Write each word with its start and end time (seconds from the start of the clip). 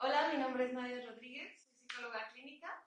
Hola, 0.00 0.28
mi 0.28 0.38
nombre 0.38 0.64
es 0.64 0.72
Nadia 0.72 1.04
Rodríguez, 1.04 1.60
soy 1.60 1.74
psicóloga 1.74 2.28
clínica. 2.28 2.86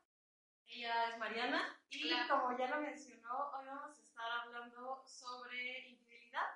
Ella 0.65 1.09
es 1.09 1.17
Mariana 1.17 1.77
y 1.89 2.09
como 2.29 2.57
ya 2.57 2.67
lo 2.69 2.79
mencionó, 2.79 3.51
hoy 3.51 3.65
vamos 3.65 3.99
a 3.99 4.01
estar 4.01 4.31
hablando 4.31 5.03
sobre 5.05 5.89
infidelidad. 5.89 6.47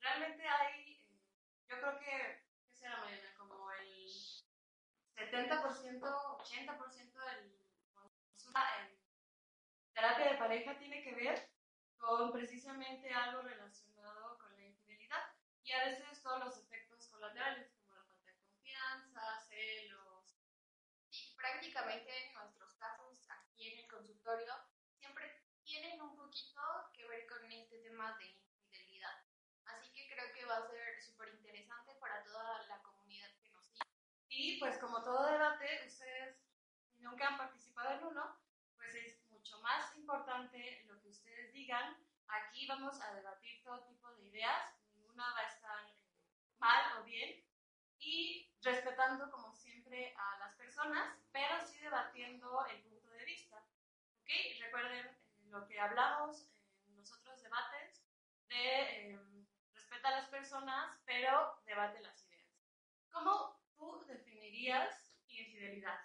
Realmente 0.00 0.46
hay, 0.46 0.92
eh, 0.92 1.22
yo 1.70 1.80
creo 1.80 1.98
que, 2.00 2.44
¿qué 2.68 2.76
será 2.76 2.98
Mariana? 2.98 3.34
Como 3.38 3.72
el 3.72 4.10
70%, 5.16 6.00
80% 6.02 7.24
del 7.24 7.58
consulta 7.94 8.60
en 8.82 8.98
terapia 9.94 10.32
de 10.32 10.38
pareja 10.38 10.76
tiene 10.76 11.02
que 11.02 11.14
ver 11.14 11.50
con 11.96 12.30
precisamente 12.30 13.10
algo 13.10 13.40
relacionado 13.40 14.36
con 14.36 14.54
la 14.54 14.66
infidelidad 14.66 15.32
y 15.62 15.72
a 15.72 15.86
veces 15.86 16.22
todos 16.22 16.44
los 16.44 16.58
efectos 16.58 17.08
colaterales 17.08 17.72
como 17.72 17.94
la 17.94 18.04
falta 18.04 18.32
de 18.32 18.36
confianza, 18.84 19.40
celos. 19.48 20.36
Sí, 21.10 21.34
prácticamente 21.36 22.32
nuestros 22.34 22.74
casos 22.74 23.26
aquí 23.30 23.72
en 23.72 23.78
el 23.80 23.88
consultorio 23.88 24.54
siempre 24.98 25.42
tienen 25.62 26.00
un 26.00 26.16
poquito 26.16 26.60
que 26.92 27.06
ver 27.06 27.26
con 27.26 27.50
este 27.50 27.78
tema 27.78 28.16
de 28.18 28.26
infidelidad. 28.26 29.24
Así 29.64 29.90
que 29.92 30.08
creo 30.08 30.32
que 30.34 30.44
va 30.44 30.58
a 30.58 30.68
ser 30.68 31.02
súper 31.02 31.34
interesante 31.34 31.94
para 31.94 32.22
toda 32.24 32.62
la 32.66 32.82
comunidad 32.82 33.30
que 33.40 33.48
nos 33.50 33.66
sigue. 33.66 33.86
Y 34.28 34.58
pues 34.58 34.78
como 34.78 35.02
todo 35.02 35.30
debate, 35.30 35.86
ustedes 35.86 36.36
nunca 36.96 37.28
han 37.28 37.38
participado 37.38 37.98
en 37.98 38.04
uno, 38.04 38.38
pues 38.76 38.94
es 38.94 39.24
mucho 39.30 39.58
más 39.60 39.94
importante 39.96 40.84
lo 40.86 41.00
que 41.00 41.08
ustedes 41.08 41.52
digan. 41.52 41.96
Aquí 42.26 42.66
vamos 42.66 43.00
a 43.00 43.14
debatir 43.14 43.62
todo 43.62 43.84
tipo 43.86 44.10
de 44.14 44.24
ideas, 44.24 44.74
ninguna 44.94 45.32
va 45.32 45.40
a 45.40 45.48
estar 45.48 45.86
eh, 45.86 46.56
mal 46.58 46.98
o 47.00 47.04
bien, 47.04 47.44
y 47.98 48.53
respetando 48.64 49.30
como 49.30 49.52
siempre 49.52 50.14
a 50.16 50.38
las 50.38 50.54
personas, 50.54 51.18
pero 51.32 51.60
sí 51.66 51.78
debatiendo 51.78 52.64
el 52.66 52.82
punto 52.82 53.10
de 53.10 53.24
vista. 53.24 53.62
¿Ok? 54.20 54.30
Recuerden 54.60 55.06
eh, 55.06 55.44
lo 55.50 55.66
que 55.66 55.78
hablamos 55.78 56.48
en 56.86 56.96
los 56.96 57.12
otros 57.12 57.42
debates 57.42 58.02
de 58.48 59.12
eh, 59.12 59.20
respeta 59.74 60.08
a 60.08 60.12
las 60.12 60.28
personas, 60.28 60.98
pero 61.04 61.60
debate 61.66 62.00
las 62.00 62.24
ideas. 62.26 62.48
¿Cómo 63.12 63.60
tú 63.76 64.02
definirías 64.08 65.14
infidelidad? 65.28 66.00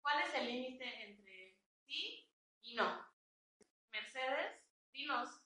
¿Cuál 0.00 0.22
es 0.22 0.34
el 0.34 0.46
límite 0.46 1.04
entre 1.04 1.58
sí 1.84 2.32
y 2.62 2.74
no? 2.74 3.06
Mercedes, 3.92 4.62
dinos, 4.92 5.42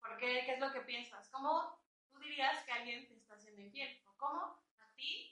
¿por 0.00 0.18
qué? 0.18 0.44
¿Qué 0.44 0.54
es 0.54 0.60
lo 0.60 0.70
que 0.70 0.82
piensas? 0.82 1.30
¿Cómo 1.30 1.80
tú 2.10 2.18
dirías 2.18 2.62
que 2.64 2.72
alguien 2.72 3.08
te 3.08 3.14
está 3.14 3.34
haciendo 3.34 3.62
infiel? 3.62 4.02
¿O 4.06 4.16
cómo 4.16 4.62
a 4.78 4.94
ti 4.96 5.31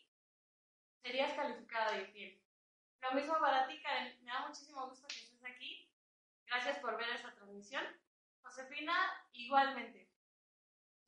serías 1.03 1.33
calificada 1.35 1.93
de 1.93 2.03
infiel? 2.03 2.43
Lo 3.01 3.13
mismo 3.13 3.39
para 3.41 3.67
ti, 3.67 3.81
Karen. 3.83 4.19
Me 4.25 4.31
da 4.33 4.47
muchísimo 4.47 4.87
gusto 4.89 5.09
que 5.09 5.17
estés 5.17 5.45
aquí. 5.45 5.91
Gracias 6.47 6.79
por 6.79 6.97
ver 6.97 7.09
esta 7.11 7.35
transmisión. 7.35 7.85
Josefina, 8.43 8.95
igualmente. 9.33 10.11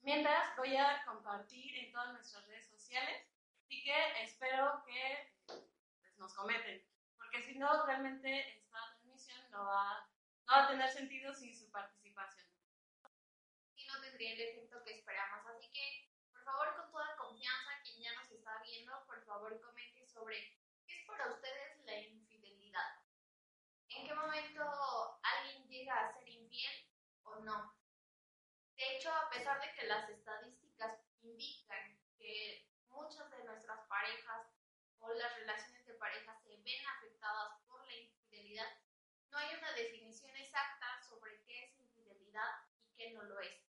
Mientras 0.01 0.57
voy 0.57 0.77
a 0.77 1.05
compartir 1.05 1.77
en 1.77 1.93
todas 1.93 2.13
nuestras 2.13 2.47
redes 2.47 2.67
sociales, 2.69 3.27
así 3.61 3.83
que 3.85 4.23
espero 4.23 4.83
que 4.85 5.33
pues, 5.47 6.19
nos 6.19 6.35
cometen, 6.35 6.85
porque 7.17 7.43
si 7.43 7.59
no, 7.59 7.87
realmente 7.87 8.59
esta 8.59 8.79
transmisión 8.91 9.39
no 9.51 9.65
va, 9.65 10.09
no 10.47 10.53
va 10.53 10.65
a 10.65 10.69
tener 10.69 10.91
sentido 10.91 11.33
sin 11.35 11.55
su 11.57 11.71
participación. 11.71 12.47
y 13.77 13.87
no 13.87 14.01
tendría 14.01 14.33
el 14.33 14.41
efecto 14.41 14.83
que 14.85 14.95
esperamos. 14.99 15.47
Así 15.47 15.71
que, 15.71 16.11
por 16.33 16.43
favor, 16.45 16.77
con 16.77 16.91
toda 16.91 17.17
confianza, 17.17 17.71
quien 17.85 18.03
ya 18.03 18.15
nos 18.15 18.31
está 18.31 18.61
viendo, 18.63 19.05
por 19.07 19.25
favor, 19.25 19.61
comente 19.61 19.82
sobre 20.23 20.57
qué 20.87 21.01
es 21.01 21.07
para 21.09 21.33
ustedes 21.33 21.85
la 21.85 21.99
infidelidad. 21.99 23.03
¿En 23.89 24.07
qué 24.07 24.15
momento 24.15 24.63
alguien 25.21 25.67
llega 25.69 25.99
a 25.99 26.13
ser 26.15 26.29
infiel 26.29 26.87
o 27.25 27.41
no? 27.41 27.75
De 28.77 28.97
hecho, 28.97 29.11
a 29.13 29.29
pesar 29.31 29.61
de 29.61 29.75
que 29.75 29.89
las 29.89 30.09
estadísticas 30.09 31.01
indican 31.23 31.99
que 32.17 32.69
muchas 32.87 33.29
de 33.33 33.43
nuestras 33.43 33.85
parejas 33.89 34.47
o 35.01 35.13
las 35.15 35.35
relaciones 35.39 35.85
de 35.87 35.95
pareja 35.95 36.39
se 36.41 36.57
ven 36.57 36.87
afectadas 36.87 37.61
por 37.67 37.85
la 37.85 37.95
infidelidad, 37.95 38.79
no 39.29 39.39
hay 39.39 39.57
una 39.57 39.73
definición 39.73 40.37
exacta 40.37 41.03
sobre 41.03 41.43
qué 41.43 41.65
es 41.65 41.77
infidelidad 41.81 42.63
y 42.85 42.95
qué 42.95 43.11
no 43.11 43.25
lo 43.25 43.41
es. 43.41 43.61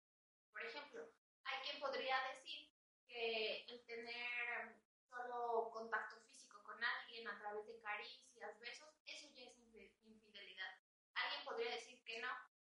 Por 0.52 0.64
ejemplo, 0.64 1.10
hay 1.46 1.64
quien 1.64 1.80
podría 1.80 2.16
decir 2.32 2.72
que 3.08 3.66
el 3.70 3.84
tener 3.86 4.84
solo 5.14 5.70
contacto 5.72 6.20
físico 6.22 6.64
con 6.64 6.84
alguien 6.84 7.28
a 7.28 7.38
través 7.38 7.66
de 7.68 7.80
caricias, 7.82 8.60
besos, 8.60 8.90
eso 9.06 9.28
ya 9.36 9.44
es 9.44 9.58
infi- 9.58 9.94
infidelidad. 10.04 10.80
Alguien 11.14 11.46
podría 11.64 11.80
decir 11.80 12.04
que 12.04 12.20
no, 12.20 12.28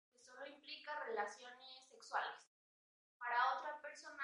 que 0.09 0.19
solo 0.21 0.47
implica 0.47 1.03
relaciones 1.03 1.85
sexuales. 1.89 2.47
Para 3.17 3.57
otra 3.57 3.81
persona, 3.81 4.23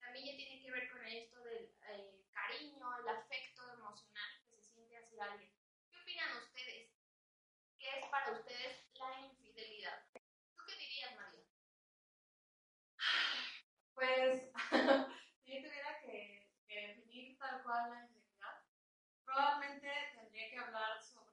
también 0.00 0.26
ya 0.26 0.36
tiene 0.36 0.60
que 0.60 0.72
ver 0.72 0.90
con 0.90 1.06
esto 1.06 1.40
del 1.44 1.72
eh, 1.88 2.24
cariño, 2.32 2.98
el 2.98 3.08
afecto 3.08 3.62
emocional 3.74 4.30
que 4.50 4.56
se 4.56 4.64
siente 4.64 4.96
hacia 4.96 5.24
alguien. 5.24 5.54
¿Qué 5.88 5.96
opinan 6.00 6.36
ustedes? 6.36 6.90
¿Qué 7.78 7.98
es 8.00 8.06
para 8.10 8.32
ustedes 8.32 8.88
la 8.94 9.20
infidelidad? 9.20 10.04
¿Tú 10.56 10.64
qué 10.66 10.74
dirías, 10.74 11.14
María? 11.14 11.44
Pues, 13.94 14.50
si 15.44 15.54
yo 15.54 15.68
tuviera 15.68 16.00
que, 16.00 16.50
que 16.66 16.88
definir 16.88 17.38
tal 17.38 17.62
cual 17.62 17.90
la 17.90 18.00
infidelidad, 18.02 18.64
probablemente 19.24 19.92
tendría 20.14 20.50
que 20.50 20.58
hablar 20.58 21.02
sobre, 21.04 21.28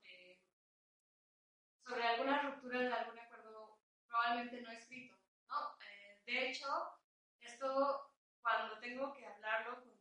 sobre 2.06 2.08
alguna 2.08 2.42
ruptura 2.42 2.80
de 2.82 2.94
algún 2.94 3.18
acuerdo 3.18 3.80
probablemente 4.08 4.62
no 4.62 4.72
escrito, 4.72 5.18
¿no? 5.50 5.76
Eh, 5.82 6.22
de 6.26 6.50
hecho, 6.50 7.00
esto 7.40 8.14
cuando 8.42 8.78
tengo 8.80 9.12
que 9.14 9.26
hablarlo 9.26 9.82
con, 9.82 9.96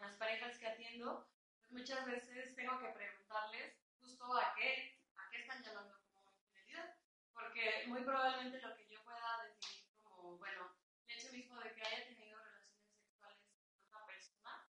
las 0.00 0.16
parejas 0.16 0.58
que 0.58 0.66
atiendo, 0.66 1.28
pues 1.58 1.70
muchas 1.70 2.04
veces 2.06 2.54
tengo 2.54 2.78
que 2.78 2.88
preguntarles 2.88 3.76
justo 4.00 4.36
a 4.36 4.54
qué, 4.54 5.00
a 5.16 5.30
qué 5.30 5.38
están 5.38 5.62
llamando 5.62 5.98
como 6.12 6.30
infidelidad, 6.32 6.96
porque 7.32 7.84
muy 7.86 8.02
probablemente 8.02 8.60
lo 8.60 8.76
que 8.76 8.88
yo 8.88 9.02
pueda 9.04 9.42
definir 9.44 9.86
como, 10.02 10.38
bueno, 10.38 10.76
el 11.06 11.18
hecho 11.18 11.32
mismo 11.32 11.58
de 11.60 11.72
que 11.72 11.82
haya 11.82 12.04
tenido 12.04 12.38
relaciones 12.38 12.92
sexuales 12.98 13.38
con 13.48 13.86
otra 13.86 14.06
persona 14.06 14.68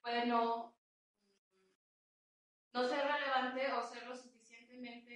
puede 0.00 0.26
no, 0.26 0.74
mm, 1.52 1.72
no 2.72 2.88
ser 2.88 3.06
relevante 3.06 3.72
o 3.72 3.82
ser 3.82 4.06
lo 4.06 4.16
suficientemente. 4.16 5.09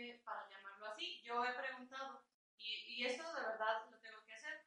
Yo 1.24 1.44
he 1.44 1.52
preguntado, 1.54 2.22
y, 2.56 2.84
y 2.86 3.06
eso 3.06 3.24
de 3.34 3.40
verdad 3.42 3.86
lo 3.90 3.98
tengo 4.00 4.22
que 4.26 4.34
hacer. 4.34 4.64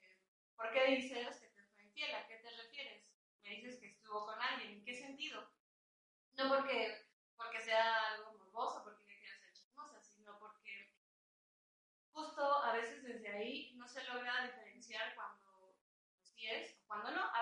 eh, 0.00 0.18
¿Por 0.56 0.72
qué 0.72 0.86
dices 0.86 1.40
que 1.40 1.48
te 1.48 1.62
fue 1.64 1.82
infiel? 1.82 2.14
¿A 2.14 2.26
qué 2.26 2.36
te 2.38 2.50
refieres? 2.50 3.12
Me 3.42 3.50
dices 3.50 3.78
que 3.80 3.88
estuvo 3.88 4.24
con 4.24 4.40
alguien. 4.40 4.72
¿En 4.72 4.84
qué 4.84 4.94
sentido? 4.94 5.52
No 6.36 6.48
porque, 6.48 7.08
porque 7.36 7.60
sea 7.60 8.12
algo 8.12 8.32
morboso, 8.38 8.82
porque 8.84 9.04
me 9.04 9.18
quiera 9.18 9.36
ser 9.38 9.52
chismosa, 9.52 10.00
sino 10.00 10.38
porque 10.38 10.92
justo 12.12 12.42
a 12.62 12.72
veces 12.72 13.02
desde 13.02 13.28
ahí 13.28 13.74
no 13.74 13.86
se 13.88 14.04
logra 14.04 14.44
diferenciar 14.44 15.14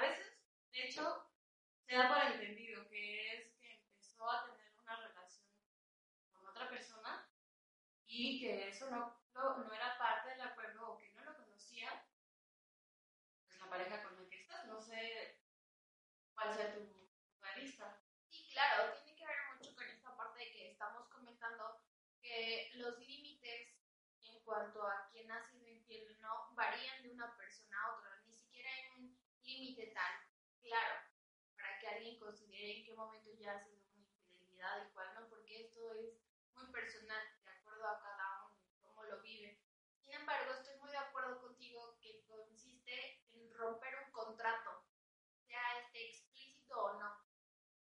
veces, 0.00 0.38
de 0.72 0.84
hecho, 0.84 1.31
se 1.87 1.96
da 1.96 2.08
por 2.08 2.32
entendido 2.32 2.87
que 2.88 3.34
es 3.34 3.52
que 3.58 3.72
empezó 3.72 4.31
a 4.31 4.44
tener 4.44 4.72
una 4.78 4.96
relación 4.96 5.46
con 6.32 6.46
otra 6.46 6.69
persona 6.69 7.24
y 8.16 8.40
que 8.40 8.69
eso 8.69 8.88
no, 8.90 9.12
no, 9.34 9.58
no 9.58 9.75
era 9.75 9.99
parte 9.99 10.31
del 10.31 10.43
acuerdo 10.43 10.93
o 10.93 10.99
que 10.99 11.11
no 11.14 11.25
lo 11.25 11.37
conocía, 11.37 12.06
pues 13.44 13.58
la 13.58 13.69
pareja 13.69 14.02
con 14.05 14.14
la 14.22 14.28
que 14.28 14.40
estás. 14.40 14.66
No 14.66 14.81
sé 14.81 15.40
cuál 16.34 16.55
sea 16.55 16.75
tu 16.75 16.81
de 16.81 17.61
vista. 17.61 18.00
Sí, 18.28 18.49
claro, 18.52 18.93
tiene 18.94 19.16
que 19.19 19.26
ver 19.26 19.37
mucho 19.52 19.75
con 19.75 19.88
esta 19.88 20.16
parte 20.16 20.38
de 20.38 20.52
que 20.52 20.70
estamos 20.70 21.08
comentando 21.08 21.82
que 22.20 22.70
los 22.75 22.99
límites 23.00 23.75
en 24.22 24.40
cuanto 24.44 24.87
a 24.87 25.10
quién 25.10 25.31
ha 25.31 25.43
sido 25.50 25.69
infiel 25.69 26.17
no 26.20 26.55
varían 26.55 27.02
de 27.02 27.10
una 27.10 27.37
persona 27.37 27.76
a 27.82 27.96
otra. 27.96 28.22
Ni 28.26 28.34
siquiera 28.34 28.70
hay 28.70 29.00
un 29.00 29.19
límite 29.43 29.88
tan 29.88 30.22
claro 30.62 31.02
para 31.56 31.78
que 31.81 31.88
alguien 31.88 32.19
considere 32.19 32.78
en 32.78 32.84
qué 32.84 32.94
momento 32.94 33.31
ya 33.32 33.56
ha 33.56 33.64
sido 33.64 33.82
una 33.93 34.06
infidelidad 34.06 34.87
y 34.87 34.93
cuál 34.93 35.14
no, 35.14 35.28
porque 35.28 35.62
esto 35.62 35.93
es 35.94 36.14
muy 36.55 36.70
personal, 36.70 37.22
acuerdo 37.84 37.88
a 37.88 38.00
cada 38.00 38.46
uno 38.46 38.56
cómo 38.81 39.04
lo 39.04 39.20
vive. 39.20 39.60
Sin 40.00 40.14
embargo, 40.14 40.52
estoy 40.52 40.76
muy 40.78 40.90
de 40.90 40.98
acuerdo 40.98 41.40
contigo 41.40 41.98
que 42.00 42.25
consiste 42.26 43.22
en 43.32 43.52
romper 43.54 43.94
un 44.06 44.10
contrato, 44.10 44.84
sea 45.46 45.78
este 45.81 46.08
explícito 46.08 46.82
o 46.82 46.98
no. 46.98 47.20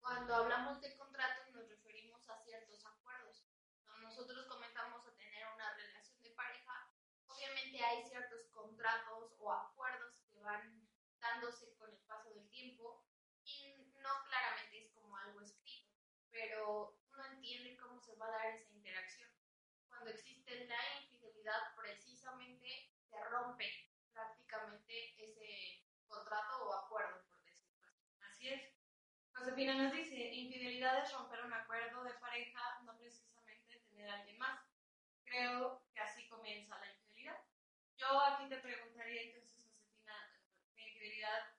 Cuando 0.00 0.34
hablamos 0.34 0.80
de 0.80 0.96
contrato 0.96 1.44
nos 1.52 1.68
referimos 1.68 2.28
a 2.28 2.42
ciertos 2.42 2.84
acuerdos. 2.86 3.44
Cuando 3.84 4.08
nosotros 4.08 4.46
comenzamos 4.46 5.06
a 5.06 5.14
tener 5.14 5.46
una 5.54 5.74
relación 5.74 6.22
de 6.22 6.30
pareja, 6.30 6.90
obviamente 7.26 7.84
hay 7.84 8.02
ciertos 8.04 8.46
contratos 8.48 9.34
o 9.38 9.52
acuerdos 9.52 10.16
que 10.26 10.40
van 10.40 10.88
dándose 11.20 11.74
con 11.74 11.90
el 11.90 12.00
paso 12.06 12.30
del 12.30 12.48
tiempo 12.48 13.04
y 13.44 13.74
no 14.00 14.24
claramente 14.24 14.86
es 14.86 14.90
como 14.92 15.16
algo 15.18 15.40
escrito, 15.42 15.92
pero 16.30 16.98
uno 17.12 17.24
entiende 17.26 17.76
cómo 17.76 18.00
se 18.00 18.16
va 18.16 18.26
a 18.26 18.30
dar 18.30 18.46
esa 18.54 18.72
interacción. 18.72 19.21
Cuando 20.02 20.18
existe 20.18 20.64
la 20.64 21.00
infidelidad, 21.00 21.76
precisamente 21.76 22.90
se 23.08 23.24
rompe 23.26 23.70
prácticamente 24.12 25.14
ese 25.16 25.86
contrato 26.08 26.64
o 26.64 26.74
acuerdo, 26.74 27.22
por 27.28 27.40
decirlo 27.44 27.86
así. 27.86 28.10
Así 28.20 28.48
es. 28.48 28.74
Josefina 29.32 29.74
nos 29.74 29.92
dice, 29.92 30.16
infidelidad 30.16 31.04
es 31.04 31.12
romper 31.12 31.44
un 31.44 31.52
acuerdo 31.52 32.02
de 32.02 32.14
pareja, 32.14 32.80
no 32.82 32.98
precisamente 32.98 33.78
tener 33.90 34.10
a 34.10 34.14
alguien 34.14 34.38
más. 34.38 34.60
Creo 35.22 35.84
que 35.94 36.00
así 36.00 36.28
comienza 36.28 36.80
la 36.80 36.90
infidelidad. 36.90 37.40
Yo 37.96 38.20
aquí 38.22 38.48
te 38.48 38.56
preguntaría 38.56 39.22
entonces, 39.22 39.64
Josefina, 39.70 40.16
¿qué 40.74 40.82
infidelidad 40.82 41.54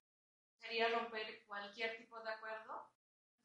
sería 0.57 0.89
romper 0.89 1.45
cualquier 1.45 1.95
tipo 1.95 2.19
de 2.19 2.29
acuerdo? 2.29 2.91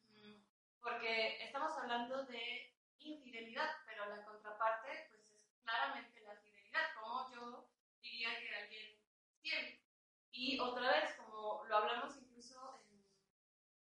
Mm, 0.09 0.43
Porque 0.81 1.41
estamos 1.41 1.71
hablando 1.77 2.25
de 2.25 2.75
infidelidad, 3.07 3.69
pero 3.85 4.05
la 4.05 4.23
contraparte 4.23 5.05
pues 5.09 5.29
es 5.31 5.47
claramente 5.63 6.19
la 6.21 6.35
fidelidad, 6.35 6.93
como 6.95 7.29
yo 7.31 7.69
diría 8.01 8.37
que 8.39 8.55
alguien 8.55 8.97
fiel. 9.41 9.79
Y 10.31 10.59
otra 10.59 10.91
vez, 10.91 11.13
como 11.15 11.63
lo 11.65 11.75
hablamos 11.77 12.15
incluso 12.17 12.75
en- 12.75 13.03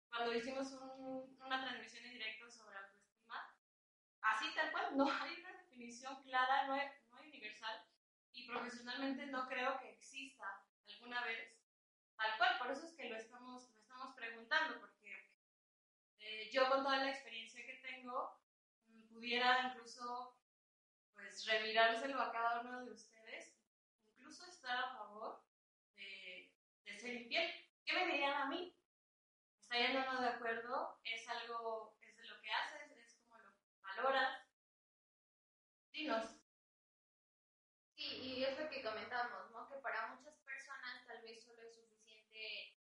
cuando 0.08 0.32
hicimos 0.34 0.70
un- 0.72 1.36
una 1.40 1.60
transmisión 1.60 2.04
en 2.04 2.12
directo 2.12 2.48
sobre 2.50 2.76
autoestima, 2.78 3.52
así 4.20 4.54
tal 4.54 4.70
cual, 4.72 4.96
no 4.96 5.10
hay 5.10 5.40
una 5.40 5.52
definición 5.52 6.22
clara, 6.22 6.66
no, 6.66 6.74
hay- 6.74 6.88
no 7.10 7.16
hay 7.18 7.28
universal, 7.28 7.84
y 8.32 8.46
profesionalmente 8.46 9.26
no 9.26 9.46
creo 9.46 9.78
que 9.78 9.90
exista 9.90 10.62
alguna 10.88 11.22
vez 11.22 11.54
tal 12.16 12.36
cual, 12.38 12.58
por 12.58 12.70
eso 12.70 12.84
es 12.86 12.94
que 12.94 13.08
lo 13.08 13.16
estamos, 13.16 13.70
lo 13.74 13.80
estamos 13.80 14.14
preguntando, 14.14 14.78
porque 14.78 15.28
eh, 16.18 16.50
yo 16.52 16.68
con 16.68 16.82
toda 16.82 16.98
la 16.98 17.10
experiencia 17.10 17.64
que 17.66 17.74
tengo, 17.74 18.38
pudiera 19.14 19.68
incluso 19.68 20.36
pues 21.14 21.46
revirárselo 21.46 22.20
a 22.20 22.32
cada 22.32 22.60
uno 22.62 22.84
de 22.84 22.92
ustedes, 22.92 23.54
incluso 24.12 24.44
estar 24.46 24.76
a 24.76 24.96
favor 24.96 25.44
de, 25.94 26.52
de 26.84 26.98
ser 26.98 27.14
infiel. 27.14 27.48
¿Qué 27.86 27.92
me 27.94 28.06
dirían 28.06 28.42
a 28.42 28.46
mí? 28.46 28.76
¿Estarían 29.60 29.96
o 29.96 30.12
no 30.12 30.20
de 30.20 30.28
acuerdo? 30.28 30.98
¿Es 31.04 31.28
algo, 31.28 31.96
es 32.00 32.16
de 32.16 32.26
lo 32.26 32.40
que 32.40 32.50
haces? 32.50 32.90
¿Es 32.90 33.14
como 33.14 33.38
lo 33.38 33.50
valoras? 33.82 34.48
Dinos. 35.92 36.40
Sí, 37.94 38.18
y 38.20 38.44
es 38.44 38.58
lo 38.58 38.68
que 38.68 38.82
comentamos, 38.82 39.50
¿no? 39.52 39.68
Que 39.68 39.76
para 39.76 40.08
muchas 40.08 40.36
personas 40.40 41.06
tal 41.06 41.22
vez 41.22 41.44
solo 41.44 41.62
es 41.62 41.76
suficiente 41.76 42.76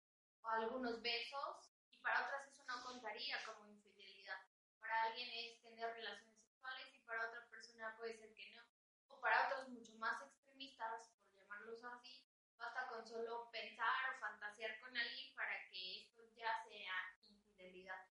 algunos 0.45 1.03
besos 1.03 1.73
y 1.91 1.99
para 1.99 2.25
otras 2.25 2.47
eso 2.49 2.65
no 2.65 2.83
contaría 2.83 3.45
como. 3.45 3.72
Para 4.93 5.05
alguien 5.05 5.31
es 5.33 5.59
tener 5.63 5.91
relaciones 5.91 6.37
sexuales 6.37 6.87
y 6.93 6.99
para 7.07 7.27
otra 7.27 7.49
persona 7.49 7.97
puede 7.97 8.13
ser 8.13 8.35
que 8.35 8.51
no. 8.51 8.63
O 9.09 9.19
para 9.23 9.49
otros 9.49 9.71
mucho 9.71 9.95
más 9.97 10.21
extremistas, 10.21 11.09
por 11.25 11.35
llamarlos 11.35 11.83
así, 11.83 12.29
basta 12.59 12.89
con 12.89 13.07
solo 13.07 13.49
pensar 13.51 14.15
o 14.15 14.21
fantasear 14.21 14.79
con 14.81 14.95
alguien 14.95 15.35
para 15.35 15.67
que 15.71 16.03
esto 16.03 16.23
ya 16.37 16.63
sea 16.69 17.17
infidelidad. 17.23 18.07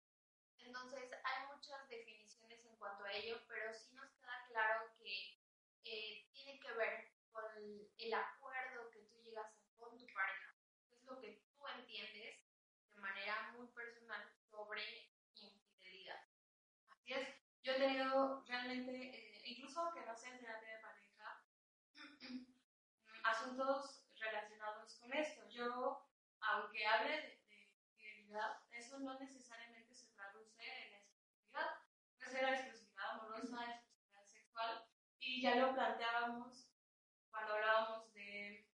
Entonces 0.57 1.11
hay 1.23 1.49
muchas 1.49 1.87
definiciones 1.87 2.65
en 2.65 2.75
cuanto 2.79 3.05
a 3.05 3.13
ello, 3.13 3.43
pero 3.47 3.75
sí 3.75 3.93
nos 3.93 4.11
queda 4.13 4.47
claro 4.49 4.91
que 4.97 5.39
eh, 5.85 6.31
tiene 6.33 6.59
que 6.61 6.73
ver 6.73 7.13
con 7.31 7.45
el 7.99 8.15
acuerdo 8.15 8.91
que 8.91 9.01
tú 9.01 9.21
llegas 9.21 9.53
a 9.53 9.77
con 9.77 9.99
tu 9.99 10.07
pareja. 10.15 10.55
Es 10.91 11.05
lo 11.05 11.21
que 11.21 11.45
tú 11.53 11.69
entiendes 11.77 12.41
de 12.89 13.01
manera 13.03 13.53
muy 13.53 13.67
personal 13.69 14.33
sobre 14.51 15.11
infidelidad. 15.35 16.25
Así 16.89 17.15
tenido 17.81 18.45
realmente, 18.47 18.93
eh, 18.93 19.43
incluso 19.47 19.81
aunque 19.81 20.05
no 20.05 20.15
sea 20.15 20.39
terapia 20.39 20.77
de 20.77 20.83
pareja, 20.83 21.43
asuntos 23.25 24.05
relacionados 24.17 24.99
con 25.01 25.13
esto. 25.15 25.49
Yo, 25.49 26.07
aunque 26.41 26.87
hable 26.87 27.11
de, 27.11 27.43
de 27.49 27.73
fidelidad, 27.97 28.61
eso 28.71 28.99
no 29.01 29.19
necesariamente 29.19 29.95
se 29.95 30.13
traduce 30.13 30.63
en 30.63 30.95
exclusividad. 30.95 31.79
Puede 32.19 32.31
ser 32.31 32.45
exclusividad 32.53 33.11
amorosa, 33.13 33.65
exclusividad 33.65 34.25
sexual, 34.25 34.87
y 35.19 35.41
ya 35.41 35.57
lo 35.57 35.73
planteábamos 35.73 36.69
cuando 37.31 37.55
hablábamos 37.55 38.13
de, 38.13 38.69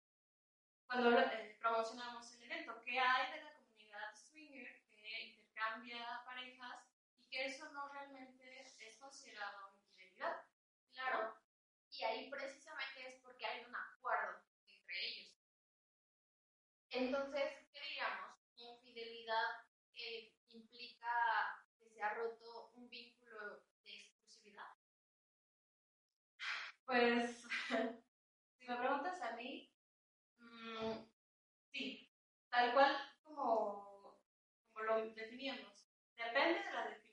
cuando 0.89 1.17
eh, 1.17 1.57
promocionamos 1.61 2.33
el 2.35 2.43
evento, 2.43 2.83
qué 2.85 2.99
hay 2.99 3.33
de 3.33 3.45
la 3.45 3.53
comunidad 3.55 4.15
swinger 4.17 4.83
que 4.91 5.27
intercambia 5.27 6.25
parejas 6.25 6.89
y 7.19 7.29
que 7.29 7.47
eso 7.47 7.71
no 7.71 7.89
realmente 7.89 8.46
considerado 9.17 9.73
infidelidad. 9.79 10.45
Claro. 10.93 11.35
Y 11.91 12.05
ahí 12.05 12.31
precisamente 12.31 13.09
es 13.09 13.15
porque 13.23 13.47
hay 13.47 13.65
un 13.65 13.75
acuerdo 13.75 14.43
entre 14.67 15.07
ellos. 15.09 15.33
Entonces, 16.91 17.67
¿qué 17.73 17.81
diríamos? 17.81 18.37
Infidelidad 18.57 19.65
eh, 19.95 20.35
implica 20.49 21.65
que 21.79 21.89
se 21.89 22.03
ha 22.03 22.13
roto 22.15 22.73
un 22.75 22.91
vínculo 22.91 23.65
de 23.83 23.97
exclusividad. 23.97 24.69
Pues, 26.85 27.43
si 28.59 28.67
me 28.69 28.77
preguntas 28.77 29.21
a 29.23 29.33
mí, 29.37 29.73
mm, 30.37 30.93
sí, 31.73 32.13
tal 32.51 32.75
cual 32.75 32.95
como, 33.23 34.21
como 34.73 34.85
lo 34.85 35.11
definíamos. 35.15 35.89
Depende 36.17 36.63
de 36.63 36.73
la 36.73 36.85
definición, 36.85 37.06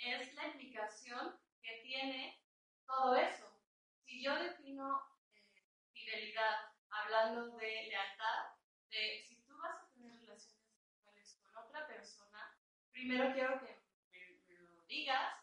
es 0.00 0.34
la 0.34 0.46
implicación 0.48 1.38
que 1.62 1.80
tiene 1.82 2.42
todo 2.86 3.14
eso. 3.16 3.60
Si 4.04 4.22
yo 4.22 4.34
defino 4.34 5.00
eh, 5.34 5.62
fidelidad 5.92 6.72
hablando 6.90 7.56
de 7.56 7.86
lealtad, 7.88 8.54
de 8.88 9.22
si 9.26 9.42
tú 9.44 9.56
vas 9.58 9.76
a 9.76 9.88
tener 9.92 10.18
relaciones 10.20 10.66
sexuales 10.74 11.38
con 11.42 11.56
otra 11.64 11.86
persona, 11.86 12.58
primero 12.90 13.32
quiero 13.32 13.60
que 13.60 13.80
me, 14.10 14.40
me 14.46 14.54
lo 14.54 14.82
digas 14.86 15.34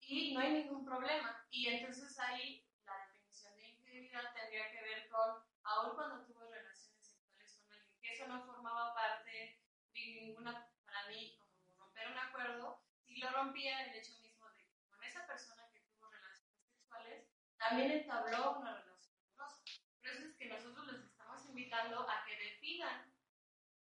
y 0.00 0.34
no 0.34 0.40
hay 0.40 0.52
ningún 0.52 0.84
problema. 0.84 1.46
Y 1.50 1.68
entonces 1.68 2.18
ahí 2.18 2.64
la 2.84 2.98
definición 3.06 3.56
de 3.56 3.68
infidelidad 3.70 4.34
tendría 4.34 4.70
que 4.70 4.82
ver 4.82 5.08
con, 5.08 5.42
aun 5.62 5.94
cuando 5.94 6.24
tuvo 6.26 6.50
relaciones 6.50 7.06
sexuales 7.06 7.58
con 7.58 7.72
alguien, 7.72 8.00
que 8.00 8.12
eso 8.12 8.26
no 8.28 8.44
formaba 8.44 8.94
parte 8.94 9.58
de 9.94 10.00
ninguna, 10.20 10.70
para 10.84 11.08
mí, 11.08 11.36
como 11.38 11.74
romper 11.78 12.08
un 12.08 12.18
acuerdo, 12.18 12.83
lo 13.24 13.30
rompía 13.30 13.84
el 13.84 13.96
hecho 13.96 14.12
mismo 14.20 14.48
de 14.50 14.64
que 14.64 14.86
con 14.88 15.02
esa 15.02 15.26
persona 15.26 15.68
que 15.72 15.80
tuvo 15.80 16.10
relaciones 16.10 16.62
sexuales, 16.62 17.28
también 17.58 17.90
entabló 17.90 18.58
una 18.58 18.80
relación 18.80 19.16
amorosa. 19.20 19.62
Por 19.98 20.08
eso 20.08 20.26
es 20.26 20.36
que 20.36 20.46
nosotros 20.46 20.86
les 20.92 21.04
estamos 21.04 21.44
invitando 21.46 22.08
a 22.08 22.24
que 22.24 22.36
definan 22.36 23.12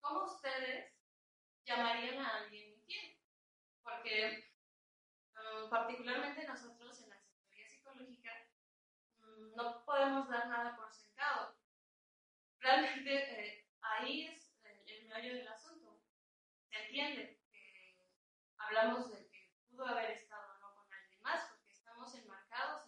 cómo 0.01 0.25
ustedes 0.25 0.93
llamarían 1.65 2.19
a 2.19 2.37
alguien 2.37 2.73
infiel. 2.73 3.19
Porque 3.83 4.53
Um, 5.35 5.69
particularmente 5.69 6.45
nosotros 6.45 7.01
en 7.01 7.09
la 7.09 7.15
asesoría 7.15 7.67
psicológica 7.67 8.31
um, 9.23 9.55
no 9.55 9.83
podemos 9.83 10.29
dar 10.29 10.47
nada 10.47 10.75
por 10.75 10.93
sentado. 10.93 11.57
Realmente 12.59 13.11
eh, 13.13 13.67
ahí 13.81 14.27
es 14.27 14.55
el, 14.63 14.89
el 14.89 15.07
meollo 15.07 15.35
del 15.35 15.47
asunto. 15.47 16.01
Se 16.69 16.85
entiende 16.85 17.42
hablamos 18.63 19.09
de 19.11 19.29
que 19.29 19.51
pudo 19.69 19.85
haber 19.85 20.11
estado 20.11 20.57
no 20.59 20.75
con 20.75 20.93
alguien 20.93 21.21
más, 21.21 21.49
porque 21.49 21.71
estamos 21.71 22.13
enmarcados 22.15 22.83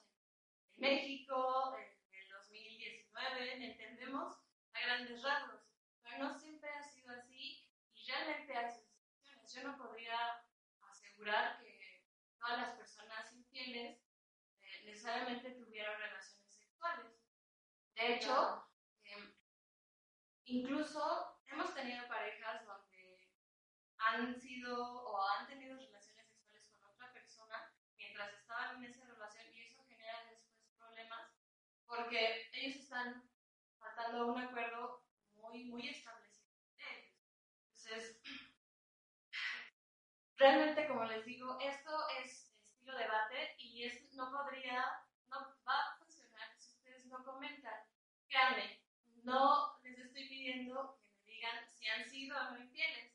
en, 0.75 0.81
México, 0.81 1.75
en 1.77 2.19
el 2.19 2.29
2019, 2.29 3.65
entendemos 3.65 4.37
a 4.73 4.79
grandes 4.81 5.21
rasgos, 5.21 5.61
pero 6.03 6.17
no 6.19 6.39
siempre 6.39 6.69
ha 6.69 6.83
sido 6.83 7.11
así 7.13 7.67
y 7.93 8.05
realmente 8.07 8.55
hay 8.55 8.65
excepciones. 8.65 9.53
Yo 9.53 9.63
no 9.63 9.77
podría 9.77 10.43
asegurar 10.81 11.59
que 11.59 12.05
todas 12.39 12.59
las 12.59 12.77
personas 12.77 13.33
infieles 13.33 13.99
eh, 14.61 14.83
necesariamente 14.85 15.51
tuvieron 15.51 15.99
relaciones 15.99 16.53
sexuales. 16.53 17.11
De 17.95 18.15
hecho, 18.15 18.69
eh, 19.03 19.35
incluso 20.45 21.41
hemos 21.47 21.73
tenido 21.73 22.07
parejas 22.07 22.65
donde 22.65 22.84
han 24.05 24.39
sido 24.39 24.77
o 24.77 25.29
han 25.31 25.47
tenido 25.47 25.77
relaciones 25.77 26.27
sexuales 26.27 26.63
con 26.79 26.91
otra 26.91 27.11
persona 27.11 27.71
mientras 27.97 28.33
estaban 28.33 28.77
en 28.77 28.91
esa 28.91 29.05
relación 29.05 29.53
y 29.53 29.61
eso 29.61 29.83
genera 29.87 30.23
después 30.29 30.61
problemas 30.77 31.31
porque 31.87 32.49
ellos 32.53 32.77
están 32.77 33.23
faltando 33.79 34.21
a 34.21 34.25
un 34.25 34.39
acuerdo 34.39 35.03
muy, 35.33 35.65
muy 35.65 35.89
establecido 35.89 36.53
Entonces, 36.77 38.21
realmente, 40.37 40.87
como 40.87 41.05
les 41.05 41.25
digo, 41.25 41.57
esto 41.59 41.91
es 42.21 42.45
estilo 42.85 42.97
debate 42.97 43.55
y 43.57 43.85
es, 43.85 44.13
no 44.13 44.31
podría, 44.31 44.85
no 45.27 45.37
va 45.67 45.73
a 45.73 45.97
funcionar 45.97 46.55
si 46.57 46.69
ustedes 46.69 47.05
no 47.07 47.23
comentan. 47.23 47.81
Créanme, 48.27 48.79
no 49.23 49.79
les 49.81 49.97
estoy 49.97 50.29
pidiendo 50.29 50.99
que 51.09 51.25
me 51.25 51.31
digan 51.31 51.67
si 51.67 51.87
han 51.87 52.07
sido 52.07 52.37
o 52.37 52.51
no 52.51 52.59
infieles. 52.59 53.14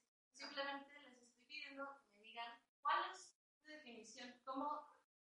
Simplemente 0.51 0.99
les 0.99 1.17
estoy 1.23 1.45
pidiendo 1.47 1.87
que 1.95 2.19
me 2.19 2.25
digan 2.25 2.59
cuál 2.83 3.13
es 3.13 3.39
tu 3.55 3.71
definición, 3.71 4.35
cómo 4.45 4.85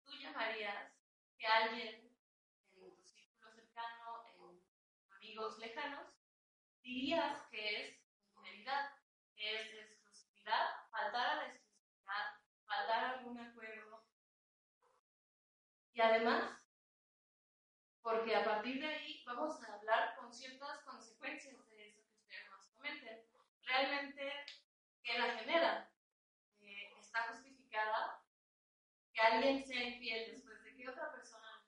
tú 0.05 0.13
llamarías 0.13 0.93
que 1.37 1.45
alguien 1.45 2.17
en 2.71 2.95
tu 2.95 3.03
círculo 3.03 3.51
cercano, 3.51 4.23
en 4.27 4.63
amigos 5.17 5.57
lejanos, 5.59 6.07
dirías 6.81 7.41
que 7.51 7.81
es 7.81 7.99
infidelidad, 8.31 8.91
que 9.35 9.59
es 9.59 9.73
exclusividad, 9.73 10.87
faltar 10.89 11.27
a 11.31 11.35
la 11.35 11.47
exclusividad, 11.47 12.39
faltar 12.65 13.03
a 13.03 13.09
algún 13.19 13.39
acuerdo. 13.39 14.07
Y 15.91 15.99
además, 15.99 16.65
porque 18.01 18.37
a 18.37 18.45
partir 18.45 18.79
de 18.79 18.87
ahí 18.87 19.21
vamos 19.25 19.61
a 19.63 19.73
hablar 19.73 20.15
con 20.15 20.31
ciertas 20.31 20.79
consecuencias 20.85 21.67
de 21.67 21.89
eso 21.89 22.05
que 22.07 22.15
ustedes 22.15 22.49
nos 22.51 22.67
comenten. 22.69 23.25
Realmente, 23.63 24.45
¿qué 25.09 25.17
la 25.17 25.31
genera? 25.39 25.91
Eh, 26.61 26.93
¿Está 26.99 27.23
justificada 27.29 28.23
que 29.11 29.19
alguien 29.19 29.65
sea 29.65 29.83
infiel 29.83 30.31
después 30.31 30.63
de 30.63 30.75
que 30.75 30.87
otra 30.87 31.11
persona 31.11 31.65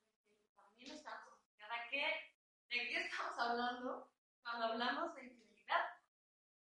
también 0.56 0.92
está 0.92 1.24
justificada? 1.26 1.76
¿Qué, 1.90 2.36
¿De 2.70 2.88
qué 2.88 3.02
estamos 3.02 3.40
hablando 3.40 4.12
cuando 4.44 4.66
hablamos 4.66 5.16
de 5.16 5.24
infidelidad? 5.24 5.86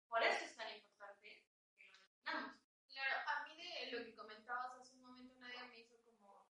Por 0.10 0.24
eso 0.24 0.44
es 0.44 0.56
tan 0.56 0.74
importante 0.74 1.46
que 1.78 1.90
lo 1.90 2.00
definamos. 2.00 2.58
Claro, 2.92 3.16
a 3.28 3.44
mí 3.44 3.56
de 3.56 3.92
lo 3.92 4.04
que 4.04 4.16
comentabas 4.16 4.80
hace 4.80 4.96
un 4.96 5.04
momento, 5.04 5.36
Nadia, 5.38 5.66
me 5.66 5.82
hizo 5.82 6.02
como, 6.04 6.50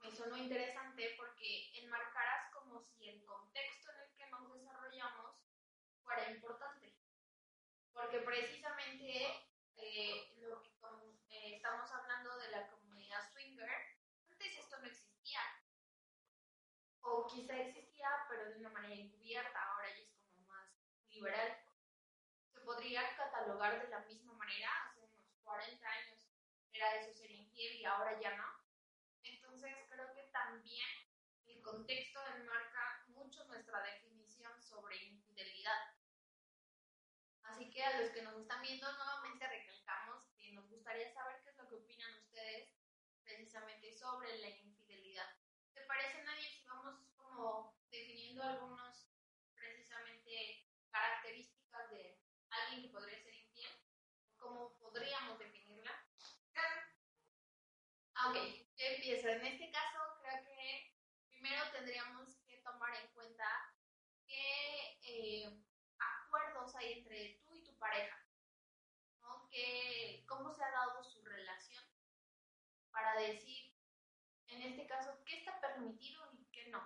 me 0.00 0.10
sonó 0.10 0.36
interesante 0.36 1.14
porque 1.16 1.70
enmarcarás 1.80 2.52
como 2.52 2.82
si 2.82 3.08
el 3.08 3.24
contexto 3.24 3.90
en 3.90 4.00
el 4.02 4.14
que 4.16 4.30
nos 4.30 4.52
desarrollamos 4.52 5.36
fuera 6.02 6.30
importante. 6.30 6.83
Porque 7.94 8.18
precisamente 8.18 9.48
eh, 9.76 10.34
lo 10.38 10.60
que 10.62 10.70
eh, 11.30 11.56
estamos 11.56 11.90
hablando 11.90 12.36
de 12.38 12.50
la 12.50 12.68
comunidad 12.68 13.32
swinger, 13.32 13.70
antes 14.30 14.58
esto 14.58 14.78
no 14.80 14.86
existía. 14.86 15.40
O 17.00 17.26
quizá 17.26 17.56
existía, 17.56 18.08
pero 18.28 18.50
de 18.50 18.58
una 18.58 18.70
manera 18.70 18.94
encubierta, 18.94 19.62
ahora 19.62 19.88
ya 19.88 20.02
es 20.02 20.12
como 20.18 20.46
más 20.48 20.68
liberal. 21.08 21.56
Se 22.52 22.60
podría 22.60 23.16
catalogar 23.16 23.80
de 23.80 23.88
la 23.88 24.00
misma 24.00 24.34
manera, 24.34 24.68
hace 24.84 25.00
unos 25.00 25.24
40 25.42 25.88
años 25.88 26.24
era 26.74 26.96
eso 26.96 27.12
ser 27.14 27.30
infiel 27.30 27.76
y 27.76 27.84
ahora 27.84 28.18
ya 28.20 28.36
no. 28.36 28.44
Entonces 29.22 29.72
creo 29.88 30.12
que 30.12 30.24
también 30.32 30.88
el 31.46 31.62
contexto 31.62 32.20
enmarca 32.36 33.04
mucho 33.08 33.44
nuestra 33.44 33.80
definición 33.82 34.60
sobre 34.60 34.96
infidelidad. 34.96 35.94
Así 37.54 37.70
que 37.70 37.84
a 37.84 38.00
los 38.00 38.10
que 38.10 38.22
nos 38.22 38.34
están 38.34 38.60
viendo, 38.62 38.92
nuevamente 38.94 39.46
recalcamos 39.46 40.24
que 40.36 40.50
nos 40.54 40.68
gustaría 40.68 41.14
saber 41.14 41.40
qué 41.44 41.50
es 41.50 41.56
lo 41.56 41.68
que 41.68 41.76
opinan 41.76 42.18
ustedes 42.18 42.74
precisamente 43.22 43.92
sobre 43.92 44.38
la 44.38 44.48
infidelidad. 44.48 45.36
¿Te 45.72 45.82
parece, 45.82 46.24
Nadie, 46.24 46.50
si 46.50 46.64
vamos 46.64 46.98
como 47.16 47.78
definiendo 47.92 48.42
algunos 48.42 49.08
precisamente 49.54 50.66
características 50.90 51.90
de 51.90 52.18
alguien 52.50 52.82
que 52.82 52.92
podría 52.92 53.22
ser 53.22 53.34
infiel? 53.36 53.86
¿Cómo 54.36 54.76
podríamos 54.80 55.38
definirla? 55.38 56.04
Ah, 58.16 58.30
ok, 58.30 58.36
yo 58.76 58.84
empiezo. 58.84 59.28
En 59.28 59.46
este 59.46 59.70
caso, 59.70 60.00
creo 60.20 60.44
que 60.44 60.92
primero 61.28 61.70
tendríamos 61.70 62.34
que 62.48 62.56
tomar 62.62 62.96
en 62.96 63.12
cuenta 63.12 63.46
qué 64.26 64.98
eh, 65.04 65.62
acuerdos 66.34 66.74
hay 66.74 66.94
entre 66.94 67.43
pareja. 67.84 68.16
¿no? 69.20 69.46
Que, 69.50 70.24
¿Cómo 70.26 70.50
se 70.50 70.64
ha 70.64 70.70
dado 70.70 71.04
su 71.04 71.22
relación? 71.22 71.84
Para 72.90 73.20
decir, 73.20 73.76
en 74.46 74.62
este 74.62 74.86
caso, 74.86 75.22
qué 75.26 75.36
está 75.36 75.60
permitido 75.60 76.22
y 76.32 76.46
qué 76.50 76.68
no. 76.68 76.82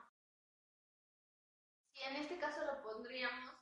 Si 1.93 2.03
en 2.03 2.17
este 2.17 2.39
caso 2.39 2.65
lo 2.65 2.83
pondríamos, 2.83 3.55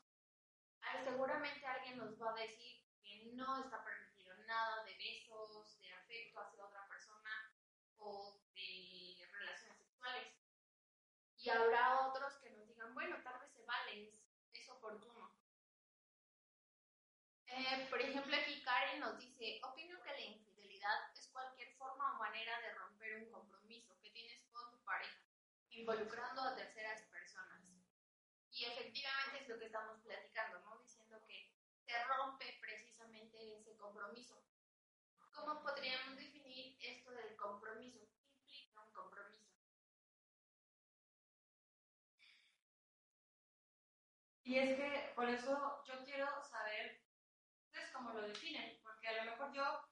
seguramente 1.05 1.66
alguien 1.66 1.99
nos 1.99 2.21
va 2.21 2.31
a 2.31 2.40
decir 2.40 2.83
que 3.02 3.26
no 3.35 3.62
está 3.62 3.85
permitido 3.85 4.35
nada 4.47 4.83
de 4.85 4.95
besos, 4.97 5.78
de 5.78 5.93
afecto 5.93 6.40
hacia 6.40 6.64
otra 6.64 6.88
persona 6.88 7.52
o 7.99 8.40
de 8.55 9.28
relaciones 9.33 9.78
sexuales. 9.78 10.35
Y 11.37 11.50
habrá 11.50 12.09
otros 12.09 12.35
que 12.38 12.50
nos 12.50 12.66
digan, 12.66 12.95
bueno, 12.95 13.23
tal 13.23 13.38
vez 13.40 13.52
se 13.52 13.62
vale, 13.64 14.09
es, 14.09 14.25
es 14.52 14.69
oportuno. 14.71 15.25
Eh, 17.57 17.87
por 17.89 17.99
ejemplo, 18.03 18.37
aquí 18.37 18.63
Karen 18.63 19.01
nos 19.01 19.19
dice, 19.19 19.59
opino 19.63 19.99
que 20.03 20.13
la 20.13 20.21
infidelidad 20.21 21.11
es 21.15 21.27
cualquier 21.29 21.73
forma 21.79 22.13
o 22.13 22.19
manera 22.19 22.61
de 22.61 22.75
romper 22.75 23.17
un 23.17 23.31
compromiso 23.31 23.99
que 24.03 24.11
tienes 24.11 24.45
con 24.53 24.71
tu 24.71 24.85
pareja, 24.85 25.23
involucrando 25.71 26.43
a 26.43 26.55
terceras 26.55 27.01
personas. 27.05 27.63
Y 28.51 28.67
efectivamente 28.67 29.41
es 29.41 29.49
lo 29.49 29.59
que 29.59 29.67
estamos 29.67 30.03
platicando, 30.03 30.61
¿no? 30.61 30.79
Diciendo 30.83 31.19
que 31.27 31.51
se 31.87 32.05
rompe 32.05 32.59
precisamente 32.61 33.57
ese 33.57 33.75
compromiso. 33.79 34.39
¿Cómo 35.33 35.63
podríamos 35.63 36.15
definir 36.15 36.77
esto 36.79 37.11
del 37.13 37.37
compromiso? 37.37 38.01
¿Qué 38.45 38.57
implica 38.57 38.83
un 38.83 38.93
compromiso? 38.93 39.47
Y 44.45 44.59
es 44.59 44.77
que 44.77 45.13
por 45.15 45.29
eso 45.29 45.83
yo 45.87 46.05
quiero 46.05 46.27
saber 46.45 46.56
cómo 47.97 48.12
lo 48.12 48.29
definen, 48.29 48.79
porque 48.83 49.09
a 49.09 49.25
lo 49.25 49.31
mejor 49.31 49.53
yo 49.53 49.88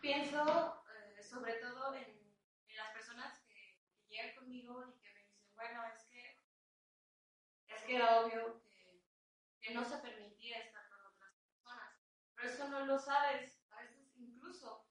pienso 0.00 0.84
eh, 0.92 1.22
sobre 1.22 1.54
todo 1.54 1.94
en, 1.94 2.36
en 2.68 2.76
las 2.76 2.92
personas 2.92 3.38
que, 3.40 3.80
que, 3.98 4.06
llegan 4.08 4.34
conmigo 4.36 4.84
y 4.86 5.00
que 5.00 5.12
me 5.12 5.24
dicen, 5.24 5.54
bueno, 5.54 5.84
es 5.86 6.04
que, 6.04 6.40
es 7.68 7.82
que 7.84 7.96
era 7.96 8.20
obvio 8.20 8.62
que, 8.62 9.02
que 9.60 9.74
no 9.74 9.84
se 9.84 9.98
permitía 9.98 10.58
estar 10.58 10.88
con 10.88 11.00
otras 11.06 11.34
personas, 11.34 11.94
pero 12.34 12.48
eso 12.48 12.68
no 12.68 12.86
lo 12.86 12.98
sabes, 12.98 13.62
a 13.70 13.80
veces 13.82 14.14
incluso, 14.16 14.86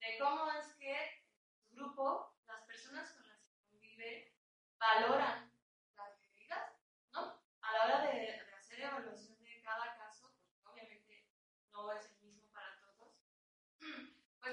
de 0.00 0.18
cómo 0.18 0.50
es 0.52 0.74
que 0.74 1.24
tu 1.58 1.74
grupo, 1.74 2.36
las 2.46 2.62
personas 2.62 3.12
con 3.12 3.26
las 3.28 3.40
que 3.42 3.56
convive, 3.66 4.34
valoran 4.78 5.52
la 5.96 6.06
fidelidad, 6.16 6.76
¿no? 7.12 7.42
A 7.60 7.72
la 7.72 7.84
hora 7.84 8.00
de, 8.06 8.20
de 8.20 8.54
hacer 8.54 8.80
evaluación 8.80 9.42
de 9.42 9.62
cada 9.62 9.96
caso, 9.96 10.34
porque 10.38 10.62
obviamente 10.64 11.28
no 11.70 11.92
es 11.92 12.10
el 12.10 12.18
mismo 12.22 12.50
para 12.52 12.78
todos, 12.80 13.14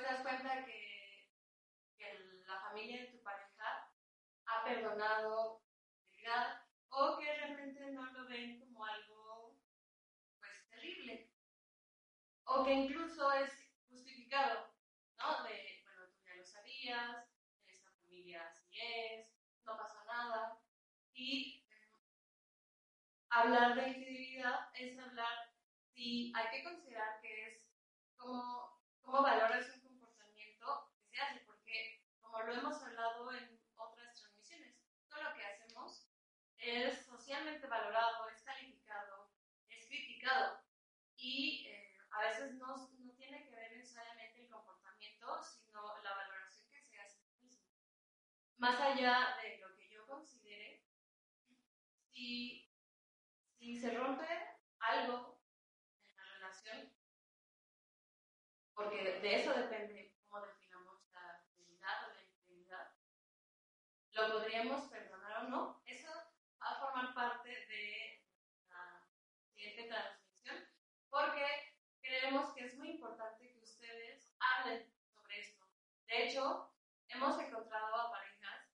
pues 0.02 0.10
te 0.10 0.14
das 0.16 0.24
cuenta 0.24 0.66
que, 0.66 1.30
que 1.98 2.20
la 2.48 2.60
familia 2.62 3.02
de 3.02 3.08
tu 3.12 3.24
pareja 3.24 3.94
ha 4.46 4.64
perdonado 4.64 5.62
fidelidad 6.10 6.66
o 6.90 7.20
que 7.20 7.32
realmente 7.32 7.92
no 7.92 8.06
lo 8.12 8.28
ven 8.28 8.60
como 8.60 8.84
algo 8.84 9.60
pues 10.40 10.70
terrible 10.70 11.30
o 12.46 12.66
que 12.66 12.74
incluso 12.74 13.32
es 13.34 13.52
justificado, 13.88 14.74
¿no? 15.18 15.44
De, 15.44 15.84
bueno, 15.84 16.12
tú 16.12 16.24
ya 16.26 16.36
lo 16.36 16.46
sabías, 16.46 17.28
esta 17.68 17.92
familia 17.92 18.48
así 18.48 18.82
es, 18.82 19.28
no 19.64 19.78
pasa 19.78 20.04
nada 20.06 20.60
y 21.14 21.64
eh, 21.70 21.92
hablar 23.30 23.76
de 23.76 23.90
infidelidad 23.90 24.70
es 24.74 24.98
hablar 24.98 25.52
sí 25.94 26.34
hay 26.36 26.50
que 26.50 26.64
considerar 26.64 27.22
que 27.22 27.48
es 27.48 27.64
cómo, 28.18 28.82
cómo 29.02 29.22
valoras 29.22 29.70
un 29.76 29.82
comportamiento 29.82 30.92
que 30.96 31.04
se 31.10 31.22
hace, 31.22 31.40
porque 31.42 32.02
como 32.32 32.44
lo 32.46 32.54
hemos 32.54 32.82
hablado 32.82 33.34
en 33.34 33.60
otras 33.76 34.16
transmisiones, 34.16 34.78
todo 35.10 35.22
lo 35.22 35.34
que 35.34 35.44
hacemos 35.44 36.08
es 36.58 37.06
socialmente 37.06 37.68
valorado, 37.68 38.30
es 38.30 38.42
calificado, 38.44 39.32
es 39.68 39.86
criticado 39.88 40.64
y 41.18 41.68
eh, 41.68 41.98
a 42.12 42.22
veces 42.22 42.54
no, 42.54 42.78
no 42.78 43.14
tiene 43.16 43.44
que 43.44 43.52
ver 43.52 43.76
necesariamente 43.76 44.44
el 44.44 44.50
comportamiento, 44.50 45.44
sino 45.44 45.82
la 46.04 46.14
valoración 46.16 46.70
que 46.72 46.82
se 46.82 47.00
hace 47.02 47.22
mismo. 47.42 47.68
Más 48.58 48.80
allá 48.80 49.38
de 49.42 49.58
lo 49.58 49.76
que 49.76 49.90
yo 49.90 50.08
considere, 50.08 50.86
si, 52.12 52.72
si 53.60 53.78
se 53.78 53.94
rompe 53.98 54.28
algo 54.80 55.42
en 56.06 56.16
la 56.16 56.24
relación, 56.24 56.94
porque 58.74 59.20
de 59.20 59.36
eso 59.36 59.54
depende 59.54 60.16
cómo 60.30 60.46
definamos 60.46 61.04
la 61.12 61.44
fidelidad 61.46 62.10
o 62.10 62.14
la 62.14 62.22
infidelidad, 62.24 62.96
lo 64.14 64.32
podríamos 64.32 64.90
perdonar 64.90 65.46
o 65.46 65.50
no. 65.50 65.82
Eso 65.86 66.12
va 66.62 66.72
a 66.72 66.80
formar 66.80 67.14
parte 67.14 67.50
de 67.50 68.24
la 68.70 69.08
siguiente 69.54 69.88
transmisión, 69.88 70.68
porque 71.10 71.46
creemos 72.02 72.54
que 72.54 72.66
es 72.66 72.78
muy 72.78 72.92
importante 72.92 73.52
que 73.52 73.60
ustedes 73.60 74.34
hablen 74.40 74.92
sobre 75.14 75.40
esto. 75.40 75.66
De 76.08 76.28
hecho, 76.28 76.74
hemos 77.08 77.40
encontrado 77.40 77.96
a 77.96 78.12
parejas, 78.12 78.70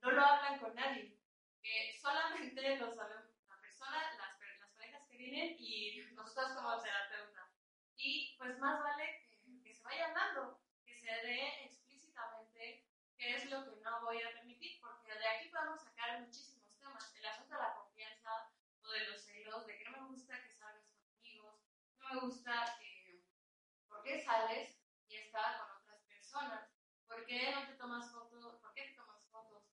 no 0.00 0.10
lo 0.10 0.24
hablan 0.24 0.58
con 0.58 0.74
nadie, 0.74 1.18
que 1.62 1.98
solamente 2.00 2.76
lo 2.76 2.90
saben 2.92 3.30
la 3.48 3.60
persona, 3.60 4.02
las, 4.18 4.38
las 4.60 4.70
parejas 4.72 5.06
que 5.08 5.16
vienen 5.16 5.56
y 5.58 6.04
nosotros 6.12 6.52
como 6.52 6.80
terapeuta. 6.82 7.50
Y 7.96 8.36
pues 8.36 8.58
más 8.58 8.82
vale 8.82 9.22
que, 9.28 9.62
que 9.62 9.74
se 9.74 9.82
vaya 9.82 10.08
hablando, 10.08 10.60
que 10.84 10.94
se 10.94 11.06
dé 11.06 11.70
qué 13.24 13.36
es 13.36 13.50
lo 13.50 13.64
que 13.64 13.80
no 13.80 14.02
voy 14.02 14.22
a 14.22 14.32
permitir, 14.34 14.78
porque 14.82 15.14
de 15.14 15.26
aquí 15.26 15.48
podemos 15.48 15.80
sacar 15.80 16.20
muchísimos 16.20 16.76
temas. 16.76 17.14
El 17.16 17.24
asunto 17.24 17.54
de 17.54 17.62
la 17.62 17.74
confianza 17.74 18.50
o 18.82 18.90
de 18.90 19.06
los 19.06 19.22
celos, 19.22 19.66
de 19.66 19.78
que 19.78 19.84
no 19.88 20.02
me 20.02 20.08
gusta 20.08 20.42
que 20.42 20.52
salgas 20.52 20.84
con 20.92 21.08
amigos, 21.16 21.54
no 22.00 22.08
me 22.10 22.20
gusta 22.20 22.76
que, 22.78 23.24
¿por 23.88 24.02
qué 24.02 24.22
sales 24.22 24.78
y 25.08 25.16
estás 25.16 25.56
con 25.56 25.70
otras 25.70 26.02
personas? 26.02 26.68
¿Por 27.06 27.24
qué 27.24 27.50
no 27.50 27.66
te 27.66 27.72
tomas 27.76 28.12
fotos? 28.12 28.60
¿Por 28.60 28.74
qué 28.74 28.88
te 28.88 28.94
tomas 28.94 29.24
fotos? 29.30 29.64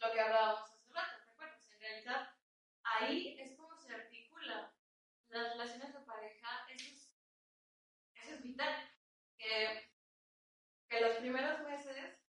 Lo 0.00 0.12
que 0.12 0.20
hablábamos 0.20 0.72
hace 0.72 0.92
rato, 0.92 1.24
¿te 1.24 1.30
acuerdas? 1.30 1.70
En 1.70 1.80
realidad, 1.80 2.34
ahí 2.82 3.36
es 3.38 3.56
como 3.56 3.78
se 3.78 3.94
articula 3.94 4.74
las 5.28 5.52
relaciones 5.52 5.92
de 5.92 6.00
pareja, 6.00 6.66
eso 6.70 6.90
es, 6.90 7.14
eso 8.14 8.34
es 8.34 8.42
vital. 8.42 8.90
Que, 9.38 9.92
que 10.88 11.00
los 11.00 11.16
primeros 11.18 11.60
meses 11.60 11.94
se 11.94 12.23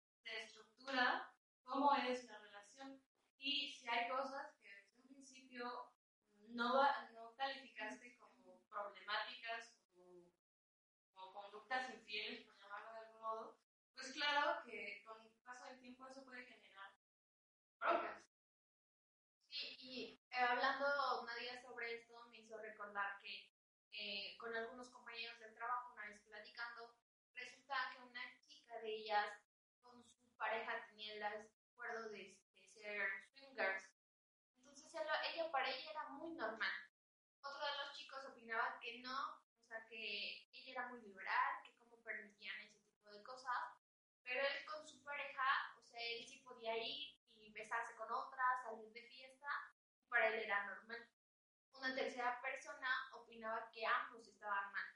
estructura 0.86 1.34
cómo 1.64 1.96
es 1.96 2.26
la 2.26 2.38
relación 2.38 3.02
y 3.40 3.72
si 3.74 3.88
hay 3.90 4.08
cosas 4.08 4.54
que 4.62 4.70
desde 4.70 4.96
un 4.98 5.08
principio 5.08 5.92
no, 6.50 6.84
no 7.12 7.36
calificaste 7.36 8.18
como 8.18 8.62
problemáticas, 8.70 9.74
como, 9.94 10.32
como 11.14 11.34
conductas 11.34 11.90
infieles, 11.90 12.46
por 12.46 12.56
llamarlo 12.60 12.92
de 12.92 13.00
algún 13.00 13.22
modo, 13.22 13.58
pues 13.96 14.14
claro 14.14 14.62
que 14.64 15.04
con 15.06 15.22
el 15.26 15.32
paso 15.44 15.66
del 15.66 15.80
tiempo 15.80 16.08
eso 16.08 16.24
puede 16.24 16.46
generar 16.46 16.92
broncas. 17.80 18.24
Sí, 19.50 19.78
y 19.80 20.22
eh, 20.30 20.38
hablando 20.38 20.86
Nadia 21.26 21.62
sobre 21.62 21.96
esto, 21.96 22.28
me 22.28 22.38
hizo 22.38 22.58
recordar 22.58 23.20
que 23.22 23.52
eh, 23.92 24.38
con 24.38 24.56
algunos 24.56 24.90
compañeros 24.90 25.40
del 25.40 25.56
trabajo, 25.56 25.94
una 25.94 26.10
vez 26.10 26.22
platicando, 26.22 26.96
resulta 27.34 27.76
que 27.92 28.02
una 28.02 28.22
chica 28.48 28.80
de 28.82 28.96
ellas 28.96 29.46
con 29.82 30.04
su 30.04 30.36
pareja 30.38 30.86
tenía 30.88 31.14
el 31.14 31.24
acuerdo 31.24 32.10
de, 32.10 32.38
de 32.54 32.68
ser 32.74 33.08
swingers. 33.34 33.86
Entonces 34.60 34.94
ella, 34.94 35.22
ella, 35.32 35.52
para 35.52 35.70
ella 35.70 35.92
era 35.92 36.10
muy 36.10 36.25
normal. 36.36 36.72
Otro 37.42 37.66
de 37.66 37.78
los 37.78 37.94
chicos 37.96 38.26
opinaba 38.26 38.80
que 38.80 39.00
no, 39.00 39.42
o 39.60 39.68
sea, 39.68 39.86
que 39.88 40.48
ella 40.52 40.72
era 40.72 40.88
muy 40.88 41.02
liberal, 41.02 41.64
que 41.64 41.76
cómo 41.78 41.98
permitían 42.04 42.60
ese 42.62 42.80
tipo 42.80 43.12
de 43.12 43.24
cosas, 43.24 43.74
pero 44.24 44.42
él 44.42 44.66
con 44.66 44.86
su 44.88 45.04
pareja, 45.04 45.76
o 45.78 45.84
sea, 45.84 46.00
él 46.02 46.26
sí 46.26 46.40
podía 46.40 46.78
ir 46.78 47.18
y 47.36 47.52
besarse 47.52 47.96
con 47.96 48.12
otras, 48.12 48.64
salir 48.64 48.92
de 48.92 49.04
fiesta, 49.04 49.74
para 50.10 50.28
él 50.28 50.44
era 50.44 50.66
normal. 50.66 51.10
Una 51.74 51.96
tercera 51.96 52.42
persona 52.42 53.10
opinaba 53.14 53.70
que 53.72 53.86
ambos 53.86 54.28
estaban 54.28 54.72
mal, 54.72 54.96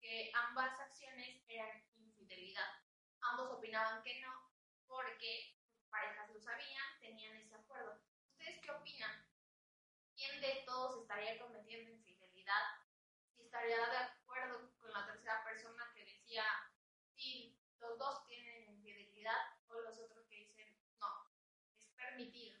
que 0.00 0.30
ambas 0.34 0.78
acciones 0.80 1.42
eran 1.48 1.84
infidelidad. 1.96 2.82
Ambos 3.20 3.50
opinaban 3.52 4.02
que 4.02 4.20
no, 4.20 4.50
porque 4.86 5.56
parejas 5.90 6.30
lo 6.30 6.40
sabían, 6.40 7.00
tenían 7.00 7.36
ese 7.36 7.54
acuerdo. 7.54 8.00
¿Ustedes 8.32 8.60
qué 8.60 8.70
opinan? 8.70 9.29
¿Quién 10.20 10.38
de 10.42 10.64
todos 10.66 11.00
estaría 11.00 11.38
cometiendo 11.38 11.92
infidelidad? 11.92 12.76
Si 13.32 13.40
estaría 13.40 13.78
de 13.78 13.96
acuerdo 13.96 14.70
con 14.78 14.92
la 14.92 15.06
tercera 15.06 15.42
persona 15.42 15.90
que 15.94 16.04
decía, 16.04 16.44
sí, 17.14 17.58
los 17.78 17.98
dos 17.98 18.26
tienen 18.26 18.68
infidelidad, 18.68 19.56
o 19.70 19.80
los 19.80 19.98
otros 19.98 20.26
que 20.28 20.44
dicen, 20.44 20.78
no, 20.98 21.26
es 21.74 21.86
permitido. 21.96 22.60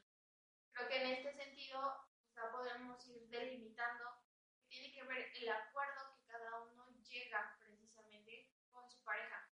Creo 0.72 0.88
que 0.88 1.02
en 1.02 1.06
este 1.08 1.34
sentido, 1.34 2.08
sea, 2.32 2.50
podemos 2.50 3.06
ir 3.06 3.28
delimitando 3.28 4.24
que 4.56 4.62
tiene 4.66 4.90
que 4.94 5.02
ver 5.02 5.30
el 5.34 5.50
acuerdo 5.50 6.14
que 6.16 6.24
cada 6.28 6.62
uno 6.62 6.88
llega 7.02 7.58
precisamente 7.60 8.54
con 8.70 8.90
su 8.90 9.04
pareja. 9.04 9.50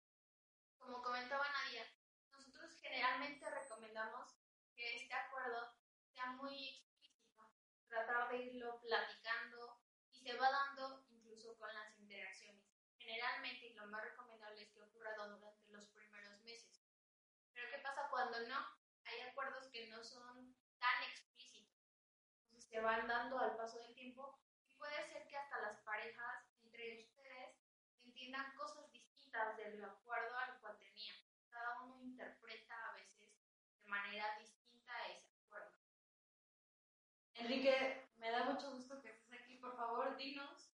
Como 0.76 1.00
comentaba 1.02 1.46
Nadia, 1.52 1.86
nosotros 2.32 2.76
generalmente 2.80 3.48
recomendamos 3.48 4.34
que 4.74 4.96
este 4.96 5.14
acuerdo 5.14 5.76
sea 6.12 6.32
muy 6.32 6.81
de 8.32 8.44
irlo 8.44 8.80
platicando 8.80 9.78
y 10.10 10.18
se 10.18 10.36
va 10.38 10.50
dando 10.50 11.04
incluso 11.10 11.56
con 11.58 11.72
las 11.72 11.98
interacciones. 11.98 12.64
Generalmente, 12.98 13.66
y 13.66 13.74
lo 13.74 13.86
más 13.86 14.02
recomendable 14.02 14.62
es 14.62 14.70
que 14.70 14.80
ocurra 14.80 15.14
durante 15.14 15.72
los 15.72 15.86
primeros 15.88 16.40
meses. 16.42 16.82
Pero 17.52 17.68
¿qué 17.70 17.78
pasa 17.78 18.08
cuando 18.10 18.40
no? 18.48 18.66
Hay 19.04 19.20
acuerdos 19.20 19.68
que 19.68 19.88
no 19.88 20.02
son 20.02 20.56
tan 20.78 21.02
explícitos. 21.04 21.76
Entonces 22.44 22.70
se 22.70 22.80
van 22.80 23.06
dando 23.06 23.38
al 23.38 23.56
paso 23.56 23.78
del 23.78 23.94
tiempo 23.94 24.38
y 24.66 24.76
puede 24.76 25.06
ser 25.08 25.26
que 25.28 25.36
hasta 25.36 25.60
las 25.60 25.80
parejas 25.82 26.46
entre 26.62 27.00
ustedes 27.00 27.56
entiendan 28.02 28.54
cosas 28.54 28.90
distintas 28.92 29.56
del 29.56 29.84
acuerdo 29.84 30.38
al 30.38 30.58
cual 30.60 30.78
tenían. 30.78 31.16
Cada 31.50 31.82
uno 31.82 32.00
interpreta 32.02 32.88
a 32.88 32.94
veces 32.94 33.30
de 33.82 33.88
manera 33.88 34.38
distinta 34.38 34.92
ese 35.08 35.34
acuerdo. 35.44 35.76
Enrique, 37.34 38.08
me 38.22 38.30
da 38.30 38.44
mucho 38.44 38.70
gusto 38.70 39.02
que 39.02 39.10
estés 39.10 39.32
aquí. 39.32 39.56
Por 39.56 39.76
favor, 39.76 40.16
dinos 40.16 40.70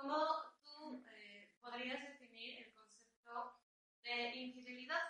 cómo 0.00 0.42
tú 0.62 1.04
eh, 1.10 1.52
podrías 1.60 2.02
definir 2.02 2.66
el 2.66 2.74
concepto 2.74 3.60
de 4.02 4.34
infidelidad 4.34 5.02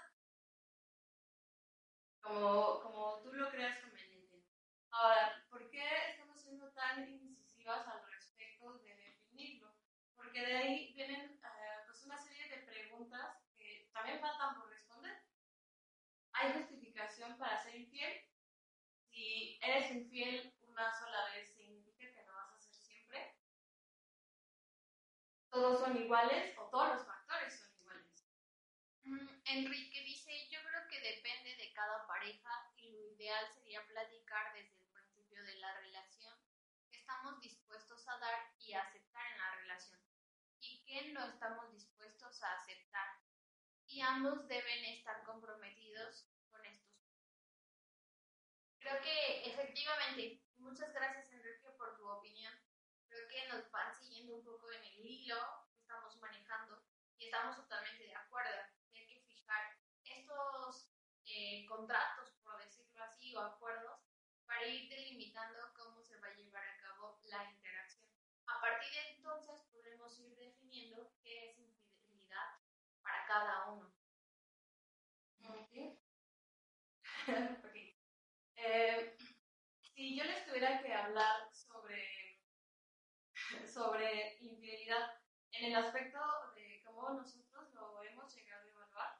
como, 2.20 2.81
como 2.81 3.20
tú 3.22 3.33
lo 3.33 3.50
creas 3.50 3.79
conveniente. 3.79 4.44
Ahora, 4.90 5.46
¿por 5.48 5.70
qué 5.70 5.87
estamos 6.09 6.40
siendo 6.40 6.72
tan 6.72 7.09
incisivas 7.09 7.87
al 7.87 8.05
respecto 8.11 8.79
de 8.79 8.94
definirlo? 8.96 9.72
Porque 10.16 10.40
de 10.44 10.57
ahí 10.57 10.92
vienen 10.92 11.40
uh, 11.40 11.87
pues 11.87 12.05
una 12.05 12.18
serie 12.18 12.48
de 12.48 12.62
preguntas 12.64 13.38
que 13.57 13.88
también 13.92 14.20
faltan 14.20 14.57
por 14.57 14.68
responder. 14.68 15.22
¿Hay 16.33 16.53
justificación 16.53 17.38
para 17.38 17.57
ser 17.62 17.76
infiel? 17.76 18.26
Si 19.09 19.59
eres 19.62 19.90
infiel 19.92 20.53
una 20.62 20.92
sola 20.98 21.26
vez, 21.33 21.49
¿Todos 25.50 25.80
son 25.80 25.96
iguales 25.96 26.56
o 26.58 26.68
todos 26.70 26.94
los 26.94 27.06
factores 27.06 27.58
son 27.58 27.74
iguales? 27.80 28.24
Mm, 29.02 29.28
Enrique 29.46 30.02
dice, 30.02 30.48
yo 30.48 30.60
creo 30.62 30.86
que 30.88 31.00
depende 31.00 31.56
de 31.56 31.72
cada 31.72 32.06
pareja 32.06 32.70
y 32.76 32.90
lo 32.92 33.02
ideal 33.12 33.48
sería 33.52 33.84
platicar 33.86 34.52
desde 34.54 34.78
el 34.78 34.86
principio 34.92 35.42
de 35.42 35.56
la 35.58 35.72
relación 35.78 36.36
que 36.88 36.98
estamos 36.98 37.40
dispuestos 37.40 38.06
a 38.06 38.18
dar 38.18 38.52
y 38.60 38.74
aceptar 38.74 39.26
en 39.32 39.38
la 39.38 39.54
relación 39.56 40.00
y 40.60 40.84
que 40.84 41.12
no 41.12 41.26
estamos 41.26 41.72
dispuestos 41.72 42.42
a 42.42 42.54
aceptar 42.54 43.18
y 43.86 44.00
ambos 44.02 44.46
deben 44.46 44.84
estar 44.84 45.24
comprometidos 45.24 46.28
con 46.50 46.64
estos. 46.64 46.94
Creo 48.78 49.00
que 49.02 49.50
efectivamente, 49.50 50.40
muchas 50.58 50.92
gracias 50.92 51.32
Enrique 51.32 51.70
por 51.76 51.96
tu 51.96 52.08
opinión 52.08 52.49
que 53.30 53.46
nos 53.48 53.70
van 53.70 53.94
siguiendo 53.94 54.36
un 54.36 54.44
poco 54.44 54.72
en 54.72 54.82
el 54.82 55.06
hilo 55.06 55.36
que 55.70 55.78
estamos 55.78 56.16
manejando 56.18 56.82
y 57.16 57.26
estamos 57.26 57.56
totalmente 57.56 58.04
de 58.04 58.14
acuerdo. 58.14 58.50
Hay 58.92 59.06
que 59.06 59.20
fijar 59.20 59.78
estos 60.04 60.90
eh, 61.26 61.64
contratos, 61.66 62.32
por 62.42 62.58
decirlo 62.58 63.04
así, 63.04 63.34
o 63.36 63.40
acuerdos 63.40 64.00
para 64.46 64.66
ir 64.66 64.88
delimitando 64.88 65.72
cómo 65.74 66.02
se 66.02 66.18
va 66.18 66.26
a 66.26 66.34
llevar 66.34 66.66
a 66.66 66.76
cabo 66.78 67.20
la 67.24 67.44
interacción. 67.52 68.10
A 68.46 68.60
partir 68.60 68.92
de 68.92 69.10
entonces 69.12 69.62
podremos 69.70 70.18
ir 70.18 70.36
definiendo 70.36 71.12
qué 71.22 71.50
es 71.50 71.58
infidelidad 71.58 72.58
para 73.02 73.26
cada 73.26 73.70
uno. 73.70 73.94
Okay. 75.38 75.98
okay. 77.64 77.96
Eh, 78.56 79.16
si 79.94 80.16
yo 80.16 80.24
les 80.24 80.44
tuviera 80.46 80.82
que 80.82 80.92
hablar 80.92 81.48
sobre 81.52 81.69
sobre 83.66 84.36
infidelidad 84.40 85.18
en 85.52 85.72
el 85.72 85.76
aspecto 85.76 86.18
de 86.54 86.82
cómo 86.84 87.10
nosotros 87.10 87.72
lo 87.74 88.02
hemos 88.02 88.34
llegado 88.34 88.64
a 88.64 88.68
evaluar, 88.68 89.18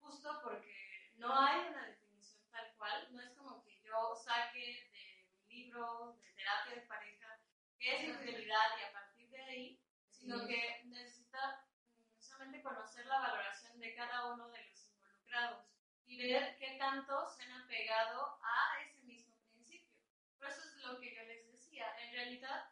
justo 0.00 0.40
porque 0.42 1.12
no 1.16 1.36
hay 1.38 1.68
una 1.68 1.86
definición 1.86 2.42
tal 2.50 2.74
cual, 2.76 3.08
no 3.10 3.22
es 3.22 3.30
como 3.36 3.62
que 3.64 3.80
yo 3.82 4.14
saque 4.16 4.88
de 4.92 5.26
mi 5.32 5.54
libro 5.54 6.16
de 6.20 6.32
terapia 6.32 6.74
de 6.74 6.80
pareja 6.82 7.38
qué 7.78 7.96
es 7.96 8.08
infidelidad 8.08 8.78
y 8.80 8.84
a 8.84 8.92
partir 8.92 9.30
de 9.30 9.42
ahí, 9.42 9.80
sino 10.10 10.46
que 10.46 10.82
necesita 10.86 11.64
mm, 11.96 12.20
solamente 12.20 12.62
conocer 12.62 13.06
la 13.06 13.20
valoración 13.20 13.78
de 13.78 13.94
cada 13.94 14.32
uno 14.32 14.48
de 14.48 14.64
los 14.64 14.88
involucrados 14.88 15.64
y 16.06 16.18
ver 16.18 16.56
qué 16.58 16.76
tanto 16.78 17.28
se 17.28 17.44
han 17.44 17.62
apegado 17.62 18.38
a 18.42 18.80
ese 18.82 19.02
mismo 19.02 19.34
principio. 19.50 19.94
Por 20.38 20.48
eso 20.48 20.62
es 20.62 20.76
lo 20.84 20.98
que 20.98 21.14
yo 21.14 21.22
les 21.24 21.46
decía. 21.46 21.86
En 22.00 22.12
realidad 22.12 22.70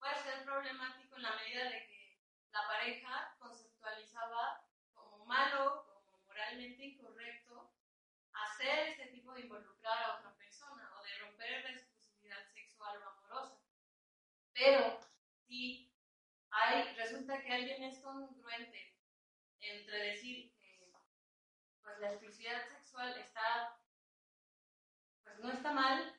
puede 0.00 0.16
ser 0.22 0.44
problemático 0.44 1.16
en 1.16 1.22
la 1.22 1.36
medida 1.36 1.64
de 1.64 1.86
que 1.86 2.18
la 2.52 2.66
pareja 2.66 3.36
conceptualizaba 3.38 4.64
como 4.94 5.26
malo, 5.26 5.84
como 5.86 6.18
moralmente 6.24 6.82
incorrecto, 6.84 7.70
hacer 8.32 8.88
ese 8.88 9.06
tipo 9.06 9.34
de 9.34 9.42
involucrar 9.42 10.02
a 10.02 10.16
otra 10.16 10.34
persona 10.36 10.90
o 10.98 11.04
de 11.04 11.18
romper 11.18 11.64
la 11.64 11.70
exclusividad 11.70 12.46
sexual 12.54 13.02
o 13.02 13.08
amorosa. 13.08 13.60
Pero 14.54 14.98
si 15.46 15.92
hay, 16.50 16.94
resulta 16.94 17.40
que 17.42 17.52
alguien 17.52 17.84
es 17.84 17.98
congruente 17.98 18.96
entre 19.60 19.98
decir 19.98 20.52
que 20.56 20.90
pues, 21.82 21.98
la 21.98 22.12
exclusividad 22.12 22.66
sexual 22.68 23.18
está, 23.18 23.78
pues 25.22 25.38
no 25.40 25.52
está 25.52 25.72
mal, 25.72 26.18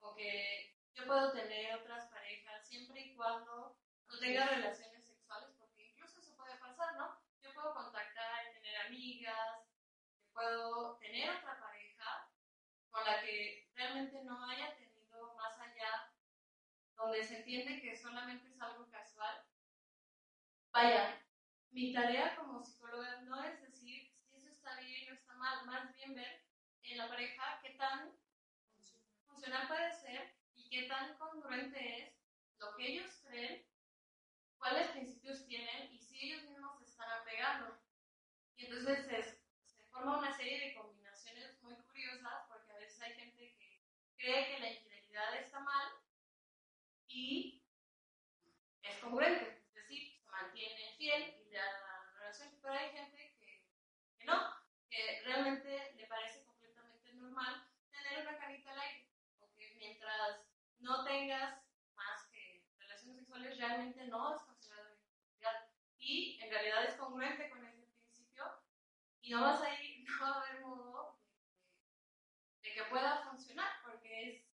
o 0.00 0.14
que 0.14 0.76
yo 0.92 1.06
puedo 1.06 1.32
tener 1.32 1.74
otras 1.76 2.06
parejas 2.08 2.47
siempre 2.68 3.00
y 3.00 3.14
cuando 3.16 3.76
no 4.08 4.18
tenga 4.18 4.46
relaciones 4.46 5.04
sexuales, 5.04 5.50
porque 5.58 5.86
incluso 5.86 6.20
eso 6.20 6.36
puede 6.36 6.56
pasar, 6.58 6.96
¿no? 6.96 7.18
Yo 7.40 7.52
puedo 7.54 7.74
contactar 7.74 8.52
tener 8.52 8.76
amigas, 8.86 9.64
puedo 10.32 10.98
tener 10.98 11.30
otra 11.30 11.58
pareja 11.58 12.30
con 12.90 13.04
la 13.04 13.20
que 13.22 13.70
realmente 13.74 14.22
no 14.24 14.44
haya 14.48 14.76
tenido 14.76 15.34
más 15.34 15.58
allá, 15.58 16.12
donde 16.96 17.24
se 17.24 17.38
entiende 17.38 17.80
que 17.80 17.96
solamente 17.96 18.48
es 18.48 18.60
algo 18.60 18.90
casual. 18.90 19.44
Vaya, 20.70 21.24
mi 21.70 21.92
tarea 21.92 22.36
como 22.36 22.62
psicóloga 22.62 23.22
no 23.22 23.42
es 23.44 23.60
decir 23.62 24.12
si 24.20 24.36
eso 24.36 24.48
está 24.48 24.76
bien 24.80 25.10
o 25.10 25.14
está 25.14 25.34
mal, 25.34 25.64
más 25.66 25.94
bien 25.94 26.14
ver 26.14 26.44
en 26.82 26.98
la 26.98 27.08
pareja 27.08 27.60
qué 27.62 27.70
tan 27.70 28.12
funcional 29.26 29.68
puede 29.68 29.92
ser 29.92 30.34
y 30.54 30.68
qué 30.68 30.88
tan 30.88 31.16
congruente 31.16 32.02
es 32.02 32.17
lo 32.58 32.76
que 32.76 32.86
ellos 32.86 33.20
creen, 33.26 33.66
cuáles 34.58 34.88
principios 34.88 35.46
tienen 35.46 35.92
y 35.92 35.98
si 35.98 36.18
ellos 36.20 36.42
mismos 36.44 36.78
se 36.78 36.84
están 36.84 37.10
apegando. 37.10 37.78
Y 38.56 38.66
entonces 38.66 39.06
es, 39.10 39.40
se 39.64 39.84
forma 39.86 40.18
una 40.18 40.36
serie 40.36 40.60
de 40.60 40.74
combinaciones 40.74 41.60
muy 41.62 41.74
curiosas 41.76 42.46
porque 42.48 42.72
a 42.72 42.78
veces 42.78 43.00
hay 43.00 43.14
gente 43.14 43.54
que 43.56 43.80
cree 44.16 44.48
que 44.48 44.60
la 44.60 44.70
infidelidad 44.70 45.36
está 45.36 45.60
mal 45.60 45.92
y 47.06 47.62
es 48.82 48.98
congruente, 48.98 49.62
es 49.68 49.74
decir, 49.74 50.18
se 50.20 50.28
mantiene 50.28 50.94
fiel 50.96 51.34
y 51.40 51.50
le 51.50 51.58
da 51.58 51.64
la 51.64 52.12
relación, 52.18 52.58
pero 52.60 52.74
hay 52.74 52.90
gente 52.90 53.36
que, 53.38 53.64
que 54.18 54.24
no, 54.24 54.54
que 54.90 55.22
realmente 55.24 55.94
le 55.94 56.06
parece 56.06 56.44
completamente 56.44 57.12
normal 57.14 57.66
tener 57.90 58.26
una 58.26 58.38
carita 58.38 58.72
al 58.72 58.80
aire, 58.80 59.08
o 59.40 59.52
que 59.54 59.74
mientras 59.76 60.40
no 60.78 61.04
tengas 61.04 61.62
más 61.94 62.26
que 62.30 62.64
relaciones 62.78 63.18
sexuales, 63.18 63.47
realmente 63.58 64.06
no 64.06 64.34
es 64.34 64.42
considerado 64.42 64.94
infidelidad 64.94 65.68
y 65.98 66.40
en 66.40 66.50
realidad 66.50 66.84
es 66.84 66.94
congruente 66.94 67.50
con 67.50 67.64
ese 67.66 67.82
principio 67.82 68.44
y 69.20 69.30
no 69.30 69.42
vas 69.42 69.60
a 69.62 69.74
ir, 69.82 70.04
no 70.08 70.20
va 70.20 70.28
a 70.28 70.40
haber 70.40 70.60
modo 70.60 71.18
de, 72.62 72.68
de 72.68 72.74
que 72.74 72.84
pueda 72.84 73.22
funcionar 73.28 73.70
porque 73.82 74.30
es, 74.30 74.48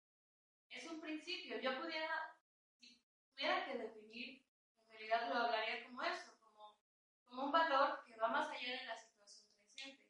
es 0.69 0.87
un 0.87 1.01
principio. 1.01 1.59
Yo 1.59 1.79
pudiera, 1.81 2.37
si 2.79 3.01
tuviera 3.33 3.65
que 3.65 3.77
definir, 3.77 4.45
en 4.85 4.91
realidad 4.91 5.29
lo 5.29 5.35
hablaría 5.35 5.83
como 5.85 6.03
eso, 6.03 6.33
como, 6.39 6.77
como 7.25 7.45
un 7.45 7.51
valor 7.51 8.03
que 8.05 8.15
va 8.15 8.27
más 8.29 8.49
allá 8.49 8.79
de 8.79 8.85
la 8.85 8.95
situación 8.95 9.49
presente. 9.57 10.05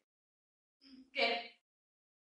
Que, 1.12 1.60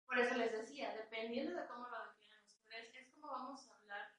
por 0.07 0.19
eso 0.19 0.35
les 0.35 0.53
decía, 0.53 0.95
dependiendo 0.95 1.55
de 1.55 1.67
cómo 1.67 1.89
lo 1.89 2.07
definan 2.07 2.45
ustedes, 2.45 2.95
es 2.95 3.11
como 3.15 3.29
vamos 3.29 3.69
a 3.69 3.77
hablar 3.77 4.15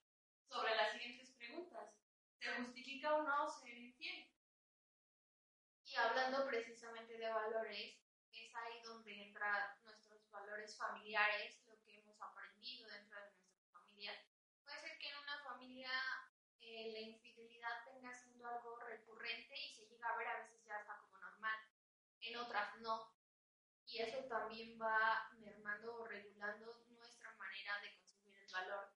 sobre 0.50 0.76
las 0.76 0.92
siguientes 0.94 1.32
preguntas. 1.32 1.94
¿Se 2.40 2.50
justifica 3.08 3.16
o 3.16 3.24
no 3.24 3.50
ser 3.50 3.78
infiel? 3.78 4.30
Y 5.86 5.96
hablando 5.96 6.46
precisamente 6.46 7.18
de 7.18 7.30
valores, 7.30 7.98
es 8.32 8.56
ahí 8.56 8.82
donde 8.84 9.24
entran 9.24 9.82
nuestros 9.84 10.30
valores 10.30 10.76
familiares, 10.76 11.62
lo 11.66 11.80
que 11.82 12.00
hemos 12.00 12.20
aprendido 12.22 12.88
dentro 12.90 13.20
de 13.20 13.32
nuestra 13.32 13.66
familia. 13.72 14.12
Puede 14.64 14.80
ser 14.80 14.98
que 15.00 15.10
en 15.10 15.18
una 15.18 15.44
familia 15.44 15.92
eh, 16.60 16.92
la 16.92 17.00
infidelidad 17.00 17.86
venga 17.86 18.14
siendo 18.14 18.48
algo 18.48 18.78
recurrente 18.80 19.56
y 19.56 19.74
se 19.74 19.88
llega 19.88 20.10
a 20.10 20.18
ver 20.18 20.28
a 20.28 20.40
veces 20.42 20.64
ya 20.66 20.78
hasta 20.78 20.98
como 21.00 21.18
normal, 21.18 21.60
en 22.20 22.38
otras 22.38 22.78
no. 22.82 23.16
Y 23.86 24.02
eso 24.02 24.26
también 24.26 24.78
va 24.80 25.32
mermando 25.40 25.96
o 25.96 26.06
regulando 26.06 26.84
nuestra 26.90 27.32
manera 27.38 27.80
de 27.80 27.96
concebir 27.96 28.36
el 28.38 28.52
valor. 28.52 28.92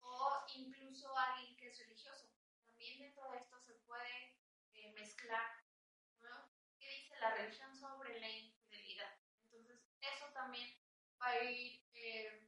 O 0.00 0.46
incluso 0.54 1.14
alguien 1.16 1.54
que 1.58 1.68
es 1.68 1.78
religioso. 1.78 2.29
También 3.00 3.32
de 3.32 3.38
esto 3.38 3.58
se 3.60 3.72
puede 3.86 4.36
eh, 4.74 4.92
mezclar 4.92 5.64
¿no? 6.20 6.52
¿Qué 6.78 6.86
dice 6.86 7.18
la 7.18 7.34
religión 7.34 7.74
sobre 7.74 8.20
la 8.20 8.28
infidelidad? 8.28 9.16
Entonces, 9.44 9.80
eso 10.02 10.26
también 10.34 10.78
va 11.18 11.28
a 11.28 11.42
ir 11.44 11.82
eh, 11.94 12.46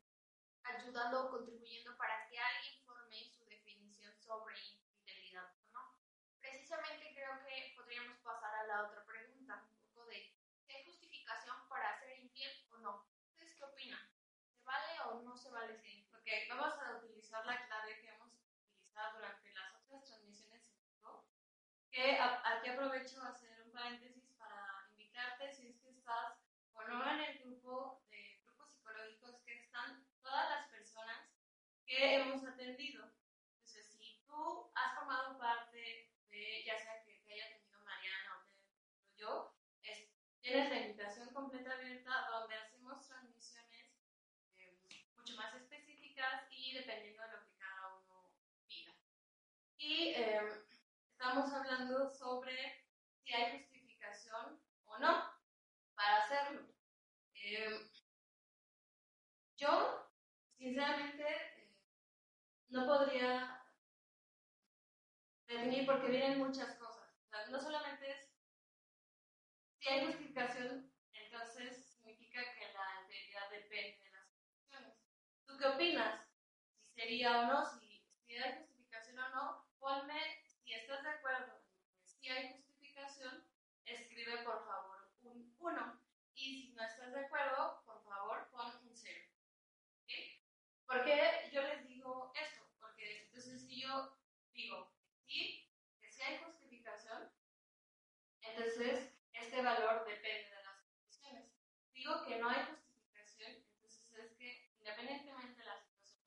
ayudando 0.65 1.25
o 1.25 1.31
contribuyendo 1.31 1.97
para 1.97 2.29
que 2.29 2.39
alguien 2.39 2.85
forme 2.85 3.31
su 3.31 3.47
definición 3.47 4.15
sobre 4.21 4.55
infidelidad 4.59 5.55
no. 5.73 5.97
Precisamente 6.39 7.15
creo 7.15 7.43
que 7.47 7.73
podríamos 7.75 8.19
pasar 8.19 8.55
a 8.55 8.67
la 8.67 8.83
otra 8.89 9.07
pregunta, 9.07 9.67
un 9.71 9.79
poco 9.79 10.05
de 10.05 10.37
si 10.67 10.75
hay 10.75 10.85
justificación 10.85 11.67
para 11.71 11.99
ser 11.99 12.19
infiel 12.19 12.69
o 12.73 12.77
no. 12.77 13.09
¿Ustedes 13.31 13.57
qué 13.57 13.65
opinan? 13.65 14.07
¿Se 14.51 14.63
vale 14.65 15.01
o 15.01 15.23
no 15.23 15.35
se 15.35 15.51
vale 15.51 15.75
ser 15.79 15.93
infiel? 15.93 16.15
Ok, 16.15 16.29
vamos 16.51 16.79
a 16.79 16.99
utilizar 16.99 17.47
la 17.47 17.67
clave 17.67 18.03
que 18.03 18.09
hemos 18.09 18.35
utilizado 18.35 19.17
durante 19.17 19.53
las 19.55 19.75
otras 19.75 20.05
transmisiones 20.05 20.69
en 20.69 20.85
vivo, 20.87 21.27
que 21.93 22.19
aquí 22.19 22.69
aprovecho 22.71 23.23
a 23.23 23.29
hacer 23.29 23.61
un 23.63 23.73
paréntesis 23.73 24.33
para 24.39 24.87
invitarte 24.91 25.51
si 25.51 25.67
es 25.67 25.77
que 25.79 25.91
estás 25.91 26.35
o 26.73 26.83
no 26.85 27.09
en 27.11 27.21
el 27.21 27.39
grupo 27.39 28.01
de 28.11 28.39
grupos 28.45 28.71
psicológicos 28.71 29.41
que 29.45 29.55
están 29.55 30.03
todas 30.23 30.49
las 30.49 30.69
personas 30.69 31.23
que 31.87 32.15
hemos 32.17 32.45
atendido. 32.45 33.13
Entonces, 33.55 33.87
si 33.87 34.19
tú 34.27 34.71
has 34.75 34.95
formado 34.95 35.37
parte 35.39 36.09
de, 36.31 36.65
ya 36.65 36.77
sea 36.79 37.03
que 37.05 37.17
te 37.25 37.33
haya 37.33 37.47
atendido 37.47 37.81
Mariana 37.83 38.37
o 38.37 38.43
te 38.45 38.55
yo, 39.17 39.55
es- 39.83 40.09
tienes 40.41 40.71
la 40.71 40.79
invitación 40.79 41.33
completa 41.33 41.73
abierta 41.75 42.27
donde 42.31 42.57
hacemos 42.57 43.01
transmisiones 43.07 43.93
eh, 44.57 44.77
mucho 45.17 45.37
más 45.37 45.55
específicas 45.55 46.45
y 46.51 46.73
dependiendo 46.75 47.23
de 47.23 47.29
lo 47.31 47.43
que 47.43 47.53
cada 47.57 47.89
uno 47.95 48.33
pida. 48.67 48.93
Y 49.79 50.13
eh, 50.15 50.41
estamos 51.23 51.53
hablando 51.53 52.11
sobre 52.11 52.85
si 53.23 53.33
hay 53.33 53.61
justificación 53.61 54.61
o 54.87 54.99
no 54.99 55.33
para 55.95 56.17
hacerlo. 56.17 56.67
Eh, 57.35 57.89
yo, 59.57 60.11
sinceramente, 60.59 61.25
no 62.71 62.87
podría 62.87 63.63
definir 65.47 65.87
porque 65.87 66.09
vienen 66.09 66.41
muchas 66.41 66.77
cosas. 66.77 67.09
No 67.53 67.61
solamente 67.61 68.11
es 68.11 68.35
si 69.79 69.89
hay 69.91 70.07
justificación, 70.07 70.93
entonces 71.13 71.87
significa 71.87 72.41
que 72.53 72.73
la 72.73 73.03
integridad 73.03 73.49
depende 73.49 74.03
de 74.03 74.11
las 74.11 74.27
condiciones. 74.27 74.99
¿Tú 75.47 75.57
qué 75.57 75.67
opinas? 75.67 76.27
Si 76.83 77.01
sería 77.01 77.43
o 77.43 77.47
no, 77.47 77.65
si, 77.65 78.05
si 78.27 78.35
hay 78.35 78.59
justificación 78.59 79.21
o 79.21 79.29
no, 79.29 79.69
ponme, 79.79 80.42
si 80.73 80.79
estás 80.79 81.03
de 81.03 81.11
acuerdo 81.11 81.61
si 82.03 82.31
hay 82.31 82.55
justificación, 82.55 83.45
escribe 83.85 84.39
por 84.39 84.65
favor 84.65 85.13
un 85.21 85.55
1. 85.59 86.01
Y 86.35 86.63
si 86.63 86.73
no 86.73 86.83
estás 86.83 87.13
de 87.13 87.27
acuerdo, 87.27 87.83
por 87.85 88.03
favor 88.05 88.49
pon 88.51 88.75
un 88.83 88.97
0. 88.97 89.29
¿Okay? 90.03 90.41
¿Por 90.87 91.05
qué 91.05 91.51
yo 91.53 91.61
les 91.63 91.87
digo 91.87 92.33
esto? 92.35 92.63
Porque 92.81 93.25
entonces 93.25 93.61
si 93.61 93.83
yo 93.83 94.17
digo 94.55 94.91
sí, 95.27 95.69
que 96.01 96.11
si 96.11 96.23
hay 96.23 96.39
justificación, 96.39 97.31
entonces 98.41 99.13
este 99.35 99.61
valor 99.61 100.07
depende 100.07 100.57
de 100.57 100.63
las 100.63 100.81
condiciones. 100.85 101.53
Digo 101.93 102.25
que 102.25 102.39
no 102.39 102.49
hay 102.49 102.65
justificación, 102.65 103.63
entonces 103.75 104.15
es 104.17 104.37
que 104.39 104.73
independientemente 104.79 105.59
de 105.59 105.65
la 105.67 105.77
situación 105.77 106.23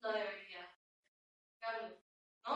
no 0.00 0.12
debe 0.12 0.37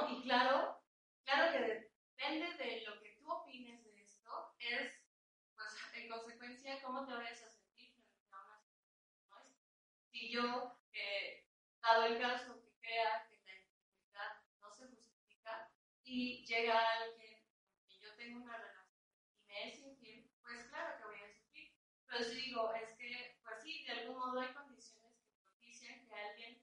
y 0.09 0.23
claro, 0.23 0.83
claro 1.25 1.53
que 1.53 1.59
depende 1.61 2.53
de 2.55 2.83
lo 2.87 3.01
que 3.01 3.17
tú 3.19 3.31
opines 3.31 3.85
de 3.85 4.03
esto, 4.03 4.55
es, 4.59 5.05
pues, 5.55 5.77
en 5.95 6.09
consecuencia, 6.09 6.83
cómo 6.83 7.07
te 7.07 7.13
vayas 7.13 7.43
a 7.43 7.51
sentir 7.51 7.95
una 8.27 8.61
situación. 8.61 9.57
Si 10.11 10.31
yo, 10.31 10.79
eh, 10.93 11.47
dado 11.81 12.07
el 12.07 12.21
caso 12.21 12.61
que 12.63 12.73
crea 12.81 13.27
que 13.29 13.43
la 13.45 13.55
infidelidad 13.59 14.43
no 14.61 14.71
se 14.73 14.87
justifica 14.89 15.71
y 16.05 16.45
llega 16.47 16.79
alguien 17.01 17.45
quien 17.87 18.01
yo 18.01 18.17
tengo 18.17 18.43
una 18.45 18.57
relación 18.57 19.09
y 19.35 19.45
me 19.47 19.69
es 19.69 19.79
infiel, 19.79 20.31
pues 20.43 20.65
claro 20.69 20.97
que 20.99 21.05
voy 21.05 21.23
a 21.23 21.33
sufrir. 21.33 21.73
Pero 22.07 22.25
si 22.25 22.35
digo, 22.37 22.73
es 22.75 22.97
que, 22.97 23.39
pues 23.43 23.63
sí, 23.63 23.85
de 23.85 23.93
algún 23.93 24.19
modo 24.19 24.41
hay 24.41 24.53
condiciones 24.53 25.19
que 25.25 25.35
propician 25.43 26.07
que 26.07 26.15
alguien 26.15 26.63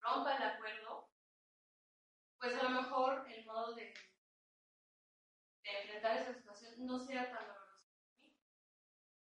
rompa 0.00 0.36
el 0.36 0.42
acuerdo, 0.42 1.13
pues 2.44 2.58
a 2.58 2.64
lo 2.64 2.82
mejor 2.82 3.24
el 3.30 3.42
modo 3.46 3.74
de, 3.74 3.94
enfrentar 5.62 6.18
esa 6.18 6.34
situación 6.34 6.74
no 6.84 6.98
sea 6.98 7.30
tan 7.30 7.46
doloroso 7.46 7.88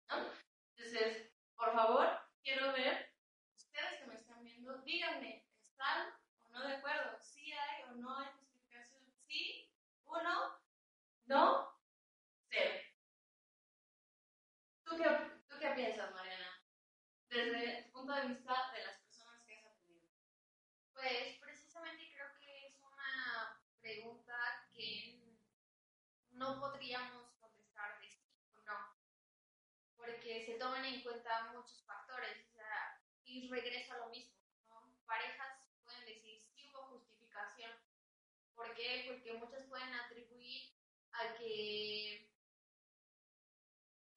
para 0.06 0.26
mí. 0.26 0.34
Entonces, 0.76 1.32
por 1.56 1.72
favor, 1.72 2.06
quiero 2.42 2.70
ver, 2.74 3.14
ustedes 3.56 4.00
que 4.00 4.06
me 4.08 4.14
están 4.14 4.44
viendo, 4.44 4.76
díganme, 4.82 5.46
¿están 5.58 6.12
o 6.42 6.50
no 6.50 6.68
de 6.68 6.74
acuerdo? 6.74 7.18
¿Sí 7.18 7.50
hay 7.50 7.84
o 7.84 7.92
no 7.92 8.18
hay 8.18 8.28
justificación? 8.40 9.02
¿Sí? 9.26 9.72
¿Uno? 10.04 10.60
¿No? 11.24 11.80
Cero. 12.50 12.78
¿Tú 14.84 14.98
qué, 14.98 15.04
¿Tú 15.48 15.58
qué 15.58 15.70
piensas, 15.70 16.12
Mariana? 16.12 16.62
Desde 17.30 17.84
tu 17.84 17.92
punto 17.92 18.12
de 18.12 18.28
vista 18.28 18.70
de 18.74 18.84
las 18.84 18.98
personas 18.98 19.42
que 19.46 19.54
has 19.54 19.64
atendido. 19.64 20.10
Pues 20.92 21.38
precisamente 21.40 22.10
creo 22.12 22.36
que 22.38 22.66
es 22.66 22.78
una 22.80 23.62
pregunta 23.80 24.68
que 24.74 25.18
no 26.32 26.60
podríamos 26.60 27.30
contestar 27.40 28.00
de 28.00 28.08
sí 28.10 28.44
o 28.54 28.58
no, 28.64 28.96
porque 29.96 30.44
se 30.44 30.58
muchos 31.52 31.84
factores, 31.84 32.46
y 33.24 33.48
regreso 33.48 33.92
a 33.94 33.98
lo 33.98 34.08
mismo. 34.08 34.34
Parejas 35.06 35.68
pueden 35.82 36.04
decir 36.06 36.40
sí 36.40 36.70
hubo 36.70 36.82
justificación, 36.88 37.72
¿por 38.54 38.74
qué? 38.74 39.04
Porque 39.08 39.34
muchas 39.34 39.64
pueden 39.64 39.92
atribuir 39.94 40.74
a 41.12 41.34
que 41.34 42.30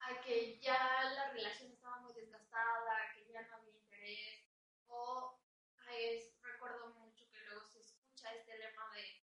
a 0.00 0.20
que 0.20 0.58
ya 0.58 1.04
la 1.14 1.30
relación 1.30 1.70
estaba 1.70 1.98
muy 2.00 2.12
desgastada, 2.12 3.12
que 3.14 3.30
ya 3.30 3.42
no 3.42 3.56
había 3.56 3.76
interés, 3.76 4.48
o 4.88 5.38
es, 5.92 6.34
recuerdo 6.42 6.88
mucho 6.94 7.30
que 7.30 7.40
luego 7.42 7.66
se 7.66 7.80
escucha 7.80 8.32
este 8.34 8.58
lema 8.58 8.90
de 8.94 9.22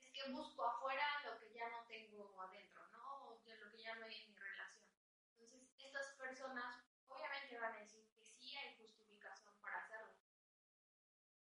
es 0.00 0.10
que 0.12 0.30
busco 0.30 0.64
afuera 0.64 1.22
lo 1.24 1.38
que 1.38 1.52
ya 1.52 1.68
no 1.68 1.84
tengo 1.86 2.40
adentro, 2.40 2.88
¿no? 2.88 3.26
O 3.26 3.40
de 3.44 3.56
lo 3.58 3.70
que 3.70 3.82
ya 3.82 3.94
no 3.96 4.06
hay 4.06 4.22
en 4.22 4.32
mi 4.32 4.38
relación. 4.38 4.84
Entonces, 5.32 5.68
estas 5.78 6.14
personas 6.16 6.88
obviamente 7.08 7.58
van 7.58 7.74
a 7.74 7.78
decir 7.78 8.08
que 8.10 8.24
sí 8.24 8.56
hay 8.56 8.76
justificación 8.76 9.54
para 9.60 9.78
hacerlo. 9.78 10.14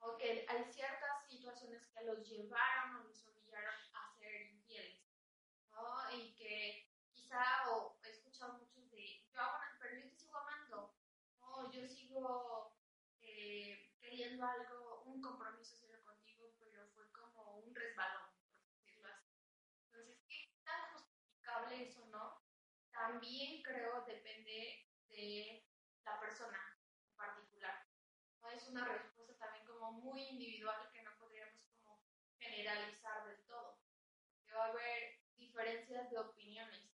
O 0.01 0.17
que 0.17 0.47
hay 0.49 0.65
ciertas 0.73 1.27
situaciones 1.29 1.88
que 1.99 2.05
los 2.05 2.29
llevaron 2.29 2.97
o 2.97 3.05
los 3.05 3.27
orillaron 3.27 3.75
a 3.95 4.17
ser 4.17 4.53
infieles, 4.53 5.03
¿no? 5.71 6.11
Y 6.13 6.35
que 6.35 6.89
quizá, 7.13 7.71
o 7.71 7.99
he 8.05 8.11
escuchado 8.11 8.59
muchos 8.59 8.91
de, 8.91 9.27
yo 9.33 9.41
amo, 9.41 9.59
pero 9.81 9.97
yo 9.97 10.09
te 10.09 10.17
sigo 10.17 10.39
amando, 10.39 10.95
¿no? 11.41 11.71
Yo 11.73 11.89
sigo 11.89 12.77
eh, 13.21 13.93
queriendo 14.01 14.47
algo, 14.47 15.03
un 15.07 15.21
compromiso 15.21 15.77
serio 15.77 16.05
contigo, 16.05 16.55
pero 16.61 16.87
fue 16.95 17.11
como 17.11 17.59
un 17.59 17.75
resbalón, 17.75 18.31
por 18.49 18.63
decirlo 18.63 19.09
así. 19.09 19.35
Entonces, 19.87 20.19
¿qué 20.29 20.49
tan 20.65 20.93
justificable 20.93 21.83
es 21.83 21.97
o 21.99 22.07
no? 22.07 22.43
También 22.93 23.63
creo 23.63 24.05
depende 24.07 24.89
de 25.09 25.67
la 26.05 26.21
persona 26.21 26.79
en 27.11 27.17
particular. 27.17 27.87
¿no? 28.41 28.51
Es 28.51 28.67
una 28.69 28.85
respuesta 28.85 29.37
también 29.37 29.67
como 29.67 29.93
muy 29.93 30.23
individual 30.23 30.91
que 30.93 31.03
no 31.03 31.18
generalizar 32.59 33.25
del 33.27 33.45
todo. 33.47 33.79
Porque 34.35 34.55
va 34.55 34.67
a 34.67 34.69
haber 34.71 35.21
diferencias 35.37 36.11
de 36.11 36.19
opiniones. 36.19 36.91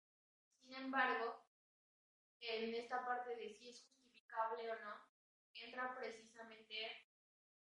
Sin 0.59 0.73
embargo, 0.73 1.45
en 2.39 2.73
esta 2.73 3.05
parte 3.05 3.35
de 3.35 3.53
si 3.53 3.69
es 3.69 3.83
justificable 3.83 4.71
o 4.71 4.75
no, 4.79 5.11
entra 5.53 5.95
precisamente 5.95 7.07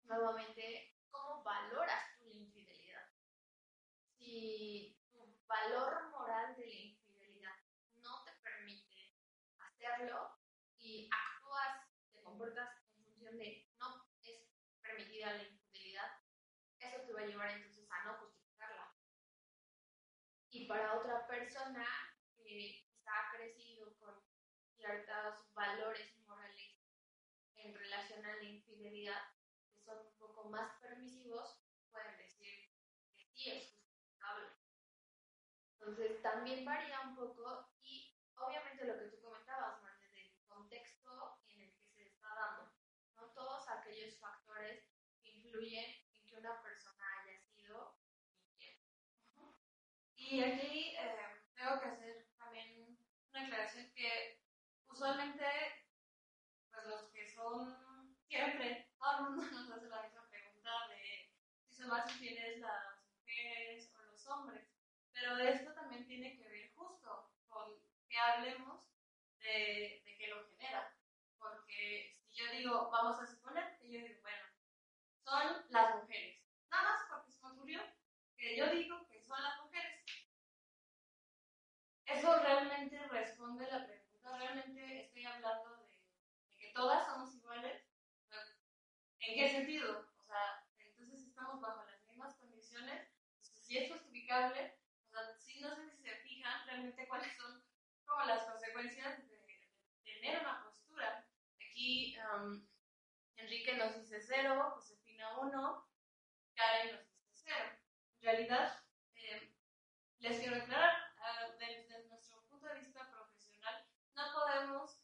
nuevamente 0.04 0.96
cómo 1.10 1.44
valoras 1.44 2.18
tú 2.18 2.26
la 2.28 2.36
infidelidad. 2.36 3.10
Si 4.18 5.00
tu 5.12 5.40
valor 5.48 6.10
moral 6.10 6.56
de 6.56 6.68
la 6.68 6.76
infidelidad 6.76 7.56
no 7.96 8.24
te 8.24 8.32
permite 8.44 9.16
hacerlo 9.58 10.38
y 10.78 11.10
actúas, 11.12 11.88
te 12.12 12.22
comportas 12.22 12.70
en 12.96 13.04
función 13.06 13.38
de 13.38 13.68
no 13.80 14.06
es 14.22 14.44
permitida 14.82 15.34
la 15.34 15.44
infidelidad, 15.44 15.61
te 17.12 17.18
va 17.18 17.24
a 17.24 17.26
llevar 17.26 17.52
entonces 17.52 17.86
a 17.92 18.06
no 18.06 18.14
justificarla. 18.20 18.96
Y 20.50 20.66
para 20.66 20.98
otra 20.98 21.28
persona 21.28 21.86
que 22.38 22.86
quizá 22.88 23.12
ha 23.12 23.36
crecido 23.36 23.94
con 24.00 24.24
ciertos 24.76 25.54
valores 25.54 26.18
morales 26.20 26.80
en 27.56 27.76
relación 27.76 28.26
a 28.26 28.36
la 28.38 28.44
infidelidad, 28.44 29.24
que 29.74 29.82
son 29.82 30.08
un 30.08 30.18
poco 30.18 30.50
más 30.50 30.80
permisivos, 30.80 31.62
pueden 31.92 32.18
decir 32.18 32.72
que 33.14 33.26
sí 33.26 33.52
es 33.52 33.74
justificable. 33.74 34.48
Entonces 35.74 36.22
también 36.22 36.64
varía 36.64 37.02
un 37.02 37.16
poco 37.16 37.74
y 37.82 38.16
obviamente 38.38 38.86
lo 38.86 38.98
que 38.98 39.10
tú 39.10 39.22
comentabas, 39.22 39.82
Marne, 39.82 40.08
del 40.12 40.32
contexto 40.48 41.40
en 41.50 41.62
el 41.62 41.74
que 41.74 41.90
se 41.90 42.04
está 42.04 42.30
dando. 42.36 42.72
No 43.16 43.34
todos 43.34 43.68
aquellos 43.68 44.18
factores 44.18 44.86
que 45.22 45.30
influyen 45.32 46.02
en 46.14 46.28
que 46.28 46.36
una 46.36 46.62
persona 46.62 47.04
haya 47.20 47.40
sido 47.40 47.98
infiel. 48.48 48.78
Y 50.32 50.42
aquí 50.42 50.96
eh, 50.98 51.44
tengo 51.56 51.78
que 51.82 51.88
hacer 51.88 52.26
también 52.38 52.98
una 53.34 53.44
aclaración 53.44 53.92
que 53.92 54.40
usualmente 54.88 55.44
pues 56.72 56.88
los 56.88 57.12
que 57.12 57.28
son 57.28 58.16
siempre, 58.30 58.88
todo 58.98 59.18
el 59.18 59.24
mundo 59.36 59.52
nos 59.52 59.72
hace 59.72 59.90
la 59.90 60.04
misma 60.04 60.30
pregunta 60.30 60.72
de 60.88 61.30
si 61.68 61.74
son 61.74 61.90
más 61.90 62.10
infieles 62.14 62.60
las 62.60 63.04
mujeres 63.14 63.92
o 63.94 64.04
los 64.04 64.26
hombres. 64.28 64.70
Pero 65.12 65.38
esto 65.38 65.74
también 65.74 66.08
tiene 66.08 66.38
que 66.38 66.48
ver 66.48 66.72
justo 66.76 67.34
con 67.50 67.68
que 68.08 68.18
hablemos 68.18 68.86
de, 69.40 70.02
de 70.06 70.18
qué 70.18 70.28
lo 70.28 70.48
genera. 70.48 70.96
Porque 71.40 72.16
si 72.30 72.36
yo 72.36 72.50
digo, 72.54 72.90
vamos 72.90 73.20
a 73.20 73.28
suponer 73.28 73.78
que 73.80 73.92
yo 73.92 74.00
digo, 74.00 74.22
bueno, 74.22 74.48
son 75.26 75.66
las 75.72 75.96
mujeres. 76.02 76.42
Nada 76.70 76.84
más 76.84 77.02
porque 77.10 77.32
se 77.34 77.42
me 77.42 77.52
ocurrió 77.52 77.82
que 78.38 78.56
yo 78.56 78.70
digo 78.72 79.06
que 79.10 79.20
son 79.20 79.44
las 79.44 79.58
mujeres. 79.58 79.71
Eso 82.14 82.40
realmente 82.40 83.00
responde 83.08 83.66
a 83.66 83.80
la 83.80 83.86
pregunta. 83.86 84.38
Realmente 84.38 85.06
estoy 85.06 85.26
hablando 85.26 85.78
de, 85.78 85.98
de 86.50 86.58
que 86.58 86.74
todas 86.74 87.06
somos 87.06 87.34
iguales. 87.36 87.84
¿En 89.20 89.36
qué 89.36 89.50
sentido? 89.50 90.10
O 90.20 90.24
sea, 90.24 90.68
entonces 90.78 91.28
estamos 91.28 91.62
bajo 91.62 91.84
las 91.86 92.04
mismas 92.06 92.36
condiciones. 92.36 93.08
Entonces, 93.36 93.66
si 93.66 93.78
es 93.78 93.92
justificable, 93.92 94.78
o 95.06 95.10
sea, 95.10 95.34
si 95.38 95.60
no 95.62 95.76
sé 95.76 95.90
si 95.90 95.98
se 96.02 96.16
fijan 96.18 96.66
realmente 96.66 97.08
cuáles 97.08 97.36
son 97.38 97.64
como 98.06 98.26
las 98.26 98.44
consecuencias 98.44 99.18
de, 99.30 99.38
de 100.04 100.14
tener 100.20 100.42
una 100.42 100.64
postura. 100.64 101.28
Aquí 101.56 102.18
um, 102.20 102.68
Enrique 103.38 103.78
nos 103.78 103.96
dice 103.96 104.22
cero, 104.22 104.72
Josefina 104.76 105.40
uno, 105.40 105.88
Karen 106.56 106.96
nos 106.96 107.06
dice 107.08 107.44
cero. 107.46 107.80
En 108.20 108.22
realidad, 108.22 108.84
eh, 109.16 109.56
les 110.20 110.40
quiero 110.40 110.58
aclarar, 110.58 110.94
uh, 111.18 111.62
nuestro 112.10 112.44
punto 112.48 112.68
de 112.68 112.80
vista 112.80 113.10
profesional, 113.10 113.88
no 114.22 114.34
podemos 114.34 114.98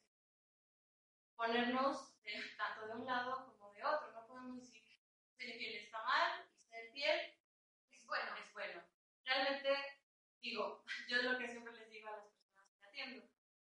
ponernos 1.36 2.22
de, 2.24 2.34
tanto 2.58 2.88
de 2.88 2.94
un 2.94 3.06
lado 3.06 3.46
como 3.46 3.72
de 3.74 3.84
otro. 3.84 4.12
No 4.12 4.28
podemos 4.28 4.58
decir 4.58 4.84
ser 5.38 5.50
infiel 5.50 5.76
está 5.76 6.04
mal 6.04 6.50
y 6.56 6.68
ser 6.68 6.92
fiel 6.92 7.34
es 7.90 8.06
bueno. 8.06 8.36
Es 8.38 8.54
bueno. 8.54 8.84
Realmente, 9.26 10.02
digo, 10.42 10.84
yo 11.08 11.18
es 11.18 11.24
lo 11.24 11.38
que 11.38 11.48
siempre 11.48 11.74
les 11.74 11.90
digo 11.90 12.10
a 12.10 12.18
las 12.18 12.26
personas 12.26 12.68
que 12.80 12.88
atiendo. 12.88 13.28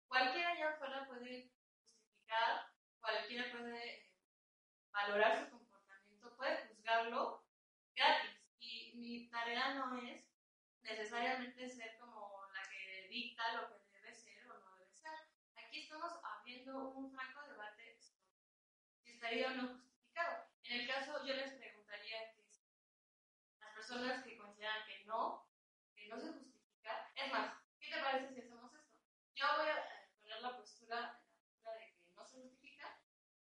Cualquiera 0.09 0.50
allá 0.50 0.70
afuera 0.70 1.06
puede 1.06 1.42
justificar, 1.42 2.72
cualquiera 3.00 3.50
puede 3.50 3.88
eh, 3.88 4.11
valorar 4.90 5.44
su 5.44 5.50
comportamiento, 5.50 6.37
puede 6.37 6.66
juzgarlo 6.68 7.44
gratis. 7.94 8.32
Y 8.59 8.96
mi 8.96 9.28
tarea 9.28 9.74
no 9.74 9.98
es 10.02 10.24
necesariamente 10.82 11.68
ser 11.68 11.98
como 11.98 12.46
la 12.52 12.62
que 12.70 13.09
dicta 13.09 13.52
lo 13.52 13.68
que 13.68 13.75
habido 16.66 16.88
un 16.90 17.12
franco 17.12 17.46
debate 17.46 17.96
sobre 18.00 18.26
si 19.02 19.12
estaría 19.12 19.48
o 19.48 19.55
no 19.55 19.68
justificado. 19.68 20.48
En 20.64 20.81
el 20.81 20.88
caso, 20.88 21.24
yo 21.24 21.35
les 21.35 21.52
preguntaría 21.52 22.35
que 22.35 22.42
las 23.61 23.74
personas 23.74 24.24
que 24.24 24.37
consideran 24.37 24.85
que 24.87 25.05
no, 25.05 25.48
que 25.94 26.09
no 26.09 26.18
se 26.18 26.33
justifica, 26.33 27.12
es 27.14 27.33
más, 27.33 27.55
¿qué 27.79 27.90
te 27.90 28.00
parece 28.00 28.35
si 28.35 28.40
hacemos 28.40 28.74
esto? 28.74 28.85
Yo 29.35 29.46
voy 29.59 29.68
a 29.68 30.18
poner 30.20 30.42
la 30.42 30.57
postura, 30.57 31.00
la 31.00 31.22
postura 31.38 31.74
de 31.74 31.87
que 31.87 32.14
no 32.16 32.24
se 32.24 32.42
justifica, 32.42 33.00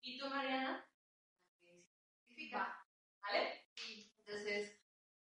y 0.01 0.19
tú, 0.19 0.29
Mariana, 0.29 0.87
la 1.63 1.71
que 1.71 1.81
se 1.81 1.97
justifica. 2.13 2.85
¿Vale? 3.21 3.67
Entonces, 4.19 4.79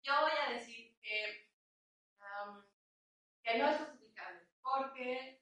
yo 0.03 0.12
voy 0.20 0.33
a 0.46 0.53
decir 0.53 0.96
que, 1.00 1.50
um, 2.20 2.62
que 3.42 3.59
no 3.59 3.68
es 3.68 3.79
justificable, 3.79 4.46
porque 4.62 5.39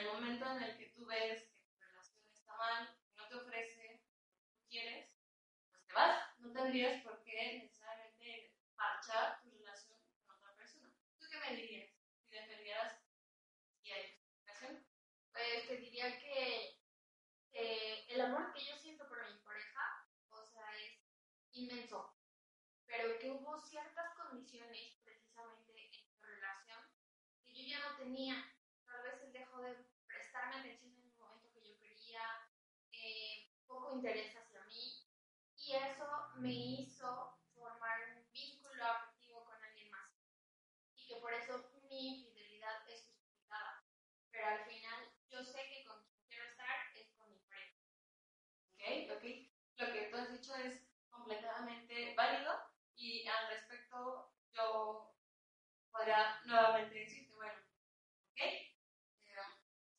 el 0.00 0.06
momento 0.06 0.50
en 0.50 0.62
el 0.62 0.76
que 0.78 0.86
tú 0.90 1.04
ves 1.04 1.42
que 1.42 1.58
tu 1.68 1.78
relación 1.78 2.20
está 2.32 2.56
mal, 2.56 2.98
no 3.16 3.28
te 3.28 3.34
ofrece 3.34 4.02
lo 4.40 4.50
que 4.50 4.66
quieres, 4.68 5.10
pues 5.70 5.86
te 5.86 5.92
vas. 5.92 6.38
No 6.38 6.52
tendrías 6.52 7.02
por 7.02 7.22
qué 7.22 7.60
necesariamente 7.62 8.54
parchar 8.74 9.42
tu 9.42 9.50
relación 9.50 9.98
con 10.26 10.36
otra 10.36 10.54
persona. 10.56 10.90
¿Tú 11.18 11.26
qué 11.30 11.38
me 11.38 11.56
dirías? 11.56 11.90
Si 12.24 12.30
defendieras 12.30 12.98
si 13.82 13.92
hay 13.92 14.14
justificación. 14.14 14.86
Pues 15.32 15.68
te 15.68 15.76
diría 15.76 16.18
que 16.18 16.80
eh, 17.52 18.04
el 18.08 18.20
amor 18.22 18.52
que 18.54 18.64
yo 18.64 18.76
siento 18.76 19.06
por 19.06 19.18
mi 19.30 19.38
pareja, 19.40 20.08
o 20.30 20.42
sea, 20.44 20.76
es 20.78 20.98
inmenso, 21.52 22.16
pero 22.86 23.18
que 23.18 23.30
hubo 23.30 23.60
ciertas 23.60 24.14
condiciones 24.14 24.98
precisamente 25.04 25.72
en 25.72 25.90
mi 25.90 26.18
relación 26.22 26.80
que 27.44 27.54
yo 27.54 27.68
ya 27.68 27.88
no 27.88 27.96
tenía. 27.96 28.54
Tal 28.84 29.02
vez 29.02 29.22
él 29.22 29.32
dejó 29.32 29.60
de 29.60 29.89
prestarme 30.40 30.70
atención 30.70 30.92
en 30.94 31.10
el 31.10 31.18
momento 31.18 31.52
que 31.52 31.68
yo 31.68 31.78
quería, 31.78 32.48
eh, 32.92 33.52
poco 33.66 33.94
interés 33.94 34.34
hacia 34.34 34.64
mí, 34.64 35.06
y 35.56 35.74
eso 35.74 36.06
me 36.36 36.50
hizo 36.50 37.38
formar 37.54 38.16
un 38.16 38.32
vínculo 38.32 38.84
afectivo 38.84 39.44
con 39.44 39.62
alguien 39.62 39.90
más. 39.90 40.08
Y 40.96 41.06
que 41.06 41.16
por 41.16 41.34
eso 41.34 41.70
mi 41.90 42.16
infidelidad 42.16 42.88
es 42.88 43.04
justificada. 43.04 43.84
Pero 44.30 44.46
al 44.46 44.64
final 44.64 45.12
yo 45.28 45.44
sé 45.44 45.58
que 45.68 45.84
con 45.84 46.02
quien 46.04 46.24
quiero 46.26 46.44
estar 46.44 46.96
es 46.96 47.12
con 47.18 47.30
mi 47.30 47.40
pareja. 47.40 47.76
¿Ok? 48.72 49.16
¿Ok? 49.16 49.24
Lo 49.76 49.92
que 49.92 50.08
tú 50.10 50.16
has 50.16 50.32
dicho 50.32 50.54
es 50.56 50.88
completamente 51.10 52.14
válido 52.14 52.52
y 52.96 53.26
al 53.26 53.48
respecto 53.48 54.32
yo 54.52 55.12
podría 55.92 56.40
nuevamente 56.46 56.94
decirte, 56.94 57.34
bueno, 57.34 57.60
¿ok? 58.30 58.40
Eh, 58.40 58.70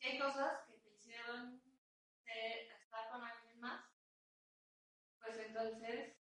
si 0.02 0.08
hay 0.08 0.18
cosas 0.18 0.66
que 0.66 0.74
te 0.80 0.90
hicieron 0.90 1.62
eh, 2.26 2.68
estar 2.82 3.08
con 3.12 3.24
alguien 3.24 3.60
más, 3.60 3.86
pues 5.20 5.38
entonces, 5.38 6.18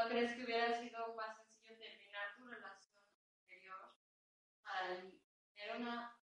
¿no 0.00 0.08
crees 0.08 0.32
que 0.32 0.44
hubiera 0.44 0.72
sido 0.80 1.14
más 1.14 1.36
sencillo 1.36 1.78
terminar 1.78 2.34
tu 2.34 2.46
relación 2.46 3.04
anterior 3.36 3.94
para 4.62 4.96
tener 4.96 5.76
una 5.76 6.18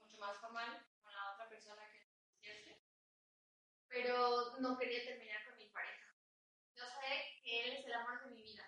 mucho 0.00 0.18
más 0.18 0.36
formal 0.38 0.84
con 1.00 1.12
la 1.12 1.32
otra 1.32 1.48
persona 1.48 1.88
que 1.92 2.08
quisiste? 2.40 2.82
Pero 3.86 4.58
no 4.58 4.76
quería 4.76 5.04
terminar 5.04 5.44
con 5.44 5.56
mi 5.58 5.68
pareja. 5.68 6.12
Yo 6.74 6.84
sé 6.86 7.38
que 7.40 7.64
él 7.64 7.76
es 7.76 7.86
el 7.86 7.92
amor 7.92 8.24
de 8.24 8.34
mi 8.34 8.42
vida. 8.42 8.64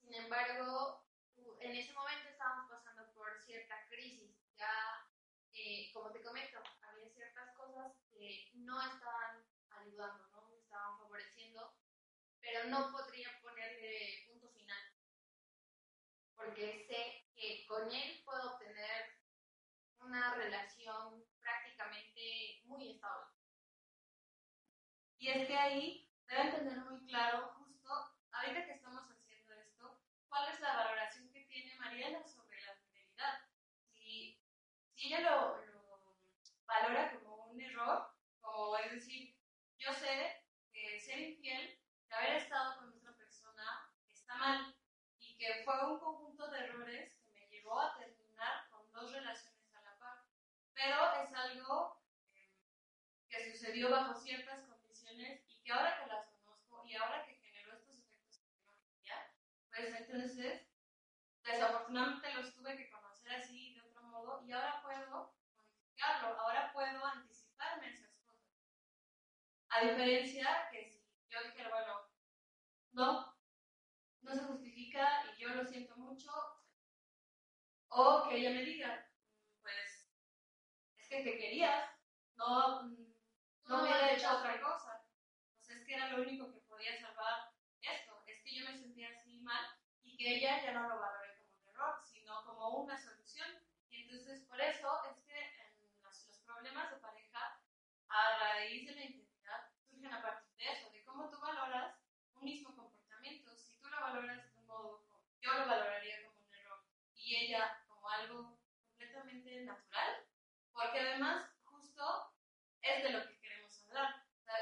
Sin 0.00 0.12
embargo, 0.12 1.06
en 1.60 1.76
ese 1.76 1.92
momento 1.92 2.28
estábamos 2.30 2.68
pasando 2.68 3.12
por 3.12 3.38
cierta 3.42 3.76
crisis. 3.88 4.42
Ya, 4.56 5.06
eh, 5.52 5.92
como 5.92 6.10
te 6.10 6.24
comento, 6.24 6.58
había 6.82 7.08
ciertas 7.10 7.54
cosas 7.54 7.94
que 8.10 8.50
no 8.54 8.82
estaban 8.82 9.46
ayudando, 9.70 10.26
no 10.32 10.48
me 10.48 10.58
estaban 10.58 10.98
favoreciendo, 10.98 11.76
pero 12.42 12.64
no 12.68 12.90
podría 12.90 13.40
ponerle 13.40 14.24
punto 14.26 14.50
final. 14.50 14.82
Porque 16.34 16.84
sé 16.86 17.30
que 17.34 17.64
con 17.66 17.90
él 17.90 18.20
puedo 18.24 18.54
obtener 18.54 19.22
una 20.00 20.34
relación 20.34 21.24
prácticamente 21.40 22.60
muy 22.64 22.90
estable. 22.90 23.32
Y 25.18 25.28
es 25.28 25.46
que 25.46 25.56
ahí 25.56 26.10
deben 26.26 26.50
tener 26.50 26.78
muy 26.78 27.06
claro, 27.06 27.54
justo 27.58 27.90
ahorita 28.32 28.66
que 28.66 28.72
estamos 28.72 29.04
haciendo 29.08 29.54
esto, 29.54 30.02
cuál 30.28 30.52
es 30.52 30.58
la 30.60 30.74
valoración 30.74 31.30
que 31.30 31.44
tiene 31.44 31.76
Mariana 31.76 32.26
sobre 32.26 32.60
la 32.62 32.74
fidelidad. 32.74 33.38
Si, 33.92 34.42
si 34.94 35.06
ella 35.06 35.20
lo, 35.20 35.64
lo 35.64 36.16
valora 36.66 37.12
como 37.12 37.46
un 37.46 37.60
error, 37.60 38.10
como 38.40 38.76
es 38.78 38.90
decir, 38.92 39.36
yo 39.78 39.92
sé 39.92 40.42
que 40.72 40.98
ser 40.98 41.20
infiel, 41.20 41.81
que 42.12 42.18
haber 42.18 42.42
estado 42.42 42.76
con 42.76 42.92
otra 42.92 43.16
persona 43.16 43.90
está 44.06 44.34
mal 44.34 44.76
y 45.18 45.34
que 45.38 45.62
fue 45.64 45.90
un 45.90 45.98
conjunto 45.98 46.46
de 46.50 46.58
errores 46.58 47.14
que 47.24 47.32
me 47.32 47.48
llevó 47.48 47.80
a 47.80 47.96
terminar 47.96 48.68
con 48.68 48.92
dos 48.92 49.10
relaciones 49.12 49.74
a 49.74 49.80
la 49.80 49.98
par. 49.98 50.18
Pero 50.74 51.22
es 51.22 51.32
algo 51.32 52.04
eh, 52.34 52.52
que 53.30 53.50
sucedió 53.50 53.90
bajo 53.90 54.14
ciertas 54.14 54.62
condiciones 54.66 55.42
y 55.48 55.62
que 55.62 55.72
ahora 55.72 56.00
que 56.00 56.06
las 56.08 56.26
conozco 56.26 56.84
y 56.86 56.96
ahora 56.96 57.24
que 57.24 57.36
generó 57.36 57.72
estos 57.72 57.96
efectos 57.96 58.40
que 58.40 58.60
no 58.60 58.76
quería, 58.76 59.32
pues 59.70 59.94
entonces 59.94 60.68
desafortunadamente 61.42 62.34
los 62.34 62.54
tuve 62.54 62.76
que 62.76 62.90
conocer 62.90 63.32
así 63.36 63.74
de 63.74 63.80
otro 63.80 64.02
modo 64.02 64.44
y 64.44 64.52
ahora 64.52 64.82
puedo 64.82 65.34
modificarlo, 65.48 66.38
ahora 66.38 66.70
puedo 66.74 67.06
anticiparme 67.06 67.88
esas 67.88 68.12
cosas. 68.18 68.52
A 69.70 69.80
diferencia 69.80 70.68
que 70.70 70.91
yo 71.32 71.42
dijera, 71.48 71.70
bueno, 71.70 71.94
no, 72.92 73.34
no 74.22 74.34
se 74.34 74.44
justifica 74.44 75.22
y 75.36 75.42
yo 75.42 75.50
lo 75.50 75.64
siento 75.64 75.96
mucho, 75.96 76.30
o 77.90 78.22
que 78.28 78.36
ella 78.38 78.50
me 78.50 78.62
diga, 78.62 79.06
pues 79.62 80.08
es 80.96 81.08
que 81.08 81.22
te 81.22 81.38
querías, 81.38 81.84
no, 82.36 82.82
mm, 82.82 83.14
no 83.68 83.82
hubiera 83.82 84.12
hecho 84.12 84.32
otra 84.32 84.60
cosa. 84.60 85.02
Pues 85.56 85.70
es 85.70 85.84
que 85.86 85.94
era 85.94 86.08
lo 86.08 86.22
único 86.22 86.50
que 86.52 86.60
podía 86.60 86.98
salvar 87.00 87.50
esto. 87.82 88.22
Es 88.26 88.40
que 88.42 88.54
yo 88.56 88.64
me 88.66 88.74
sentía 88.74 89.10
así 89.10 89.40
mal 89.40 89.64
y 90.02 90.16
que 90.16 90.36
ella 90.36 90.62
ya 90.62 90.72
no 90.72 90.88
lo 90.88 90.98
valoré 90.98 91.36
como 91.36 91.50
un 91.56 91.68
error, 91.68 91.96
sino 92.04 92.44
como 92.44 92.68
una 92.70 92.98
solución. 92.98 93.48
Y 93.90 94.02
entonces 94.02 94.42
por 94.48 94.60
eso 94.60 94.88
es 95.10 95.20
que 95.24 95.38
en 95.62 96.02
los, 96.02 96.26
los 96.28 96.38
problemas 96.40 96.90
de 96.90 96.96
pareja, 96.98 97.58
a 98.08 98.36
raíz 98.38 98.86
de 98.86 98.94
la 98.94 99.02
intimidad, 99.04 99.60
surgen 99.88 100.12
a 100.12 100.22
partir 100.22 100.54
de 100.56 100.64
eso, 100.72 100.90
de 100.90 101.02
cómo 101.04 101.28
tú 101.28 101.38
valoras 101.40 101.94
un 102.34 102.44
mismo 102.44 102.74
comportamiento. 102.74 103.56
Si 103.56 103.76
tú 103.78 103.88
lo 103.88 104.00
valoras 104.00 104.42
de 104.44 104.52
un 104.58 104.66
modo, 104.66 105.00
como- 105.06 105.22
yo 105.40 105.52
lo 105.54 105.66
valoraría 105.66 106.22
como 106.22 106.38
un 106.46 106.54
error 106.54 106.80
y 107.14 107.34
ella 107.36 107.78
como 107.86 108.08
algo 108.08 108.58
completamente 108.84 109.62
natural, 109.64 110.24
porque 110.82 110.98
además 110.98 111.48
justo 111.64 112.34
es 112.80 113.04
de 113.04 113.10
lo 113.10 113.26
que 113.28 113.40
queremos 113.40 113.84
hablar. 113.86 114.26
O 114.40 114.52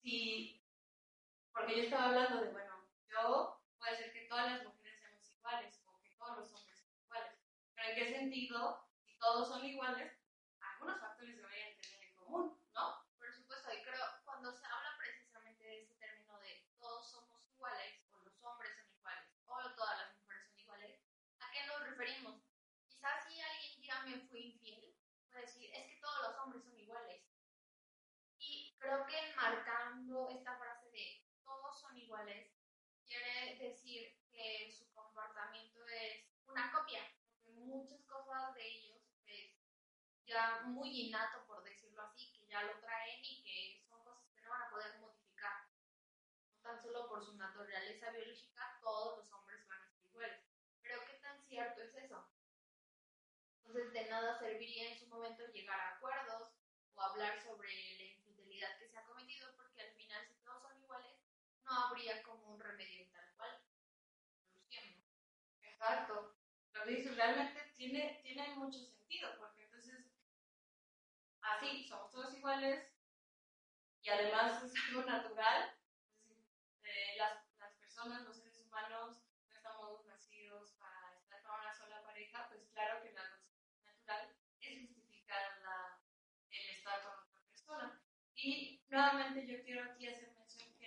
si, 0.00 0.62
porque 1.52 1.76
yo 1.76 1.82
estaba 1.82 2.06
hablando 2.06 2.40
de, 2.40 2.52
bueno, 2.52 2.88
yo 3.08 3.60
puede 3.78 3.96
ser 3.96 4.12
que 4.12 4.28
todas 4.28 4.52
las 4.52 4.64
mujeres 4.64 5.00
seamos 5.00 5.28
iguales 5.32 5.82
o 5.86 6.00
que 6.02 6.10
todos 6.10 6.38
los 6.38 6.52
hombres 6.52 6.78
sean 6.78 6.94
iguales, 7.02 7.32
pero 7.74 7.88
¿en 7.88 7.94
qué 7.96 8.12
sentido, 8.12 8.86
si 9.04 9.18
todos 9.18 9.48
son 9.48 9.64
iguales, 9.64 10.12
algunos 10.60 11.00
factores 11.00 11.36
deberían 11.36 11.76
tener 11.78 12.02
en 12.02 12.14
común, 12.16 12.56
¿no? 12.74 13.04
Por 13.18 13.32
supuesto, 13.32 13.72
y 13.72 13.82
creo 13.82 14.04
cuando 14.24 14.52
se 14.52 14.66
habla 14.66 14.96
precisamente 14.98 15.64
de 15.64 15.82
ese 15.82 15.94
término 15.96 16.38
de 16.38 16.68
todos 16.78 17.10
somos 17.10 17.44
iguales, 17.48 18.04
o 18.12 18.18
los 18.18 18.44
hombres 18.44 18.76
son 18.76 18.86
iguales, 18.92 19.30
o 19.46 19.74
todas 19.74 19.98
las 19.98 20.14
mujeres 20.14 20.46
son 20.46 20.58
iguales, 20.60 21.00
¿a 21.40 21.50
qué 21.50 21.66
nos 21.66 21.80
referimos? 21.80 22.44
Quizás 23.04 23.28
si 23.28 23.38
alguien 23.38 23.82
ya 23.82 24.00
me 24.02 24.18
fue 24.28 24.40
infiel, 24.40 24.96
puede 25.30 25.44
decir, 25.44 25.70
es 25.74 25.86
que 25.88 26.00
todos 26.00 26.28
los 26.28 26.38
hombres 26.38 26.64
son 26.64 26.78
iguales. 26.78 27.22
Y 28.38 28.74
creo 28.78 29.06
que 29.06 29.32
enmarcando 30.14 30.28
esta 30.30 30.56
frase 30.56 30.90
de 30.90 31.24
todos 31.44 31.80
son 31.80 31.98
iguales, 31.98 32.52
quiere 33.06 33.56
decir 33.58 34.16
que 34.30 34.70
su 34.70 34.92
comportamiento 34.92 35.86
es 35.88 36.24
una 36.46 36.70
copia, 36.72 37.02
porque 37.26 37.50
muchas 37.50 38.00
cosas 38.02 38.54
de 38.54 38.66
ellos 38.66 39.02
es 39.26 39.56
ya 40.26 40.62
muy 40.66 41.06
innato, 41.06 41.44
por 41.46 41.62
decirlo 41.64 42.02
así, 42.02 42.32
que 42.32 42.46
ya 42.46 42.62
lo 42.62 42.78
traen 42.78 43.24
y 43.24 43.42
que 43.42 43.84
son 43.88 44.02
cosas 44.04 44.24
que 44.34 44.42
no 44.42 44.50
van 44.50 44.62
a 44.62 44.70
poder 44.70 44.98
modificar. 45.00 45.68
No 46.48 46.62
tan 46.62 46.82
solo 46.82 47.08
por 47.08 47.24
su 47.24 47.34
naturaleza 47.36 48.10
biológica, 48.10 48.78
todos 48.80 49.18
los 49.18 49.32
hombres 49.32 49.66
van 49.66 49.82
a 49.82 49.90
ser 49.90 50.04
iguales. 50.06 50.40
Pero 50.80 51.04
¿qué 51.06 51.14
tan 51.14 51.42
cierto 51.46 51.82
es 51.82 51.94
eso? 51.94 52.28
Entonces, 53.58 53.92
de 53.92 54.08
nada 54.08 54.38
serviría 54.38 54.92
en 54.92 54.98
su 54.98 55.08
momento 55.08 55.44
llegar 55.48 55.78
a 55.80 55.96
acuerdos 55.96 56.52
o 56.94 57.02
hablar 57.02 57.42
sobre 57.42 57.68
la 57.98 58.13
no 61.74 61.86
habría 61.86 62.22
como 62.22 62.52
un 62.54 62.60
remedio 62.60 63.08
tal 63.10 63.28
cual. 63.36 63.60
Exacto. 65.62 66.36
Lo 66.72 66.84
que 66.84 66.90
dices 66.90 67.16
realmente 67.16 67.72
tiene, 67.76 68.20
tiene 68.22 68.54
mucho 68.54 68.78
sentido, 68.78 69.30
porque 69.38 69.64
entonces, 69.64 70.06
así, 71.40 71.86
somos 71.86 72.10
todos 72.10 72.34
iguales 72.34 72.88
y 74.02 74.08
además 74.08 74.62
es 74.62 74.72
algo 74.88 75.02
natural. 75.04 75.74
Es 76.22 76.28
decir, 76.28 76.46
eh, 76.84 77.16
las, 77.18 77.44
las 77.58 77.74
personas, 77.74 78.22
los 78.22 78.36
seres 78.36 78.56
humanos, 78.58 79.18
no 79.48 79.56
estamos 79.56 80.04
nacidos 80.06 80.72
para 80.78 81.16
estar 81.18 81.42
con 81.42 81.60
una 81.60 81.74
sola 81.74 82.02
pareja, 82.02 82.48
pues 82.48 82.68
claro 82.72 83.02
que 83.02 83.12
la 83.12 83.28
consecuencia 83.30 83.82
natural 83.84 84.36
es 84.60 84.88
justificar 84.88 85.58
la, 85.62 86.00
el 86.50 86.70
estar 86.70 87.02
con 87.02 87.18
otra 87.18 87.40
persona. 87.48 88.00
Y 88.36 88.82
nuevamente 88.88 89.46
yo 89.46 89.62
quiero 89.64 89.90
aquí 89.90 90.06
hacer 90.08 90.33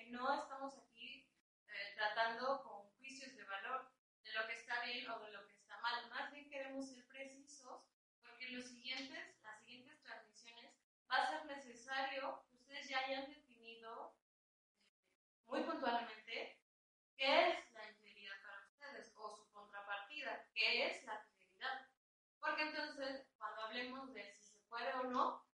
no 0.09 0.41
estamos 0.41 0.77
aquí 0.77 1.29
eh, 1.67 1.93
tratando 1.95 2.63
con 2.63 2.89
juicios 2.97 3.35
de 3.35 3.43
valor 3.43 3.91
de 4.23 4.31
lo 4.33 4.47
que 4.47 4.53
está 4.53 4.83
bien 4.83 5.09
o 5.09 5.19
de 5.19 5.31
lo 5.31 5.45
que 5.47 5.53
está 5.53 5.77
mal. 5.79 6.09
Más 6.09 6.31
bien 6.31 6.49
queremos 6.49 6.89
ser 6.89 7.05
precisos 7.07 7.83
porque 8.21 8.49
los 8.49 8.65
siguientes, 8.65 9.41
las 9.41 9.59
siguientes 9.61 10.01
transmisiones 10.01 10.73
va 11.11 11.23
a 11.23 11.29
ser 11.29 11.45
necesario 11.45 12.43
que 12.49 12.55
ustedes 12.57 12.89
ya 12.89 12.99
hayan 12.99 13.29
definido 13.29 14.15
eh, 14.95 15.43
muy 15.45 15.61
puntualmente 15.63 16.59
qué 17.15 17.49
es 17.49 17.71
la 17.71 17.89
infidelidad 17.89 18.35
para 18.43 18.65
ustedes 18.67 19.13
o 19.15 19.35
su 19.35 19.51
contrapartida, 19.51 20.47
qué 20.53 20.87
es 20.87 21.03
la 21.03 21.19
fidelidad. 21.19 21.87
Porque 22.39 22.61
entonces, 22.63 23.27
cuando 23.37 23.61
hablemos 23.61 24.13
de 24.13 24.23
si 24.23 24.41
se 24.41 24.59
puede 24.69 24.93
o 24.93 25.03
no, 25.03 25.47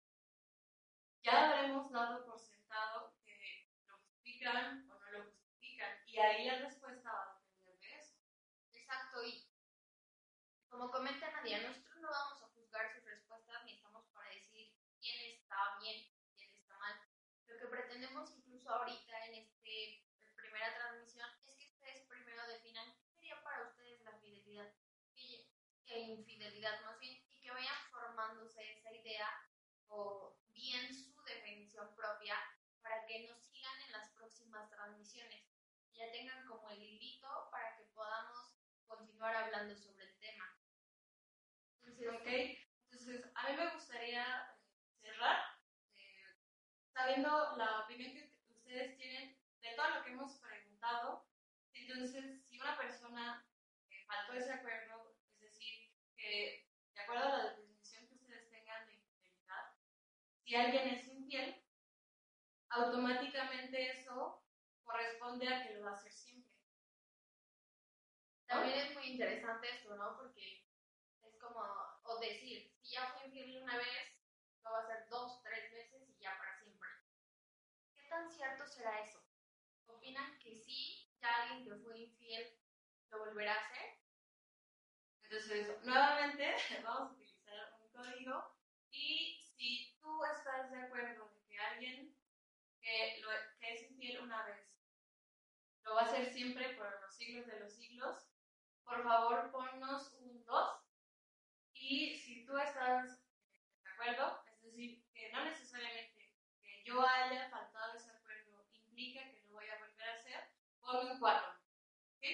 ya 1.23 1.49
habremos 1.49 1.91
dado 1.93 2.27
por 2.27 2.39
sentado 2.41 3.15
que 3.25 3.69
lo 3.87 3.97
justifican 3.99 4.91
o 4.91 4.99
no 4.99 5.11
lo 5.13 5.25
justifican. 5.25 5.97
Y 6.07 6.12
ahí 6.25 6.47
la 6.47 6.59
respuesta 6.59 7.13
va 7.13 7.23
a 7.23 7.41
depender 7.41 7.79
de 7.81 7.99
eso. 7.99 8.17
Exacto, 8.73 9.25
y 9.25 9.49
como 10.69 10.91
comenta 10.91 11.31
Nadia, 11.31 11.61
nosotros 11.63 11.97
no 12.01 12.09
vamos 12.09 12.43
a 12.43 12.49
juzgar 12.49 12.95
sus 12.95 13.05
respuestas 13.05 13.65
ni 13.65 13.75
estamos 13.75 14.07
para 14.13 14.31
decir 14.31 14.73
quién 15.01 15.21
está 15.33 15.79
bien, 15.81 16.11
quién 16.35 16.51
está 16.51 16.77
mal. 16.79 17.01
Lo 17.47 17.59
que 17.59 17.67
pretendemos 17.67 18.31
incluso 18.37 18.71
ahorita 18.71 19.27
en 19.27 19.35
esta 19.35 19.53
primera 20.35 20.75
transmisión 20.75 21.29
es 21.47 21.57
que 21.57 21.69
ustedes 21.69 22.07
primero 22.09 22.47
definan 22.47 22.95
qué 22.97 23.05
sería 23.05 23.43
para 23.43 23.69
ustedes 23.69 24.01
la 24.03 24.19
fidelidad, 24.19 24.73
e 25.15 26.01
infidelidad 26.01 26.81
más 26.85 26.99
bien, 27.01 27.23
y 27.29 27.39
que 27.41 27.51
vayan 27.51 27.91
formándose 27.91 28.63
esa 28.73 28.93
idea 28.93 29.29
o 29.89 30.39
bien 30.55 30.95
su 30.95 31.23
definición 31.25 31.95
propia 31.95 32.37
para 32.81 33.05
que 33.07 33.29
nos 33.29 33.43
sigan 33.45 33.79
en 33.83 33.93
las 33.93 34.11
próximas 34.13 34.71
transmisiones. 34.71 35.45
Ya 36.03 36.11
tengan 36.11 36.45
como 36.49 36.69
el 36.69 36.83
hilito 36.83 37.49
para 37.53 37.77
que 37.77 37.85
podamos 37.95 38.57
continuar 38.89 39.37
hablando 39.37 39.77
sobre 39.77 40.05
el 40.05 40.19
tema. 40.19 40.59
Entonces, 41.77 42.09
ok, 42.09 42.27
entonces 42.91 43.31
a 43.33 43.49
mí 43.49 43.57
me 43.57 43.73
gustaría 43.73 44.59
cerrar 45.01 45.61
eh, 45.95 46.25
sabiendo 46.93 47.57
la 47.57 47.85
opinión 47.85 48.15
que 48.15 48.35
ustedes 48.51 48.97
tienen 48.97 49.39
de 49.61 49.75
todo 49.77 49.91
lo 49.91 50.03
que 50.03 50.11
hemos 50.11 50.41
preguntado. 50.41 51.25
Entonces, 51.73 52.49
si 52.49 52.59
una 52.59 52.77
persona 52.77 53.47
eh, 53.89 54.05
faltó 54.05 54.33
ese 54.33 54.55
acuerdo, 54.55 55.15
es 55.35 55.41
decir, 55.41 55.89
que 56.17 56.67
de 56.95 57.01
acuerdo 57.01 57.27
a 57.27 57.39
la 57.39 57.51
definición 57.51 58.09
que 58.09 58.15
ustedes 58.15 58.51
tengan 58.51 58.89
de 58.89 58.95
infidelidad, 58.95 59.77
si 60.43 60.57
alguien 60.57 60.89
es 60.89 61.07
infiel, 61.07 61.63
automáticamente 62.71 64.01
eso 64.01 64.42
corresponde 64.85 65.49
a 65.49 65.63
que 65.63 65.75
lo 65.75 65.85
va 65.85 65.91
a 65.91 65.95
hacer 65.95 66.13
siempre. 66.13 66.53
También 68.47 68.79
es 68.81 68.95
muy 68.95 69.05
interesante 69.13 69.71
esto, 69.71 69.97
¿no? 69.97 70.17
Porque 70.17 70.67
es 71.23 71.39
como, 71.39 71.63
o 72.05 72.19
decir, 72.21 72.71
si 72.83 72.95
ya 72.95 73.07
fue 73.13 73.27
infiel 73.27 73.63
una 73.63 73.79
vez, 73.79 74.13
lo 74.63 74.73
va 74.73 74.79
a 74.79 74.83
hacer 74.83 75.09
dos, 75.09 75.43
tres 75.43 75.73
veces 75.73 76.09
y 76.11 76.21
ya 76.21 76.37
para 76.37 76.59
siempre. 76.59 76.89
¿Qué 77.95 78.09
tan 78.09 78.31
cierto 78.31 78.67
será 78.67 79.01
eso? 79.01 79.25
¿Opinan 79.87 80.39
que 80.39 80.57
sí, 80.59 81.11
ya 81.21 81.43
alguien 81.43 81.65
que 81.65 81.83
fue 81.83 81.99
infiel 81.99 82.59
lo 83.11 83.21
volverá 83.21 83.55
a 83.55 83.65
hacer? 83.65 84.03
Entonces, 85.23 85.83
nuevamente, 85.85 86.55
vamos 86.85 87.11
a 87.11 87.15
utilizar 87.15 87.79
un 87.81 87.91
código 87.91 88.55
y 88.91 89.41
si 89.57 89.97
tú 90.01 90.23
estás 90.25 90.71
de 90.71 90.83
acuerdo 90.83 91.27
de 91.31 91.43
que 91.47 91.59
alguien 91.59 92.15
que, 92.83 93.21
lo, 93.23 93.29
que 93.59 93.73
es 93.73 93.91
infiel 93.91 94.21
una 94.21 94.45
vez 94.45 94.72
lo 95.85 95.95
va 95.95 96.03
a 96.03 96.05
hacer 96.05 96.33
siempre 96.33 96.75
por 96.75 97.01
los 97.01 97.15
siglos 97.15 97.47
de 97.47 97.61
los 97.61 97.73
siglos, 97.73 98.29
por 98.85 99.03
favor 99.03 99.51
ponnos 99.51 100.13
un 100.21 100.45
2. 100.45 100.83
Y 101.75 102.15
si 102.17 102.45
tú 102.45 102.57
estás 102.59 103.21
de 103.83 103.91
acuerdo, 103.91 104.43
es 104.47 104.63
decir, 104.63 105.05
que 105.13 105.31
no 105.33 105.45
necesariamente 105.45 106.33
que 106.61 106.83
yo 106.85 107.05
haya 107.07 107.51
faltado 107.51 107.95
ese 107.95 108.11
acuerdo 108.11 108.69
implica 108.73 109.31
que 109.31 109.41
lo 109.43 109.53
voy 109.53 109.69
a 109.69 109.79
volver 109.79 110.09
a 110.09 110.15
hacer, 110.15 110.51
ponme 110.81 111.13
un 111.13 111.19
4. 111.19 111.49
¿Ok? 112.17 112.25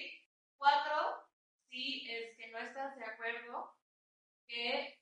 4, 0.57 1.29
si 1.69 2.11
es 2.11 2.35
que 2.35 2.47
no 2.51 2.59
estás 2.59 2.95
de 2.97 3.05
acuerdo, 3.05 3.75
que 4.47 4.99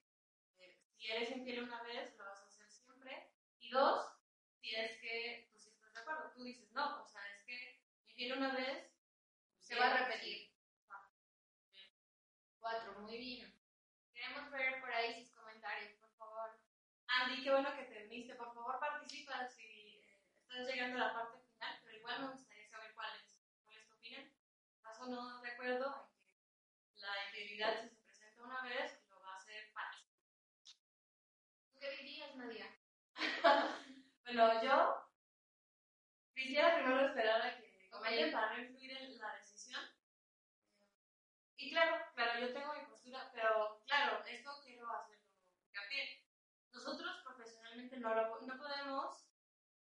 eh, 0.58 0.80
si 0.96 1.12
eres 1.12 1.32
infiel 1.32 1.64
una 1.64 1.82
vez, 1.84 2.16
lo 2.18 2.26
vas 2.26 2.42
a 2.42 2.48
hacer 2.48 2.70
siempre. 2.70 3.32
Y 3.60 3.70
2, 3.72 4.08
si 4.62 4.76
es 4.76 5.00
que 5.02 5.50
tú 5.52 5.58
sí 5.58 5.70
estás 5.70 5.94
de 5.94 6.00
acuerdo, 6.02 6.32
tú 6.34 6.44
dices 6.44 6.72
no, 6.72 7.04
o 7.04 7.08
sea, 7.08 7.27
infiel 8.18 8.38
una 8.40 8.56
vez, 8.56 8.92
Se 9.60 9.76
va 9.76 9.92
a 9.92 9.98
repetir. 10.06 10.52
Cuatro, 12.60 13.00
muy 13.02 13.16
bien. 13.16 13.54
Queremos 14.12 14.50
ver 14.50 14.82
por 14.82 14.92
ahí 14.92 15.24
sus 15.24 15.36
comentarios, 15.36 15.94
por 16.00 16.10
favor. 16.18 16.60
Andy, 17.08 17.44
qué 17.44 17.52
bueno 17.52 17.76
que 17.76 17.84
te 17.84 18.06
uniste. 18.08 18.34
Por 18.34 18.56
favor, 18.56 18.80
participa 18.80 19.48
si 19.48 19.62
eh, 19.62 20.20
estás 20.42 20.68
llegando 20.68 20.98
a 20.98 21.08
la 21.08 21.14
parte 21.14 21.38
final, 21.42 21.80
pero 21.84 21.98
igual 21.98 22.22
me 22.22 22.32
gustaría 22.32 22.68
saber 22.68 22.94
cuál 22.96 23.16
es, 23.20 23.40
cuál 23.64 23.78
es 23.78 23.88
tu 23.88 23.96
opinión. 23.96 24.32
¿Estás 24.78 25.00
o 25.02 25.06
no 25.08 25.42
de 25.42 25.52
acuerdo 25.52 26.10
en 26.88 26.96
que 26.96 27.02
la 27.02 27.26
infidelidad, 27.28 27.84
si 27.84 27.90
se 27.90 28.02
presenta 28.02 28.44
una 28.44 28.64
vez, 28.64 29.00
lo 29.10 29.20
va 29.22 29.34
a 29.34 29.38
hacer 29.38 29.72
para 29.74 29.92
¿Tú 31.72 31.80
qué 31.80 31.90
dirías, 31.98 32.36
Nadia? 32.36 32.76
Bueno, 34.24 34.62
yo 34.62 35.08
quisiera 36.36 36.76
primero 36.76 37.08
esperar 37.08 37.42
a 37.42 37.58
que 37.58 37.67
para 38.02 38.54
no 38.54 38.60
influir 38.62 38.92
en 38.92 39.18
la 39.18 39.36
decisión. 39.36 39.82
Y 41.58 41.72
claro, 41.72 42.06
claro, 42.14 42.40
yo 42.40 42.54
tengo 42.54 42.74
mi 42.74 42.86
postura, 42.86 43.30
pero 43.34 43.84
claro, 43.88 44.24
esto 44.26 44.52
quiero 44.64 44.90
hacerlo 44.92 45.26
hincapié. 45.68 46.24
Nosotros 46.72 47.18
profesionalmente 47.24 47.98
no, 47.98 48.14
lo, 48.14 48.42
no 48.42 48.58
podemos 48.58 49.26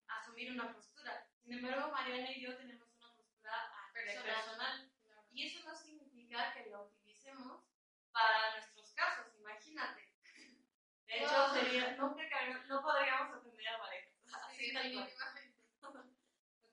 asumir 0.07 0.53
una 0.53 0.73
postura. 0.73 1.29
Sin 1.43 1.53
embargo, 1.55 1.91
Mariana 1.91 2.31
y 2.31 2.41
yo 2.43 2.57
tenemos 2.57 2.89
una 2.97 3.13
postura 3.15 3.73
Personal. 3.93 4.93
Y 5.31 5.47
eso 5.47 5.69
no 5.69 5.75
significa 5.75 6.53
que 6.55 6.71
lo 6.71 6.85
utilicemos 6.85 7.65
para 8.13 8.53
nuestros 8.53 8.93
casos, 8.93 9.35
imagínate. 9.39 10.13
De 11.07 11.17
hecho, 11.17 11.33
No. 11.33 11.55
sería, 11.55 11.97
no, 11.97 12.15
no 12.15 12.83
podríamos 12.83 13.37
atender 13.37 13.69
a 13.69 13.79
parejas. 13.79 14.13
Así 14.33 14.67
Sí, 14.67 14.75
tal 14.75 14.93
cual. 14.93 15.05
definitivamente. 15.07 15.59
Ok, 15.83 15.97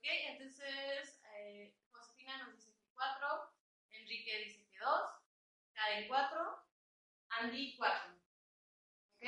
entonces 0.08 1.20
eh, 1.34 1.76
Josefina 1.92 2.38
nos 2.38 2.56
dice 2.56 2.72
que 2.74 2.88
4, 2.94 3.54
Enrique 3.92 4.46
dice 4.46 4.68
que 4.70 4.78
2, 4.78 4.90
Karen 5.74 6.08
4, 6.08 6.66
Andy 7.30 7.76
4. 7.78 8.16
¿Ok? 9.16 9.24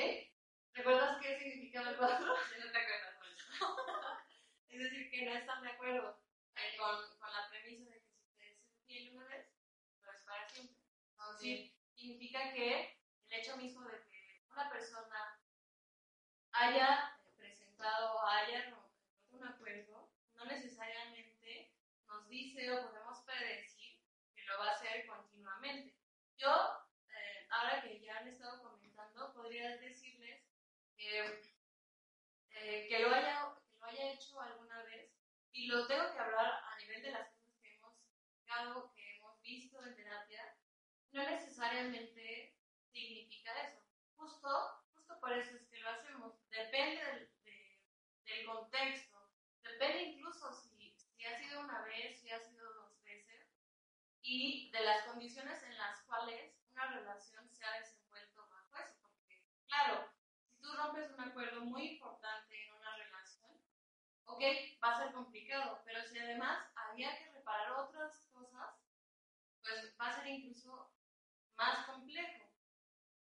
¿Recuerdas 0.73 1.21
qué 1.21 1.39
significaba 1.39 1.89
el 1.89 1.97
4? 1.97 2.17
Ya 2.57 2.65
no 2.65 2.71
te 2.71 2.78
acuerdas. 2.78 3.15
bueno. 3.17 3.78
es 4.69 4.80
decir, 4.80 5.09
que 5.09 5.25
no 5.25 5.36
están 5.36 5.63
de 5.63 5.69
acuerdo 5.69 6.21
eh, 6.55 6.78
con, 6.78 7.17
con 7.17 7.34
la 7.34 7.49
premisa 7.49 7.89
de 7.89 7.99
que 8.01 8.11
si 8.11 8.25
ustedes 8.28 8.59
se 8.59 8.69
infiel 8.69 9.15
una 9.15 9.25
vez, 9.25 9.47
lo 10.01 10.11
es 10.11 10.21
para 10.21 10.47
siempre. 10.47 10.78
Es 10.78 11.34
decir, 11.34 11.75
significa 11.95 12.53
que 12.53 12.99
el 13.30 13.39
hecho 13.39 13.57
mismo 13.57 13.82
de 13.88 14.03
que 14.03 14.45
una 14.51 14.69
persona 14.69 15.41
haya 16.51 17.19
presentado 17.36 18.25
haya 18.25 18.69
roto 18.69 18.88
un 19.32 19.47
acuerdo, 19.47 19.96
no 20.38 20.45
necesariamente 20.45 21.71
nos 22.07 22.27
dice 22.29 22.71
o 22.71 22.88
podemos 22.88 23.21
predecir 23.25 23.99
que 24.35 24.43
lo 24.45 24.57
va 24.59 24.69
a 24.69 24.75
hacer 24.75 25.05
continuamente. 25.07 25.95
Yo, 26.38 26.51
eh, 27.09 27.47
ahora 27.49 27.81
que 27.81 27.99
ya 27.99 28.17
han 28.19 28.27
estado 28.27 28.61
comentando, 28.61 29.33
podría 29.33 29.77
decirles 29.77 30.43
que, 30.95 31.41
eh, 32.51 32.88
que, 32.88 32.99
lo 32.99 33.09
haya, 33.13 33.53
que 33.69 33.77
lo 33.79 33.85
haya 33.85 34.11
hecho 34.13 34.39
alguna 34.41 34.81
vez 34.83 35.11
y 35.51 35.67
lo 35.67 35.88
tengo 35.88 36.11
que 36.13 36.19
hablar 36.19 36.61
a 36.63 36.77
nivel 36.77 37.01
de 37.01 37.11
las 37.11 37.27
cosas 37.29 37.53
que 37.61 37.73
hemos 37.73 37.93
que 38.93 39.15
hemos 39.15 39.41
visto 39.41 39.83
en 39.85 39.95
terapia, 39.95 40.55
no 41.11 41.23
necesariamente 41.29 42.55
significa 42.91 43.51
eso. 43.63 43.81
Justo, 44.15 44.49
justo 44.93 45.19
por 45.19 45.31
eso 45.33 45.55
es 45.55 45.67
que 45.67 45.79
lo 45.79 45.89
hacemos. 45.89 46.33
Depende 46.49 47.03
del, 47.05 47.29
de- 47.43 47.79
del 48.25 48.45
contexto, 48.45 49.16
depende 49.78 50.01
incluso 50.01 50.51
si, 50.51 50.97
si 50.97 51.25
ha 51.25 51.38
sido 51.38 51.61
una 51.61 51.82
vez, 51.84 52.19
si 52.19 52.32
ha 52.32 52.39
sido 52.39 52.73
dos 52.73 52.99
veces, 53.03 53.47
y 54.21 54.71
de 54.71 54.82
las 54.82 55.03
condiciones 55.03 55.61
en 55.61 55.78
las 55.78 56.01
cuales 56.01 56.57
una 56.71 56.88
relación 56.88 57.47
se 57.51 57.63
ha 57.63 57.80
desenvuelto 57.80 58.47
bajo 58.49 58.75
eso. 58.78 58.97
Porque, 59.01 59.45
claro, 59.67 60.09
si 60.49 60.59
tú 60.59 60.73
rompes 60.73 61.11
un 61.11 61.21
acuerdo 61.21 61.61
muy 61.61 61.89
importante 61.89 62.65
en 62.65 62.73
una 62.73 62.95
relación, 62.95 63.51
ok, 64.25 64.41
va 64.84 64.95
a 64.95 65.03
ser 65.03 65.13
complicado, 65.13 65.82
pero 65.86 66.03
si 66.07 66.17
además 66.17 66.65
había 66.75 67.15
que 67.19 67.32
reparar 67.32 67.73
otras 67.73 68.25
cosas, 68.32 68.82
pues 69.61 69.95
va 70.01 70.07
a 70.07 70.15
ser 70.15 70.28
incluso 70.28 70.91
más 71.55 71.86
complejo. 71.86 72.51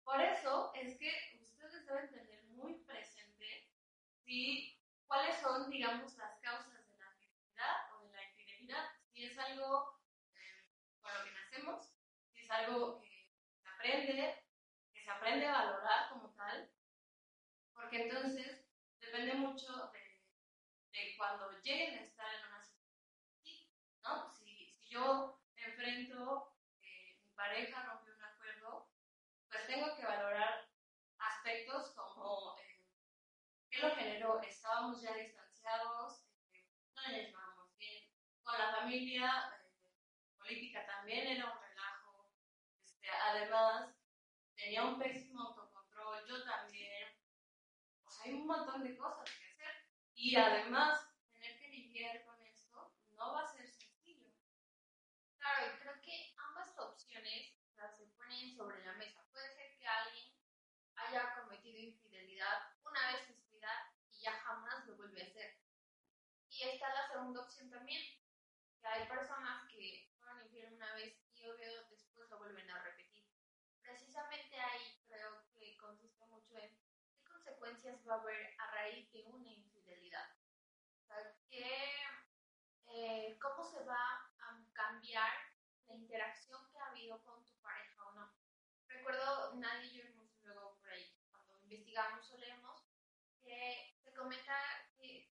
Por 0.04 0.20
eso 0.20 0.72
es 0.74 0.96
que 0.96 1.40
ustedes 1.42 1.86
deben 1.86 2.08
tener 2.12 2.44
muy 2.44 2.74
presente 2.84 3.68
si 4.24 4.75
cuáles 5.06 5.36
son, 5.40 5.70
digamos, 5.70 6.16
las 6.16 6.38
causas 6.40 6.86
de 6.88 6.98
la 6.98 7.10
fidelidad 7.12 7.94
o 7.94 8.06
de 8.06 8.12
la 8.12 8.24
infidelidad. 8.24 8.90
Si 9.12 9.24
es 9.24 9.38
algo 9.38 10.00
eh, 10.34 10.64
con 11.00 11.12
lo 11.14 11.24
que 11.24 11.32
nacemos, 11.32 11.92
si 12.32 12.40
es 12.40 12.50
algo 12.50 13.00
que 13.00 13.30
se 13.62 13.68
aprende, 13.68 14.44
que 14.92 15.02
se 15.02 15.10
aprende 15.10 15.46
a 15.46 15.52
valorar 15.52 16.10
como 16.10 16.30
tal, 16.34 16.70
porque 17.74 18.02
entonces 18.02 18.66
depende 19.00 19.34
mucho 19.34 19.90
de, 19.92 20.24
de 20.90 21.14
cuando 21.16 21.50
lleguen 21.62 21.98
a 21.98 22.02
estar 22.02 22.34
en 22.34 22.46
una 22.46 22.62
situación 22.62 22.76
¿no? 24.02 24.30
Si, 24.32 24.70
si 24.70 24.88
yo 24.88 25.40
enfrento, 25.56 26.56
eh, 26.80 27.18
mi 27.22 27.30
pareja 27.34 27.82
rompe 27.84 28.12
un 28.12 28.24
acuerdo, 28.24 28.88
pues 29.48 29.66
tengo 29.66 29.96
que 29.96 30.04
valorar 30.04 30.68
aspectos 31.18 31.90
como 31.94 32.56
eh, 32.58 32.65
qué 33.76 33.82
lo 33.82 33.94
generó, 33.94 34.40
estábamos 34.40 35.02
ya 35.02 35.14
distanciados, 35.14 36.24
eh, 36.52 36.64
no 36.94 37.02
nos 37.02 37.12
llevábamos 37.12 37.76
bien, 37.76 38.10
con 38.42 38.58
la 38.58 38.72
familia, 38.72 39.52
eh, 39.54 39.92
política 40.38 40.86
también 40.86 41.26
era 41.26 41.52
un 41.52 41.60
relajo, 41.60 42.30
este, 42.82 43.10
además 43.10 43.94
tenía 44.54 44.84
un 44.84 44.98
pésimo 44.98 45.42
autocontrol, 45.42 46.26
yo 46.26 46.42
también, 46.44 47.20
hay 48.24 48.32
un 48.32 48.46
montón 48.46 48.82
de 48.82 48.96
cosas 48.96 49.28
que 49.38 49.44
hacer 49.44 49.88
y 50.14 50.36
además 50.36 51.06
tener 51.32 51.58
que 51.58 51.68
lidiar 51.68 52.24
con 52.24 52.40
esto 52.46 52.94
no 53.10 53.34
va 53.34 53.42
a 53.42 53.46
ser 53.46 53.68
sencillo. 53.68 54.32
Claro, 55.38 55.66
y 55.66 55.78
creo 55.78 56.00
que 56.00 56.34
ambas 56.38 56.76
opciones 56.78 57.56
sea, 57.76 57.90
se 57.90 58.06
ponen 58.16 58.56
sobre 58.56 58.84
la 58.84 58.94
mesa. 58.94 59.22
Puede 59.30 59.54
ser 59.54 59.76
que 59.76 59.86
alguien 59.86 60.32
haya 60.96 61.34
cometido 61.34 61.78
infidelidad 61.78 62.72
una 62.82 63.12
vez 63.12 63.28
en 63.28 63.36
su 63.36 63.50
vida 63.50 63.92
y 64.10 64.15
ya 64.26 64.32
jamás 64.40 64.84
lo 64.86 64.96
vuelve 64.96 65.22
a 65.22 65.26
hacer. 65.26 65.56
Y 66.48 66.62
está 66.62 66.92
la 66.92 67.06
segunda 67.06 67.42
opción 67.42 67.70
también, 67.70 68.02
que 68.80 68.86
hay 68.88 69.06
personas 69.06 69.68
que 69.70 70.10
fueron 70.18 70.42
infiel 70.42 70.74
una 70.74 70.94
vez 70.94 71.16
y 71.34 71.46
obvio 71.46 71.84
después 71.90 72.28
lo 72.28 72.38
vuelven 72.38 72.68
a 72.70 72.82
repetir. 72.82 73.24
Precisamente 73.80 74.58
ahí 74.58 75.00
creo 75.06 75.46
que 75.52 75.76
consiste 75.76 76.26
mucho 76.26 76.58
en 76.58 76.76
qué 77.14 77.22
consecuencias 77.24 78.04
va 78.08 78.14
a 78.14 78.20
haber 78.20 78.54
a 78.58 78.70
raíz 78.72 79.12
de 79.12 79.22
una 79.26 79.48
infidelidad. 79.48 80.28
O 81.02 81.06
sea, 81.06 81.36
eh, 82.88 83.38
cómo 83.40 83.64
se 83.64 83.84
va 83.84 84.26
a 84.40 84.64
cambiar 84.72 85.32
la 85.86 85.94
interacción 85.94 86.68
que 86.68 86.78
ha 86.78 86.86
habido 86.86 87.22
con 87.22 87.44
tu 87.44 87.54
pareja 87.60 88.08
o 88.08 88.14
no. 88.14 88.34
Recuerdo, 88.88 89.54
nadie 89.54 89.86
y 89.86 89.98
yo 89.98 90.04
hemos 90.04 90.42
luego 90.42 90.78
por 90.78 90.88
ahí, 90.90 91.16
cuando 91.30 91.60
investigamos 91.60 92.28
o 92.32 92.38
leemos, 92.38 92.82
que 93.42 93.95
comenta 94.16 94.56
que 94.96 95.30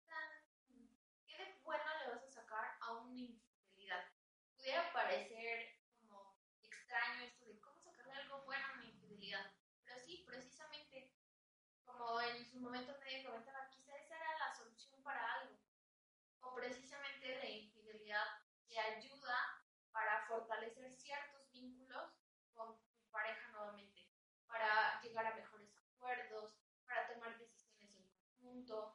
qué 1.25 1.38
de 1.38 1.59
bueno 1.63 1.84
le 1.99 2.11
vas 2.11 2.23
a 2.23 2.31
sacar 2.31 2.77
a 2.81 2.91
una 2.91 3.17
infidelidad. 3.17 4.11
Pudiera 4.57 4.91
parecer 4.91 5.79
como 5.95 6.38
extraño 6.61 7.23
esto 7.23 7.45
de 7.45 7.59
cómo 7.61 7.79
sacarle 7.81 8.13
algo 8.13 8.43
bueno 8.43 8.67
a 8.67 8.73
una 8.73 8.86
infidelidad, 8.86 9.53
pero 9.86 9.99
sí, 9.99 10.25
precisamente, 10.27 11.13
como 11.86 12.19
en 12.21 12.45
su 12.45 12.59
momento 12.59 12.95
nadie 12.99 13.23
comentaba, 13.23 13.69
quizá 13.69 13.95
esa 13.95 14.17
era 14.17 14.38
la 14.38 14.53
solución 14.53 15.01
para 15.01 15.34
algo. 15.36 15.57
O 16.41 16.53
precisamente 16.53 17.38
la 17.38 17.49
infidelidad 17.49 18.27
te 18.67 18.77
ayuda 18.77 19.63
para 19.93 20.25
fortalecer 20.27 20.91
ciertos 20.91 21.49
vínculos 21.51 22.11
con 22.53 22.77
tu 22.79 23.09
pareja 23.11 23.49
nuevamente, 23.51 24.11
para 24.45 25.01
llegar 25.01 25.25
a 25.25 25.36
mejores 25.36 25.73
acuerdos, 25.77 26.53
para 26.86 27.07
tomar 27.07 27.38
decisiones 27.38 27.95
en 27.95 28.09
conjunto, 28.43 28.93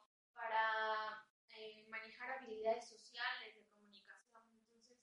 para 0.59 1.25
eh, 1.55 1.85
manejar 1.89 2.31
habilidades 2.31 2.89
sociales 2.89 3.55
de 3.55 3.65
comunicación. 3.67 4.43
Entonces, 4.51 4.97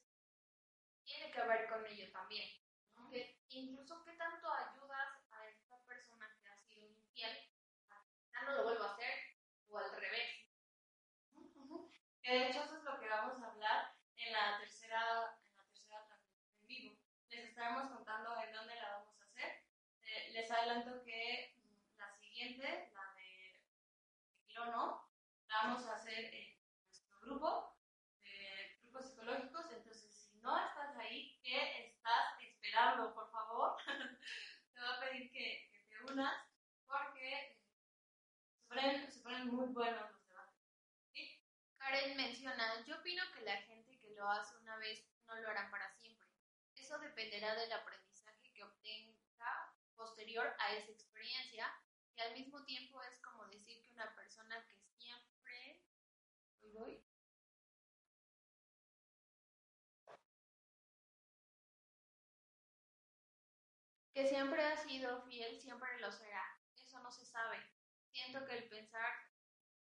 tiene 1.04 1.30
que 1.30 1.42
ver 1.42 1.68
con 1.68 1.86
ello 1.86 2.10
también. 2.12 2.60
¿no? 2.94 3.08
Que 3.08 3.38
incluso 3.48 4.04
qué 4.04 4.12
tanto 4.12 4.52
ayudas 4.52 5.08
a 5.30 5.48
esta 5.48 5.82
persona 5.86 6.36
que 6.42 6.48
ha 6.48 6.58
sido 6.58 6.88
infiel 6.88 7.50
a 7.90 8.04
que 8.04 8.44
no 8.44 8.52
lo 8.56 8.64
vuelva 8.64 8.90
a 8.90 8.92
hacer 8.92 9.36
o 9.68 9.78
al 9.78 9.90
revés. 9.92 10.46
De 12.22 12.48
hecho 12.48 12.64
eso 12.64 12.78
es 12.78 12.82
lo 12.82 12.98
que 12.98 13.08
vamos 13.08 13.40
a 13.42 13.52
hablar 13.52 13.94
en 14.16 14.32
la 14.32 14.58
tercera, 14.58 15.38
en 15.48 15.56
la 15.56 15.64
tercera 15.64 16.04
transmisión 16.06 16.52
en 16.60 16.66
vivo. 16.66 16.98
Les 17.30 17.44
estaremos 17.48 17.90
contando 17.92 18.36
en 18.42 18.52
dónde 18.52 18.74
la 18.74 18.98
vamos 18.98 19.20
a 19.20 19.24
hacer. 19.24 19.62
Eh, 20.02 20.32
les 20.32 20.50
adelanto 20.50 21.02
que 21.04 21.54
mm, 21.56 21.98
la 21.98 22.12
siguiente, 22.18 22.90
la 22.92 23.14
de 23.14 23.62
Quirono, 24.44 25.06
la 25.48 25.55
vamos 25.66 25.86
a 25.86 25.96
hacer 25.96 26.32
en 26.32 26.56
nuestro 26.84 27.18
grupo, 27.22 27.76
de 28.22 28.78
grupos 28.82 29.10
psicológicos. 29.10 29.66
Entonces, 29.72 30.16
si 30.16 30.38
no 30.38 30.56
estás 30.56 30.96
ahí, 30.96 31.40
¿qué 31.42 31.88
estás 31.88 32.40
esperando? 32.40 33.12
Por 33.12 33.28
favor, 33.32 33.76
te 33.86 34.80
voy 34.80 34.88
a 34.88 35.00
pedir 35.00 35.32
que, 35.32 35.68
que 35.72 35.80
te 35.88 36.12
unas 36.12 36.46
porque 36.86 37.58
se 38.54 38.62
ponen, 38.68 39.10
se 39.10 39.20
ponen 39.22 39.48
muy 39.48 39.66
buenos 39.72 40.08
los 40.12 40.28
debates. 40.28 40.62
¿sí? 41.12 41.42
Karen 41.78 42.16
menciona, 42.16 42.84
yo 42.84 42.98
opino 42.98 43.24
que 43.34 43.40
la 43.40 43.56
gente 43.62 43.98
que 43.98 44.10
lo 44.10 44.30
hace 44.30 44.56
una 44.58 44.76
vez 44.76 45.04
no 45.26 45.34
lo 45.34 45.48
hará 45.48 45.68
para 45.68 45.90
siempre. 45.94 46.28
Eso 46.76 46.96
dependerá 47.00 47.56
del 47.56 47.72
aprendizaje 47.72 48.52
que 48.52 48.62
obtenga 48.62 49.74
posterior 49.96 50.54
a 50.60 50.74
esa 50.74 50.92
experiencia 50.92 51.66
y 52.14 52.20
al 52.20 52.34
mismo 52.34 52.64
tiempo 52.64 53.02
es 53.02 53.18
como 53.20 53.44
decir 53.48 53.82
que 53.82 53.92
una 53.94 54.14
persona 54.14 54.64
que. 54.68 54.85
Que 64.16 64.26
siempre 64.26 64.62
ha 64.62 64.76
sido 64.76 65.22
fiel, 65.22 65.60
siempre 65.60 66.00
lo 66.00 66.10
será. 66.10 66.58
Eso 66.74 66.98
no 67.00 67.10
se 67.10 67.26
sabe. 67.26 67.58
Siento 68.10 68.46
que 68.46 68.56
el 68.56 68.68
pensar 68.68 69.12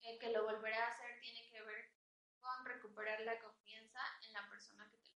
eh, 0.01 0.19
que 0.19 0.31
lo 0.31 0.43
volverá 0.43 0.83
a 0.85 0.89
hacer 0.89 1.19
tiene 1.21 1.49
que 1.49 1.61
ver 1.61 1.93
con 2.41 2.65
recuperar 2.65 3.21
la 3.21 3.39
confianza 3.39 4.01
en 4.27 4.33
la 4.33 4.49
persona 4.49 4.89
que 4.91 4.97
te 4.97 5.09
lo 5.11 5.17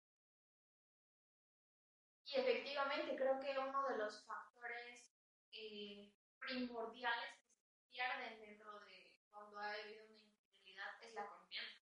Y 2.25 2.35
efectivamente, 2.35 3.15
creo 3.15 3.39
que 3.39 3.57
uno 3.57 3.87
de 3.89 3.97
los 3.97 4.23
factores 4.25 5.11
eh, 5.53 6.13
primordiales 6.39 7.33
que 7.47 7.61
se 7.63 7.81
pierden 7.89 8.39
dentro 8.39 8.79
de 8.81 9.17
cuando 9.31 9.57
ha 9.59 9.73
habido 9.73 10.05
una 10.05 10.18
la 11.19 11.27
confianza. 11.27 11.79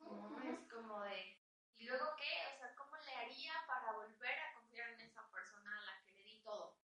¿no? 0.00 0.42
Es 0.42 0.60
como 0.70 1.02
de, 1.02 1.38
¿y 1.76 1.84
luego 1.84 2.16
qué? 2.16 2.54
O 2.54 2.58
sea, 2.58 2.74
¿cómo 2.74 2.96
le 2.96 3.14
haría 3.14 3.54
para 3.66 3.92
volver 3.92 4.38
a 4.38 4.54
confiar 4.54 4.90
en 4.90 5.00
esa 5.00 5.28
persona 5.30 5.78
a 5.78 5.84
la 5.84 6.02
que 6.04 6.12
le 6.12 6.22
di 6.22 6.42
todo? 6.42 6.78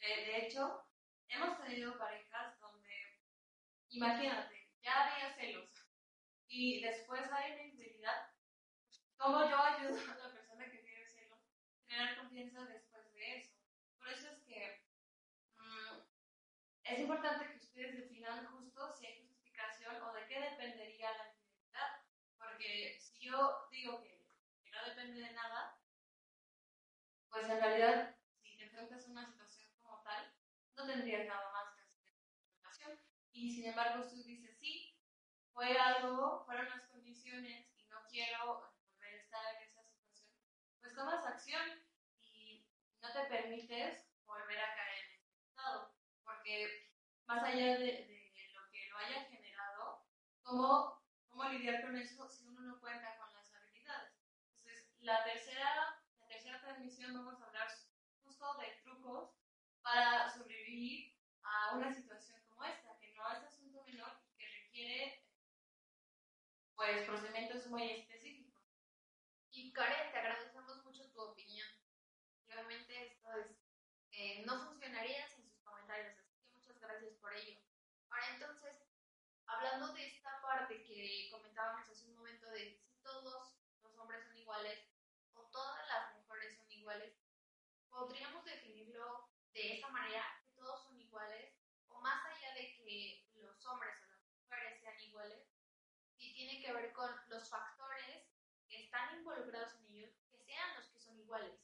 Eh, 0.00 0.26
de 0.26 0.46
hecho, 0.46 0.86
hemos 1.28 1.58
tenido 1.60 1.98
parejas 1.98 2.58
donde, 2.60 3.22
imagínate, 3.88 4.70
ya 4.82 5.04
había 5.04 5.34
celos 5.34 5.70
y 6.48 6.82
después 6.82 7.30
hay 7.32 7.52
una 7.52 7.62
infidelidad. 7.64 8.30
¿Cómo 9.16 9.48
yo 9.48 9.58
ayudo 9.58 9.98
a 10.12 10.16
la 10.16 10.32
persona 10.32 10.70
que 10.70 10.78
tiene 10.78 11.06
celos 11.06 11.40
a 11.40 11.86
generar 11.86 12.18
confianza 12.18 12.64
después 12.66 13.12
de 13.14 13.36
eso? 13.38 13.54
Por 13.98 14.08
eso 14.08 14.28
es 14.28 14.38
que 14.42 14.84
mm, 15.56 16.00
es 16.84 16.98
importante 16.98 17.48
que 17.48 17.56
ustedes 17.56 17.96
definan 17.96 18.46
justo 18.46 18.92
si 18.94 19.06
hay 19.06 19.20
justificación 19.22 20.02
o 20.02 20.12
de 20.12 20.23
qué 20.34 20.40
dependería 20.40 21.12
la 21.12 21.28
infidelidad. 21.30 22.02
Porque 22.38 22.98
si 22.98 23.20
yo 23.20 23.68
digo 23.70 24.02
que, 24.02 24.26
que 24.64 24.70
no 24.70 24.84
depende 24.84 25.20
de 25.20 25.32
nada, 25.32 25.78
pues 27.30 27.48
en 27.48 27.60
realidad, 27.60 28.16
si 28.42 28.56
te 28.56 28.64
enfrentas 28.64 29.06
a 29.06 29.10
una 29.10 29.26
situación 29.26 29.70
como 29.80 30.02
tal, 30.02 30.34
no 30.76 30.86
tendrías 30.86 31.26
nada 31.26 31.52
más 31.52 31.72
que 31.72 31.82
hacer 31.82 32.90
en. 32.90 33.00
Y 33.30 33.50
sin 33.54 33.66
embargo, 33.66 34.02
tú 34.08 34.22
dices, 34.24 34.56
sí, 34.58 34.98
fue 35.52 35.78
algo, 35.78 36.44
fueron 36.44 36.68
las 36.68 36.88
condiciones 36.88 37.68
y 37.76 37.86
no 37.86 38.04
quiero 38.08 38.70
volver 38.90 39.14
a 39.14 39.22
estar 39.22 39.54
en 39.54 39.68
esa 39.68 39.84
situación, 39.84 40.30
pues 40.80 40.94
tomas 40.94 41.24
acción 41.24 41.80
y 42.20 42.66
no 43.00 43.12
te 43.12 43.24
permites 43.26 44.04
volver 44.26 44.58
a 44.58 44.74
caer 44.74 45.04
en 45.04 45.20
ese 45.20 45.44
estado. 45.44 45.94
Porque 46.24 46.90
más 47.26 47.42
allá 47.44 47.78
de, 47.78 47.84
de 47.86 48.50
lo 48.52 48.68
que 48.70 48.88
lo 48.88 48.98
haya 48.98 49.24
generado, 49.24 49.43
¿cómo, 50.44 51.02
¿cómo 51.28 51.44
lidiar 51.48 51.82
con 51.82 51.96
eso 51.96 52.28
si 52.28 52.46
uno 52.46 52.60
no 52.60 52.80
cuenta 52.80 53.16
con 53.18 53.32
las 53.32 53.52
habilidades? 53.54 54.12
Entonces, 54.58 54.92
la 55.00 55.24
tercera, 55.24 56.02
la 56.18 56.26
tercera 56.28 56.60
transmisión 56.60 57.14
vamos 57.14 57.40
a 57.40 57.46
hablar 57.46 57.68
justo 58.22 58.54
de 58.58 58.80
trucos 58.82 59.30
para 59.82 60.30
sobrevivir 60.30 61.16
a 61.42 61.74
una 61.76 61.92
situación 61.92 62.40
como 62.48 62.64
esta, 62.64 62.96
que 62.98 63.14
no 63.14 63.28
es 63.32 63.42
asunto 63.42 63.82
menor 63.84 64.22
y 64.28 64.36
que 64.36 64.46
requiere 64.46 65.24
pues 66.76 67.06
procedimientos 67.06 67.66
muy 67.68 67.90
específicos. 67.90 68.62
Y 69.50 69.72
Karen, 69.72 70.12
te 70.12 70.18
agradecemos 70.18 70.84
mucho 70.84 71.10
tu 71.12 71.20
opinión. 71.20 71.68
Realmente 72.48 73.06
esto 73.06 73.28
es, 73.38 73.56
eh, 74.10 74.42
no 74.44 74.66
funcionaría 74.66 75.28
sin 75.28 75.48
sus 75.48 75.62
comentarios, 75.62 76.18
así 76.18 76.36
que 76.36 76.50
muchas 76.50 76.80
gracias 76.80 77.14
por 77.14 77.32
ello. 77.32 77.60
Ahora 78.10 78.26
entonces, 78.34 78.83
hablando 79.54 79.92
de 79.92 80.06
esta 80.06 80.40
parte 80.42 80.82
que 80.82 81.28
comentábamos 81.30 81.88
hace 81.88 82.06
un 82.06 82.16
momento 82.16 82.50
de 82.50 82.74
si 82.74 82.90
todos 83.02 83.54
los 83.82 83.96
hombres 83.98 84.24
son 84.24 84.36
iguales 84.36 84.88
o 85.34 85.42
todas 85.42 85.86
las 85.88 86.12
mujeres 86.16 86.56
son 86.56 86.70
iguales, 86.72 87.14
podríamos 87.88 88.44
definirlo 88.44 89.30
de 89.52 89.74
esa 89.74 89.88
manera, 89.90 90.24
que 90.42 90.50
todos 90.56 90.82
son 90.82 91.00
iguales, 91.00 91.54
o 91.88 92.00
más 92.00 92.24
allá 92.26 92.52
de 92.54 92.74
que 92.74 93.28
los 93.34 93.64
hombres 93.66 93.94
o 94.02 94.06
las 94.06 94.24
mujeres 94.26 94.80
sean 94.80 95.00
iguales, 95.00 95.46
si 96.16 96.34
tiene 96.34 96.60
que 96.60 96.72
ver 96.72 96.92
con 96.92 97.10
los 97.28 97.48
factores 97.48 98.26
que 98.68 98.82
están 98.82 99.18
involucrados 99.18 99.74
en 99.76 99.86
ellos, 99.94 100.14
que 100.30 100.38
sean 100.38 100.74
los 100.74 100.88
que 100.88 100.98
son 100.98 101.16
iguales, 101.16 101.60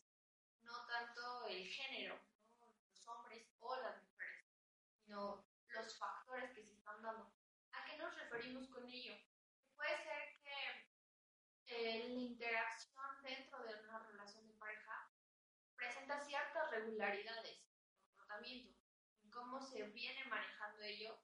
no 0.63 0.87
tanto 0.87 1.47
el 1.47 1.67
género, 1.67 2.21
los 2.61 3.09
hombres 3.09 3.49
o 3.59 3.75
las 3.81 4.01
mujeres, 4.05 4.47
sino 4.95 5.45
los 5.67 5.99
factores 5.99 6.53
que 6.53 6.63
se 6.63 6.75
están 6.75 7.03
dando. 7.03 7.40
¿A 8.31 8.39
qué 8.39 8.53
nos 8.53 8.63
referimos 8.63 8.69
con 8.69 8.89
ello? 8.89 9.15
Puede 9.75 9.97
ser 10.05 10.39
que 10.45 10.55
eh, 11.67 12.09
la 12.09 12.21
interacción 12.21 13.23
dentro 13.25 13.59
de 13.65 13.75
una 13.83 13.99
relación 14.07 14.47
de 14.47 14.55
pareja 14.55 15.11
presenta 15.75 16.21
ciertas 16.21 16.71
regularidades 16.71 17.59
en 17.59 18.15
comportamiento, 18.15 18.79
en 19.25 19.31
cómo 19.31 19.61
se 19.61 19.83
viene 19.89 20.25
manejando 20.27 20.81
ello 20.83 21.19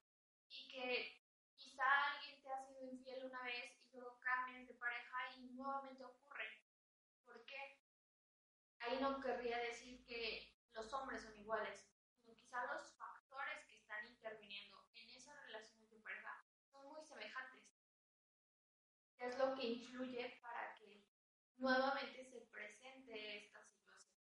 y 0.48 0.68
que 0.68 1.22
quizá 1.54 1.84
alguien 2.10 2.42
te 2.42 2.50
ha 2.50 2.66
sido 2.66 2.82
infiel 2.90 3.26
una 3.26 3.42
vez 3.42 3.78
y 3.84 3.92
luego 3.92 4.18
cambias 4.20 4.66
de 4.66 4.74
pareja 4.74 5.36
y 5.36 5.42
nuevamente 5.54 6.04
ocurre. 6.04 6.60
¿Por 7.24 7.44
qué? 7.46 7.78
Ahí 8.80 8.98
no 9.00 9.20
querría 9.20 9.58
decir 9.58 10.04
que 10.06 10.56
los 10.72 10.92
hombres 10.92 11.22
son 11.22 11.36
iguales, 11.36 11.88
sino 12.18 12.36
quizá 12.36 12.66
los 12.66 12.92
factores 12.96 13.64
que 13.66 13.76
están 13.76 14.06
interviniendo 14.08 14.88
en 14.94 15.08
esas 15.10 15.40
relaciones 15.46 15.90
de 15.90 16.00
pareja 16.00 16.46
son 16.76 16.88
muy 16.88 17.02
semejantes. 17.04 17.64
Es 19.18 19.38
lo 19.38 19.54
que 19.54 19.64
influye 19.64 20.38
para 20.42 20.74
que 20.74 21.02
nuevamente 21.56 22.24
se 22.24 22.40
presente 22.52 23.38
esta 23.38 23.64
situación. 23.64 24.16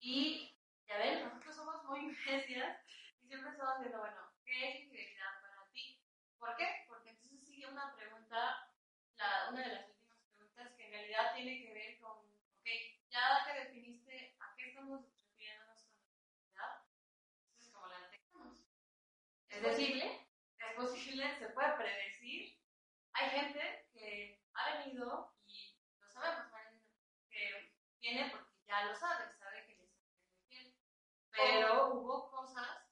Y 0.00 0.52
ya 0.86 0.98
ven, 0.98 1.24
nosotros 1.24 1.54
somos 1.54 1.84
muy 1.84 2.14
bestias 2.26 2.80
y 3.20 3.26
siempre 3.26 3.50
estamos 3.50 3.78
diciendo, 3.78 4.00
bueno, 4.00 4.32
¿qué 4.44 4.68
es 4.68 4.80
infidelidad 4.82 5.40
para 5.40 5.70
ti? 5.72 6.02
¿Por 6.38 6.56
qué? 6.56 6.84
Porque 6.88 7.10
entonces 7.10 7.44
sigue 7.44 7.66
una 7.68 7.94
pregunta, 7.94 8.68
la, 9.16 9.50
una 9.50 9.62
de 9.62 9.74
las 9.74 9.88
últimas 9.88 10.18
preguntas 10.34 10.72
que 10.76 10.84
en 10.86 10.92
realidad 10.92 11.34
tiene 11.34 11.62
que 11.62 11.72
ver 11.72 12.00
con, 12.00 12.18
ok, 12.18 12.66
ya 13.10 13.46
que 13.46 13.60
definiste 13.60 14.36
a 14.40 14.54
qué 14.56 14.68
estamos 14.70 15.02
refiriéndonos 15.02 15.84
con 15.84 15.96
infidelidad, 16.00 16.84
entonces 17.44 17.72
como 17.72 17.86
la 17.86 18.00
detectamos. 18.00 18.58
Es 19.48 19.62
decir, 19.62 20.02
es 20.02 20.74
posible, 20.74 21.38
se 21.38 21.48
puede 21.50 21.76
predecir. 21.76 22.58
Hay 23.12 23.30
gente 23.30 23.86
que 23.92 24.42
y 25.02 25.76
lo 25.98 26.08
sabemos, 26.08 26.52
que 27.28 27.74
viene 28.00 28.30
porque 28.30 28.52
ya 28.66 28.84
lo 28.84 28.94
sabe, 28.94 29.32
sabe 29.32 29.66
que 29.66 29.74
le 29.74 29.84
está 29.84 30.00
muy 30.04 30.46
bien. 30.48 30.76
Pero 31.30 31.94
hubo 31.94 32.30
cosas 32.30 32.86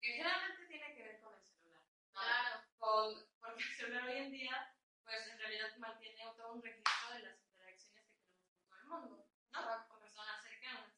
que 0.00 0.12
generalmente 0.12 0.66
tienen 0.66 0.96
que 0.96 1.02
ver 1.02 1.20
con 1.20 1.34
el 1.34 1.44
celular. 1.44 1.82
¿no? 2.12 2.20
Claro. 2.20 2.64
Con, 2.78 3.26
porque 3.40 3.62
el 3.62 3.76
celular 3.76 4.04
hoy 4.08 4.18
en 4.18 4.32
día, 4.32 4.74
pues 5.04 5.26
en 5.28 5.38
realidad 5.38 5.76
mantiene 5.76 6.32
todo 6.36 6.54
un 6.54 6.62
registro 6.62 7.14
de 7.14 7.20
las 7.20 7.40
interacciones 7.40 8.08
que 8.10 8.20
tenemos 8.24 8.48
con 8.50 8.66
todo 8.66 8.80
el 8.80 8.88
mundo, 8.88 9.26
¿no? 9.52 9.88
Con 9.88 10.00
personas 10.00 10.42
cercanas. 10.42 10.92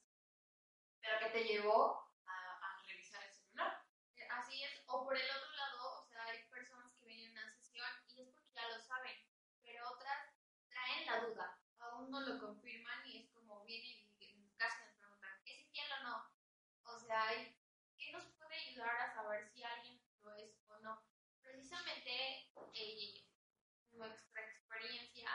Pero 1.00 1.18
que 1.20 1.30
te 1.30 1.44
llevó 1.44 2.10
a, 2.26 2.36
a 2.56 2.82
revisar 2.86 3.22
el 3.24 3.32
celular. 3.32 3.84
Así 4.30 4.62
es, 4.62 4.82
o 4.86 5.04
por 5.04 5.16
el 5.16 5.30
otro 5.30 5.52
lado, 5.52 6.02
o 6.02 6.06
sea, 6.06 6.24
hay 6.24 6.42
personas 6.48 6.92
que 6.94 7.04
vienen 7.06 7.36
a 7.38 7.42
una 7.42 7.52
sesión 7.56 7.88
y 8.08 8.20
es 8.20 8.28
porque 8.28 8.52
ya 8.52 8.68
lo 8.68 8.80
saben, 8.80 9.16
pero 9.62 9.88
otras 9.90 10.36
traen 10.68 11.06
la 11.06 11.20
duda, 11.20 11.58
aún 11.78 12.10
no 12.10 12.20
lo 12.20 12.38
confirman 12.38 13.06
y 13.06 13.18
es 13.18 13.30
como 13.30 13.64
vienen 13.64 14.12
y 14.18 14.54
casi 14.56 14.84
nos 14.84 14.94
preguntan, 14.96 15.30
¿es 15.44 15.60
infiel 15.60 15.92
o 15.92 16.02
no? 16.02 16.30
O 16.84 16.95
sea, 16.95 16.95
hay- 17.10 17.54
¿qué 17.98 18.12
nos 18.12 18.24
puede 18.38 18.54
ayudar 18.56 19.00
a 19.00 19.14
saber 19.14 19.44
si 19.52 19.62
alguien 19.62 20.00
lo 20.22 20.34
es 20.36 20.62
o 20.68 20.78
no? 20.78 21.02
Precisamente, 21.42 22.50
eh, 22.74 23.14
nuestra 23.92 24.42
experiencia, 24.42 25.28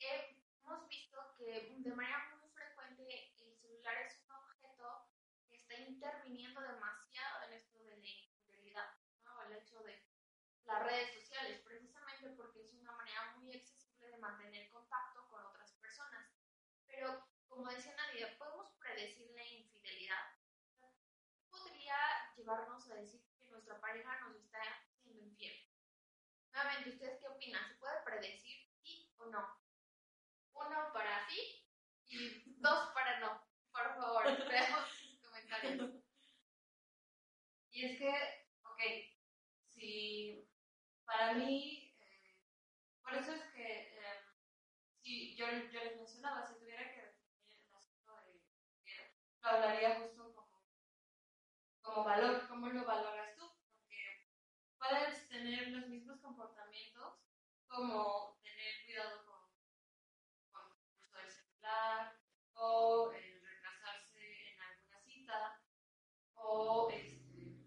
eh, 0.00 0.36
hemos 0.62 0.88
visto 0.88 1.34
que 1.36 1.68
de 1.78 1.92
manera 1.94 2.28
muy 2.30 2.48
frecuente 2.50 3.32
el 3.38 3.52
celular 3.56 3.98
es 3.98 4.18
un 4.24 4.30
objeto 4.32 5.06
que 5.48 5.56
está 5.56 5.74
interviniendo 5.76 6.60
demasiado 6.60 7.42
en 7.42 7.52
esto 7.54 7.78
de 7.82 7.96
la 7.96 8.06
infidelidad, 8.08 8.88
¿no? 9.24 9.42
El 9.42 9.52
hecho 9.54 9.80
de 9.82 10.02
las 10.64 10.82
redes 10.82 11.12
sociales, 11.12 11.60
precisamente 11.64 12.30
porque 12.30 12.60
es 12.60 12.72
una 12.72 12.92
manera 12.92 13.32
muy 13.34 13.52
accesible 13.52 14.08
de 14.08 14.16
mantener 14.18 14.68
contacto 14.68 15.26
con 15.28 15.44
otras 15.44 15.72
personas. 15.74 16.26
Pero, 16.86 17.24
como 17.48 17.68
decía 17.68 17.94
Nadia, 17.96 18.36
¿podemos 18.38 18.70
predecir 18.78 19.30
la 19.34 19.44
llevarnos 22.36 22.90
a 22.90 22.94
decir 22.96 23.22
que 23.38 23.50
nuestra 23.50 23.80
pareja 23.80 24.20
nos 24.20 24.36
está 24.36 24.60
siendo 25.02 25.22
infiel? 25.22 25.68
Nuevamente, 26.52 26.90
¿ustedes 26.90 27.20
qué 27.20 27.28
opinan? 27.28 27.68
¿Se 27.68 27.74
puede 27.76 28.02
predecir 28.04 28.68
sí 28.82 29.12
o 29.18 29.26
no? 29.26 29.60
Uno 30.54 30.92
para 30.92 31.26
sí 31.28 31.66
y 32.06 32.54
dos 32.60 32.90
para 32.94 33.20
no. 33.20 33.46
Por 33.72 33.94
favor, 33.96 34.24
veamos 34.48 34.88
sus 34.90 35.18
comentarios. 35.20 36.02
Y 37.70 37.86
es 37.86 37.98
que, 37.98 38.10
ok, 38.64 38.80
si 39.70 40.46
para 41.06 41.32
mí, 41.34 41.96
eh, 42.00 42.36
por 43.02 43.14
eso 43.14 43.32
es 43.32 43.42
que, 43.54 43.64
eh, 43.64 44.20
si 45.00 45.34
yo, 45.36 45.46
yo 45.46 45.84
les 45.84 45.96
mencionaba, 45.96 46.46
si 46.46 46.58
tuviera 46.58 46.82
que 46.92 47.00
definir 47.00 47.62
el 47.66 47.74
asunto 47.74 48.20
de 48.20 48.32
infidelidad, 48.32 49.10
lo 49.40 49.48
hablaría 49.48 50.00
justo 50.00 50.34
como, 50.34 50.62
como 51.80 52.04
valor, 52.04 52.46
cómo 52.48 52.68
lo 52.68 52.84
valoras 52.84 53.34
tú, 53.36 53.50
porque 53.74 54.28
puedes 54.78 55.28
tener 55.28 55.68
los 55.68 55.88
mismos 55.88 56.20
comportamientos 56.20 57.18
como 57.82 58.38
tener 58.44 58.84
cuidado 58.84 59.24
con, 59.26 59.42
con 60.52 60.70
el 60.70 60.94
uso 60.94 61.18
del 61.18 61.32
celular 61.32 62.16
o 62.54 63.10
el 63.10 63.42
retrasarse 63.42 64.52
en 64.52 64.60
alguna 64.60 65.00
cita 65.00 65.60
o 66.34 66.88
este, 66.92 67.66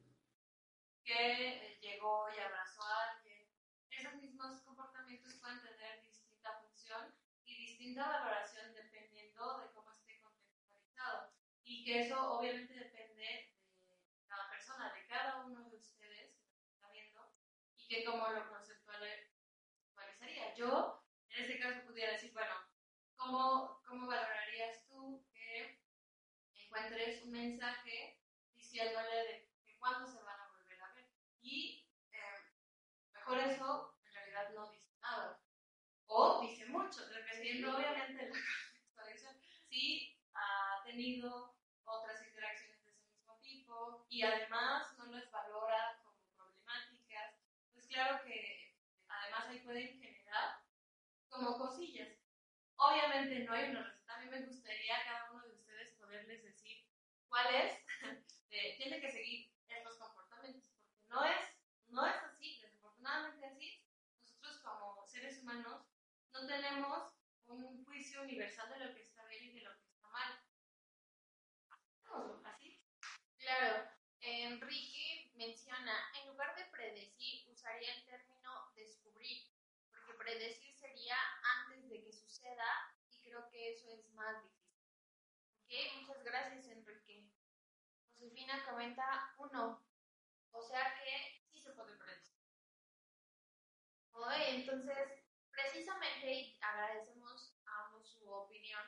que 1.03 1.47
eh, 1.49 1.79
llegó 1.81 2.29
y 2.33 2.39
abrazó 2.39 2.81
a 2.83 3.11
alguien. 3.11 3.45
Esos 3.89 4.15
mismos 4.15 4.61
comportamientos 4.61 5.33
pueden 5.41 5.61
tener 5.61 6.01
distinta 6.01 6.61
función 6.61 7.13
y 7.43 7.67
distinta 7.67 8.07
valoración 8.07 8.73
dependiendo 8.73 9.59
de 9.59 9.71
cómo 9.73 9.91
esté 9.91 10.21
contextualizado. 10.21 11.33
Y 11.65 11.83
que 11.83 12.03
eso 12.03 12.39
obviamente 12.39 12.73
depende 12.73 13.21
de 13.21 14.25
cada 14.27 14.49
persona, 14.49 14.93
de 14.93 15.07
cada 15.07 15.43
uno 15.43 15.69
de 15.69 15.75
ustedes 15.75 16.37
que 16.61 16.71
está 16.71 16.89
viendo 16.89 17.33
y 17.75 17.87
que 17.89 18.05
cómo 18.05 18.29
lo. 18.29 18.55
Yo, 20.55 21.03
en 21.31 21.43
este 21.43 21.59
caso, 21.59 21.85
pudiera 21.85 22.13
decir, 22.13 22.31
bueno, 22.31 22.55
¿cómo, 23.17 23.81
cómo 23.85 24.07
valorarías 24.07 24.87
tú 24.87 25.27
que 25.33 25.81
encuentres 26.53 27.23
un 27.23 27.31
mensaje 27.31 28.21
diciéndole 28.53 29.15
de 29.17 29.49
que 29.65 29.77
cuándo 29.77 30.07
se 30.07 30.23
van 30.23 30.39
a 30.39 30.47
volver 30.47 30.81
a 30.81 30.93
ver? 30.93 31.09
Y 31.41 31.85
eh, 32.13 32.53
mejor 33.11 33.39
eso 33.39 33.97
en 34.05 34.13
realidad 34.13 34.53
no 34.55 34.71
dice 34.71 34.95
nada. 35.01 35.41
O 36.05 36.39
dice 36.41 36.67
mucho, 36.67 37.05
dependiendo 37.09 37.75
obviamente 37.75 38.25
de 38.25 38.29
la 38.29 38.39
contextualización. 38.95 39.41
Si 39.67 40.17
ha 40.33 40.81
tenido 40.85 41.57
otras 41.83 42.25
interacciones 42.25 42.85
de 42.85 42.91
ese 42.91 43.03
mismo 43.09 43.37
tipo 43.41 44.05
y 44.07 44.21
además 44.21 44.97
no 44.97 45.07
las 45.07 45.29
valora 45.31 45.99
como 46.01 46.17
problemáticas, 46.33 47.41
pues 47.73 47.87
claro 47.87 48.23
que 48.23 48.73
además 49.09 49.47
ahí 49.49 49.59
pueden 49.59 49.99
generar 49.99 50.14
como 51.35 51.57
cosillas. 51.57 52.09
Obviamente 52.77 53.39
no 53.39 53.53
hay 53.53 53.69
una 53.69 53.83
receta. 53.83 54.15
A 54.15 54.19
mí 54.19 54.29
me 54.29 54.41
gustaría 54.45 54.97
a 54.97 55.03
cada 55.03 55.31
uno 55.31 55.43
de 55.43 55.53
ustedes 55.53 55.93
poderles 55.93 56.43
decir 56.43 56.85
cuál 57.27 57.53
es, 57.53 57.73
de, 58.49 58.75
tiene 58.77 59.01
que 59.01 59.11
seguir 59.11 59.51
estos 59.67 59.97
comportamientos, 59.97 60.69
porque 60.69 60.95
no 61.09 61.23
es, 61.25 61.45
no 61.87 62.05
es 62.05 62.15
así, 62.23 62.59
desafortunadamente 62.61 63.45
así. 63.45 63.83
Nosotros 64.21 64.59
como 64.59 65.05
seres 65.05 65.41
humanos 65.41 65.85
no 66.33 66.47
tenemos 66.47 67.13
un 67.47 67.83
juicio 67.85 68.21
universal 68.21 68.69
de 68.69 68.85
lo 68.85 68.95
que 68.95 69.03
está 69.03 69.25
bien 69.25 69.45
y 69.45 69.53
de 69.55 69.61
lo 69.61 69.75
que 69.75 69.85
está 69.85 70.07
mal. 70.09 70.39
Así. 72.45 72.81
Claro, 73.37 73.89
Enrique 74.21 75.31
menciona, 75.35 76.11
en 76.19 76.29
lugar 76.29 76.55
de 76.55 76.65
predecir, 76.65 77.49
usaría 77.49 77.93
el 77.93 78.05
término 78.05 78.71
descubrir, 78.75 79.51
porque 79.91 80.13
predecir 80.13 80.73
sería 80.73 81.17
antes 81.65 81.89
de 81.89 82.03
que 82.03 82.13
suceda 82.13 82.95
y 83.09 83.19
creo 83.19 83.49
que 83.49 83.73
eso 83.73 83.89
es 83.91 84.04
más 84.15 84.43
difícil. 84.43 84.85
Ok, 85.63 85.71
muchas 86.01 86.23
gracias 86.23 86.65
Enrique. 86.67 87.29
Josefina 88.17 88.65
comenta 88.65 89.33
uno, 89.37 89.85
o 90.51 90.61
sea 90.61 90.95
que 90.97 91.43
sí 91.51 91.59
se 91.59 91.71
puede 91.73 91.95
predecir. 91.97 92.35
¿no? 94.13 94.31
Entonces, 94.31 95.25
precisamente, 95.51 96.57
agradecemos 96.61 97.57
a 97.65 97.85
ambos 97.85 98.09
su 98.09 98.29
opinión, 98.29 98.81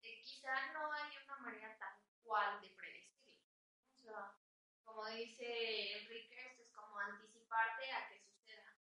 que 0.00 0.20
quizá 0.20 0.72
no 0.72 0.92
hay 0.92 1.16
una 1.24 1.36
manera 1.38 1.76
tal 1.78 1.94
cual 2.22 2.60
de 2.60 2.70
predecir. 2.70 3.42
O 3.92 3.96
sea, 3.96 4.34
como 4.84 5.06
dice 5.06 5.98
Enrique, 5.98 6.46
esto 6.46 6.62
es 6.62 6.72
como 6.72 6.98
anticiparte 6.98 7.92
a 7.92 8.08
que 8.08 8.20
suceda. 8.20 8.76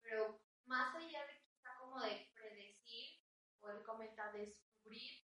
Pero 0.00 0.40
más 0.64 0.94
allá 0.94 1.26
de 1.26 1.40
quizá 1.42 1.76
como 1.78 2.00
de 2.00 2.30
predecir, 2.34 3.20
o 3.60 3.70
él 3.70 3.82
comenta 3.82 4.32
descubrir, 4.32 5.23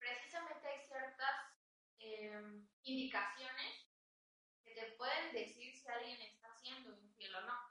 precisamente 0.00 0.66
hay 0.66 0.80
ciertas 0.88 1.36
em, 1.98 2.66
indicaciones 2.82 3.86
que 4.64 4.74
te 4.74 4.92
pueden 4.92 5.32
decir 5.32 5.76
si 5.76 5.88
alguien 5.88 6.20
está 6.22 6.52
siendo 6.56 6.98
infiel 6.98 7.34
o 7.36 7.40
no. 7.42 7.70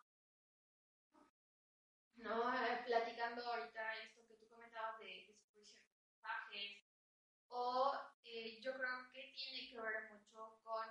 No, 2.16 2.54
eh, 2.54 2.84
platicando 2.86 3.44
ahorita 3.44 3.96
esto 4.04 4.28
que 4.28 4.36
tú 4.36 4.48
comentabas 4.50 5.00
de 5.00 5.26
descubrir 5.28 5.66
ciertos 5.66 6.00
mensajes, 6.04 6.84
o 7.48 7.94
eh, 8.24 8.60
yo 8.62 8.74
creo 8.74 9.10
que 9.12 9.34
tiene 9.36 9.70
que 9.70 9.80
ver 9.80 10.12
mucho 10.12 10.60
con, 10.64 10.86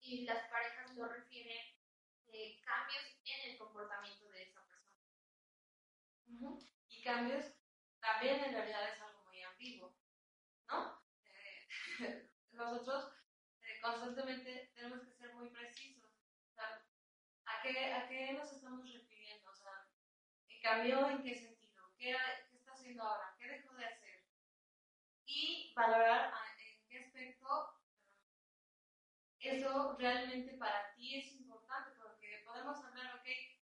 y 0.00 0.24
las 0.24 0.50
parejas 0.50 0.94
lo 0.96 1.08
refieren, 1.08 1.78
eh, 2.26 2.60
cambios 2.64 3.04
en 3.24 3.50
el 3.50 3.58
comportamiento 3.58 4.28
de 4.30 4.42
esa 4.42 4.66
persona. 4.66 4.98
Y 6.88 7.02
cambios 7.02 7.46
también 8.00 8.44
en 8.44 8.52
realidad 8.52 8.92
es 8.92 9.00
algo 9.00 9.24
muy 9.24 9.40
ambiguo, 9.42 9.97
¿no? 10.68 11.02
nosotros 12.52 13.12
constantemente 13.82 14.70
tenemos 14.74 15.00
que 15.00 15.12
ser 15.12 15.34
muy 15.34 15.48
precisos. 15.50 16.10
¿a, 16.56 17.62
qué, 17.62 17.92
¿A 17.92 18.08
qué 18.08 18.32
nos 18.32 18.52
estamos 18.52 18.90
refiriendo? 18.92 19.52
¿Cambió 20.62 21.08
en 21.08 21.22
qué 21.22 21.34
sentido? 21.34 21.94
¿Qué, 21.96 22.16
¿Qué, 22.50 22.56
está 22.56 22.72
haciendo 22.72 23.02
ahora? 23.02 23.34
¿Qué 23.38 23.46
dejó 23.46 23.74
de 23.74 23.86
hacer? 23.86 24.24
Y 25.24 25.72
valorar 25.74 26.32
en 26.58 26.88
qué 26.88 26.98
aspecto 26.98 27.78
eso 29.40 29.96
realmente 29.98 30.56
para 30.58 30.92
ti 30.94 31.18
es 31.18 31.32
importante, 31.32 31.92
porque 32.02 32.42
podemos 32.44 32.84
hablar, 32.84 33.16
ok, 33.16 33.26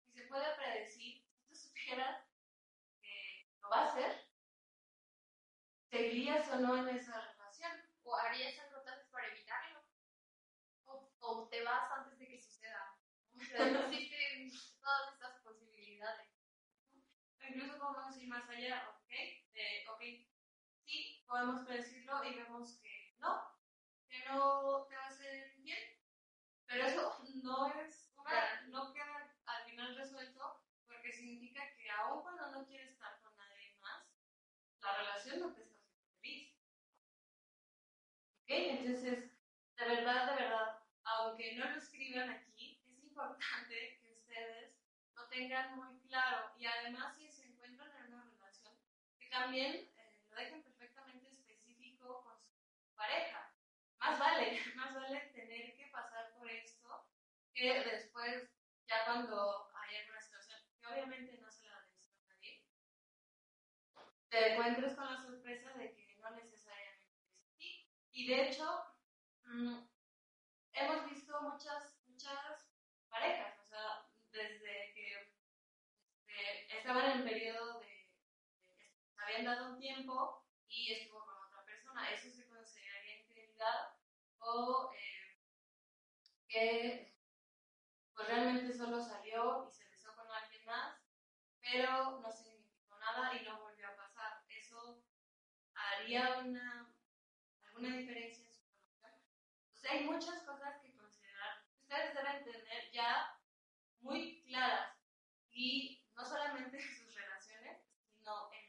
si 0.01 0.13
se 0.13 0.27
puede 0.27 0.57
predecir, 0.57 1.23
si 1.27 1.47
tú 1.47 1.55
supieras 1.55 2.25
que 3.01 3.51
lo 3.61 3.69
va 3.69 3.83
a 3.83 3.93
hacer, 3.93 4.28
¿seguirías 5.99 6.49
o 6.51 6.61
no 6.61 6.77
en 6.77 6.97
esa 6.97 7.21
relación? 7.21 7.73
¿O 8.05 8.17
harías 8.17 8.59
algo 8.61 8.83
tal 8.83 9.05
para 9.11 9.29
evitarlo? 9.29 9.83
¿O, 10.85 11.11
o 11.19 11.49
te 11.49 11.63
vas 11.65 11.91
antes 11.93 12.19
de 12.19 12.29
que 12.29 12.39
suceda? 12.39 12.95
O 13.35 13.41
sea, 13.41 13.67
existen 13.67 14.53
todas 14.81 15.13
estas 15.15 15.43
posibilidades 15.43 16.39
incluso 17.49 17.79
podemos 17.79 18.17
ir 18.19 18.29
más 18.29 18.49
allá, 18.49 18.89
¿ok? 18.91 19.11
De, 19.55 19.85
ok, 19.89 20.03
sí, 20.85 21.25
podemos 21.27 21.65
predecirlo 21.65 22.23
y 22.25 22.35
vemos 22.35 22.79
que 22.83 23.17
no, 23.19 23.57
que 24.09 24.25
no 24.25 24.87
te 24.87 24.97
va 24.97 25.05
a 25.05 25.09
hacer 25.09 25.55
bien, 25.57 25.99
pero 26.67 26.87
eso 26.87 27.19
no 27.43 27.73
es, 27.81 28.13
una, 28.17 28.61
no 28.69 28.93
queda 28.93 29.35
al 29.47 29.65
final 29.65 29.97
resuelto 29.97 30.63
porque 30.87 31.13
significa 31.13 31.63
que 31.77 31.91
aún 31.91 32.23
cuando 32.23 32.51
no 32.51 32.67
quieres 32.67 32.91
estar 32.91 33.21
con 33.23 33.35
nadie 33.37 33.77
más, 33.81 34.07
la 34.83 34.97
relación 34.99 35.41
no 35.41 35.58
¿Ok? 38.89 38.95
Entonces, 38.95 39.31
de 39.77 39.85
verdad, 39.85 40.31
de 40.31 40.43
verdad, 40.43 40.79
aunque 41.05 41.57
no 41.57 41.71
lo 41.71 41.77
escriban 41.77 42.31
aquí, 42.31 42.81
es 42.87 43.03
importante 43.03 43.99
que 44.01 44.13
ustedes 44.13 44.75
lo 45.15 45.29
tengan 45.29 45.77
muy 45.77 45.99
claro 46.09 46.53
y 46.59 46.67
además 46.67 47.15
si 47.17 47.29
también 49.31 49.77
eh, 49.97 50.25
lo 50.31 50.37
dejen 50.37 50.63
perfectamente 50.63 51.29
específico 51.29 52.23
con 52.25 52.39
su 52.43 52.53
pareja. 52.97 53.55
Más 53.99 54.19
vale, 54.19 54.59
más 54.77 54.95
vale 54.95 55.21
tener 55.33 55.77
que 55.77 55.87
pasar 55.87 56.33
por 56.35 56.51
esto 56.51 57.07
que 57.55 57.85
después, 57.85 58.51
ya 58.87 59.05
cuando 59.07 59.71
hay 59.75 59.97
alguna 59.97 60.21
situación 60.21 60.61
que 60.81 60.87
obviamente 60.87 61.39
no 61.39 61.51
se 61.51 61.67
la 61.67 61.81
decir 61.81 62.15
a 62.15 62.35
nadie, 62.35 62.63
te 64.29 64.53
encuentres 64.53 64.95
con 64.95 65.07
la 65.07 65.17
sorpresa 65.17 65.73
de 65.75 65.95
que 65.95 66.17
no 66.21 66.31
necesariamente 66.31 67.21
es 67.21 67.39
así. 67.41 67.87
Y 68.19 68.27
de 68.27 68.49
hecho, 68.49 68.67
mm, 69.45 69.79
hemos 70.73 71.09
visto 71.09 71.41
muchas, 71.41 72.03
muchas 72.09 72.69
parejas, 73.09 73.61
o 73.61 73.69
sea, 73.69 74.09
desde 74.33 74.93
que 74.93 75.33
este, 76.27 76.79
estaban 76.79 77.13
en 77.13 77.19
el 77.19 77.23
periodo 77.23 77.79
de 77.79 78.11
habían 79.19 79.45
dado 79.45 79.71
un 79.71 79.79
tiempo 79.79 80.45
y 80.67 80.95
estuvo 80.95 81.25
con 81.25 81.45
otra 81.47 81.65
persona. 81.65 82.11
Eso 82.11 82.29
se 82.29 82.49
consideraría 82.49 83.21
infidelidad 83.21 83.95
o 84.41 84.91
eh, 84.97 85.39
que 86.49 87.15
pues 88.17 88.27
realmente 88.27 88.77
solo 88.77 89.01
salió 89.01 89.69
y 89.69 89.73
se 89.73 89.89
besó 89.91 90.13
con 90.17 90.27
alguien 90.29 90.65
más, 90.67 91.01
pero 91.61 92.19
no 92.19 92.33
significó 92.33 92.99
nada 92.99 93.33
y 93.37 93.45
no 93.45 93.61
volvió 93.61 93.87
a 93.87 93.97
pasar. 93.97 94.43
Eso 94.49 95.05
haría 95.73 96.39
una, 96.39 96.98
alguna 97.79 97.97
diferencia 97.97 98.45
en 98.45 98.53
su. 98.53 98.65
O 99.73 99.77
sea, 99.77 99.93
hay 99.93 100.05
muchas 100.05 100.43
cosas 100.43 100.81
que 100.83 100.97
considerar. 100.97 101.63
Ustedes 101.81 102.13
deben 102.13 102.43
tener 102.43 102.91
ya 102.91 103.39
muy 104.01 104.43
claras 104.43 104.97
y 105.53 106.03
no 106.17 106.25
solamente 106.25 106.81
sus 106.81 107.15
relaciones, 107.15 107.79
sino 108.11 108.51
en 108.53 108.69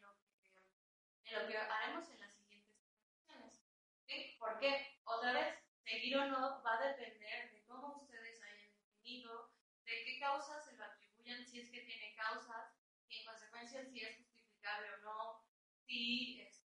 lo 1.34 1.48
que 1.48 1.58
haremos 1.58 2.08
en 2.10 2.20
las 2.20 2.34
siguientes 2.36 2.78
sesiones. 2.78 3.64
¿Sí? 4.06 4.36
Porque, 4.38 5.00
otra 5.04 5.34
vez, 5.34 5.58
seguir 5.84 6.16
o 6.18 6.28
no 6.28 6.62
va 6.62 6.78
a 6.78 6.88
depender 6.90 7.52
de 7.52 7.66
cómo 7.66 7.98
ustedes 8.04 8.40
hayan 8.44 8.72
definido, 8.76 9.52
de 9.86 10.04
qué 10.06 10.20
causas 10.20 10.64
se 10.64 10.76
lo 10.76 10.84
atribuyan, 10.84 11.44
si 11.48 11.62
es 11.62 11.72
que 11.72 11.82
tiene 11.82 12.16
causas, 12.16 12.76
y 13.08 13.22
en 13.22 13.26
consecuencia 13.26 13.84
si 13.86 14.02
es 14.02 14.18
justificable 14.18 14.94
o 14.94 14.98
no, 14.98 15.44
si, 15.88 16.42
este, 16.42 16.59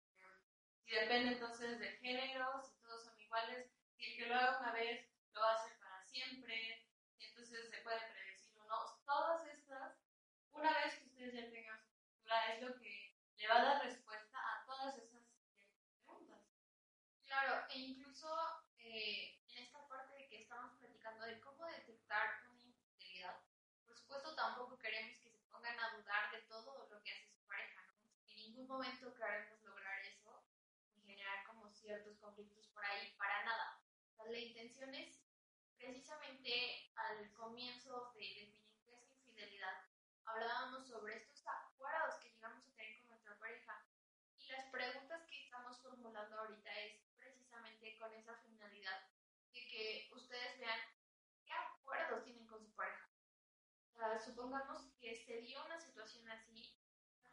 depende 1.00 1.32
entonces 1.34 1.78
del 1.78 1.96
género, 1.98 2.62
si 2.62 2.74
todos 2.82 3.04
son 3.04 3.20
iguales, 3.20 3.70
si 3.96 4.04
el 4.04 4.16
que 4.16 4.26
lo 4.26 4.34
haga 4.34 4.60
una 4.60 4.72
vez 4.72 5.08
lo 5.32 5.40
va 5.40 5.52
a 5.52 5.54
hacer 5.54 5.78
para 5.78 6.02
siempre, 6.04 6.86
si 7.16 7.24
entonces 7.24 7.70
se 7.70 7.78
puede 7.78 8.00
predecir 8.12 8.58
o 8.58 8.64
no. 8.64 9.00
Todas 9.04 9.46
estas, 9.46 9.96
una 10.52 10.72
vez 10.80 10.96
que 10.96 11.06
ustedes 11.06 11.34
ya 11.34 11.50
tengan 11.50 11.80
su 11.80 11.94
cultura, 11.96 12.54
es 12.54 12.62
lo 12.62 12.78
que 12.78 13.16
le 13.36 13.48
va 13.48 13.56
a 13.56 13.64
dar 13.64 13.84
respuesta 13.84 14.12
Claro, 17.32 17.64
e 17.70 17.78
incluso 17.78 18.28
eh, 18.76 19.40
en 19.48 19.64
esta 19.64 19.88
parte 19.88 20.14
de 20.18 20.28
que 20.28 20.42
estamos 20.42 20.76
platicando 20.78 21.24
de 21.24 21.40
cómo 21.40 21.64
detectar 21.64 22.44
una 22.46 22.60
infidelidad, 22.60 23.40
por 23.86 23.96
supuesto 23.96 24.34
tampoco 24.34 24.78
queremos 24.78 25.18
que 25.18 25.30
se 25.30 25.40
pongan 25.50 25.80
a 25.80 25.96
dudar 25.96 26.30
de 26.30 26.42
todo 26.42 26.86
lo 26.90 27.02
que 27.02 27.10
hace 27.10 27.32
su 27.32 27.42
pareja, 27.46 27.86
¿no? 27.86 27.94
En 28.26 28.36
ningún 28.36 28.68
momento 28.68 29.14
queremos 29.14 29.62
lograr 29.62 29.98
eso 30.04 30.44
y 30.94 31.00
generar 31.00 31.46
como 31.46 31.71
ciertos 31.82 32.16
conflictos 32.18 32.68
por 32.68 32.84
ahí, 32.84 33.12
para 33.18 33.44
nada. 33.44 33.78
la 34.30 34.38
intención 34.38 34.94
es 34.94 35.20
precisamente 35.76 36.90
al 36.94 37.30
comienzo 37.34 38.12
de 38.14 38.20
definir 38.20 38.78
qué 38.86 38.94
es 38.94 39.10
infidelidad, 39.10 39.84
hablábamos 40.24 40.86
sobre 40.88 41.16
estos 41.16 41.42
acuerdos 41.46 42.14
que 42.22 42.30
llegamos 42.30 42.64
a 42.66 42.70
tener 42.76 43.00
con 43.00 43.08
nuestra 43.10 43.38
pareja 43.38 43.84
y 44.38 44.46
las 44.46 44.66
preguntas 44.70 45.26
que 45.28 45.44
estamos 45.44 45.80
formulando 45.82 46.38
ahorita 46.38 46.70
es 46.80 47.02
con 48.02 48.12
esa 48.14 48.34
finalidad 48.38 49.00
de 49.52 49.66
que 49.68 50.10
ustedes 50.12 50.58
vean 50.58 50.80
qué 51.46 51.52
acuerdos 51.52 52.24
tienen 52.24 52.46
con 52.48 52.64
su 52.64 52.74
pareja. 52.74 53.08
supongamos 54.24 54.90
que 55.00 55.14
se 55.14 55.40
dio 55.42 55.64
una 55.64 55.78
situación 55.78 56.28
así, 56.28 56.76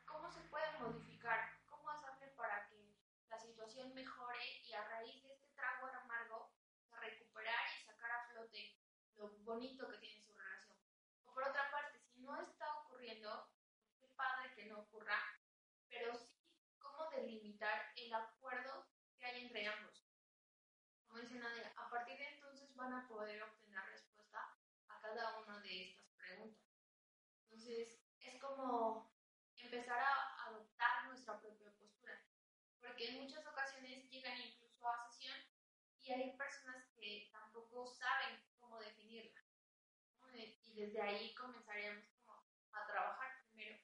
¿cómo 0.05 0.29
se 0.31 0.41
puede 0.41 0.77
modificar? 0.77 1.57
¿Cómo 1.65 1.89
hacerle 1.89 2.27
para 2.37 2.67
que 2.67 2.95
la 3.29 3.39
situación 3.39 3.95
mejore 3.95 4.61
y 4.63 4.73
a 4.73 4.83
raíz 4.85 5.23
de 5.23 5.33
este 5.33 5.47
trago 5.55 5.87
amargo 5.87 6.51
recuperar 6.91 7.65
y 7.79 7.85
sacar 7.85 8.11
a 8.11 8.27
flote 8.27 8.77
lo 9.19 9.29
bonito 9.43 9.87
que 9.89 9.97
tiene 9.97 10.21
su 10.21 10.33
relación? 10.33 10.77
O 11.25 11.33
por 11.33 11.43
otra 11.43 11.69
parte, 11.71 11.99
si 11.99 12.21
no 12.21 12.39
está 12.41 12.75
ocurriendo, 12.79 13.49
qué 13.99 14.07
padre 14.15 14.53
que 14.55 14.65
no 14.65 14.79
ocurra, 14.79 15.19
pero 15.89 16.15
sí 16.15 16.41
cómo 16.79 17.09
delimitar 17.11 17.91
el 17.95 18.13
acuerdo 18.13 18.87
que 19.17 19.25
hay 19.25 19.45
entre 19.45 19.67
ambos 19.67 20.09
como 21.09 21.21
dice 21.21 21.39
Nadia, 21.39 21.73
a 21.75 21.89
partir 21.89 22.17
de 22.19 22.27
entonces 22.27 22.75
van 22.75 22.93
a 22.93 23.07
poder 23.07 23.41
obtener 23.41 23.83
respuesta 23.87 24.55
a 24.87 25.01
cada 25.01 25.39
una 25.39 25.59
de 25.61 25.89
estas 25.89 26.05
preguntas. 26.13 26.63
Entonces, 27.43 27.99
es 28.19 28.39
como 28.39 29.11
empezar 29.57 29.99
a 29.99 30.45
adoptar 30.45 31.05
nuestra 31.07 31.39
propia 31.41 31.71
postura, 31.71 32.23
porque 32.79 33.09
en 33.09 33.23
muchas 33.23 33.45
ocasiones 33.47 34.07
llegan 34.09 34.39
incluso 34.39 34.87
a 34.87 35.09
sesión 35.09 35.37
y 35.99 36.11
hay 36.11 36.37
personas 36.37 36.85
que 36.93 37.27
tampoco 37.31 37.87
saben 37.87 38.39
definirla. 39.09 39.41
Y 40.63 40.73
desde 40.75 41.01
ahí 41.01 41.33
comenzaríamos 41.35 42.05
como 42.25 42.45
a 42.71 42.85
trabajar 42.85 43.43
primero 43.49 43.79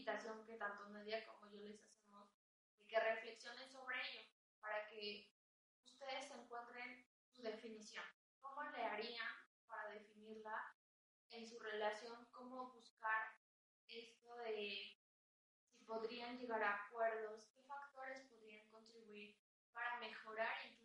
invitación 0.00 0.44
que 0.46 0.56
tanto 0.56 0.88
Nadia 0.88 1.26
como 1.26 1.50
yo 1.50 1.60
les 1.60 1.82
hacemos 1.82 2.30
de 2.78 2.86
que 2.86 2.98
reflexionen 2.98 3.70
sobre 3.70 3.96
ello 4.00 4.22
para 4.60 4.88
que 4.88 5.30
ustedes 5.84 6.30
encuentren 6.30 7.06
su 7.28 7.42
definición. 7.42 8.04
¿Cómo 8.40 8.62
le 8.64 8.82
harían 8.82 9.34
para 9.66 9.90
definirla 9.90 10.74
en 11.30 11.46
su 11.46 11.58
relación? 11.58 12.26
¿Cómo 12.32 12.72
buscar 12.72 13.36
esto 13.88 14.34
de 14.36 14.96
si 15.68 15.84
podrían 15.84 16.38
llegar 16.38 16.62
a 16.62 16.86
acuerdos? 16.86 17.50
¿Qué 17.54 17.62
factores 17.64 18.22
podrían 18.28 18.66
contribuir 18.68 19.38
para 19.72 19.98
mejorar? 19.98 20.56
Si 20.72 20.79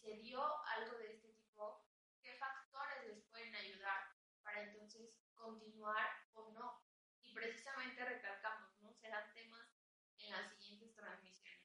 se 0.00 0.16
dio 0.16 0.42
algo 0.66 0.96
de 0.98 1.12
este 1.12 1.28
tipo, 1.34 1.84
¿qué 2.22 2.32
factores 2.34 3.06
les 3.06 3.22
pueden 3.24 3.54
ayudar 3.54 4.16
para 4.42 4.62
entonces 4.62 5.14
continuar 5.34 6.08
o 6.34 6.50
no? 6.52 6.82
Y 7.22 7.34
precisamente 7.34 8.04
recalcamos, 8.04 8.80
¿no? 8.80 8.92
Serán 8.94 9.32
temas 9.34 9.68
en 10.18 10.32
las 10.32 10.52
siguientes 10.54 10.94
transmisiones. 10.94 11.60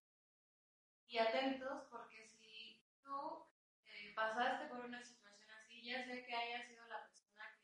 Y 1.07 1.17
atentos 1.17 1.83
porque 1.89 2.27
si 2.27 2.83
tú 3.01 3.47
eh, 3.85 4.13
pasaste 4.15 4.67
por 4.67 4.79
una 4.81 5.01
situación 5.01 5.49
así, 5.51 5.81
ya 5.83 6.03
sé 6.03 6.25
que 6.25 6.35
haya 6.35 6.67
sido 6.67 6.85
la 6.87 7.07
persona 7.07 7.57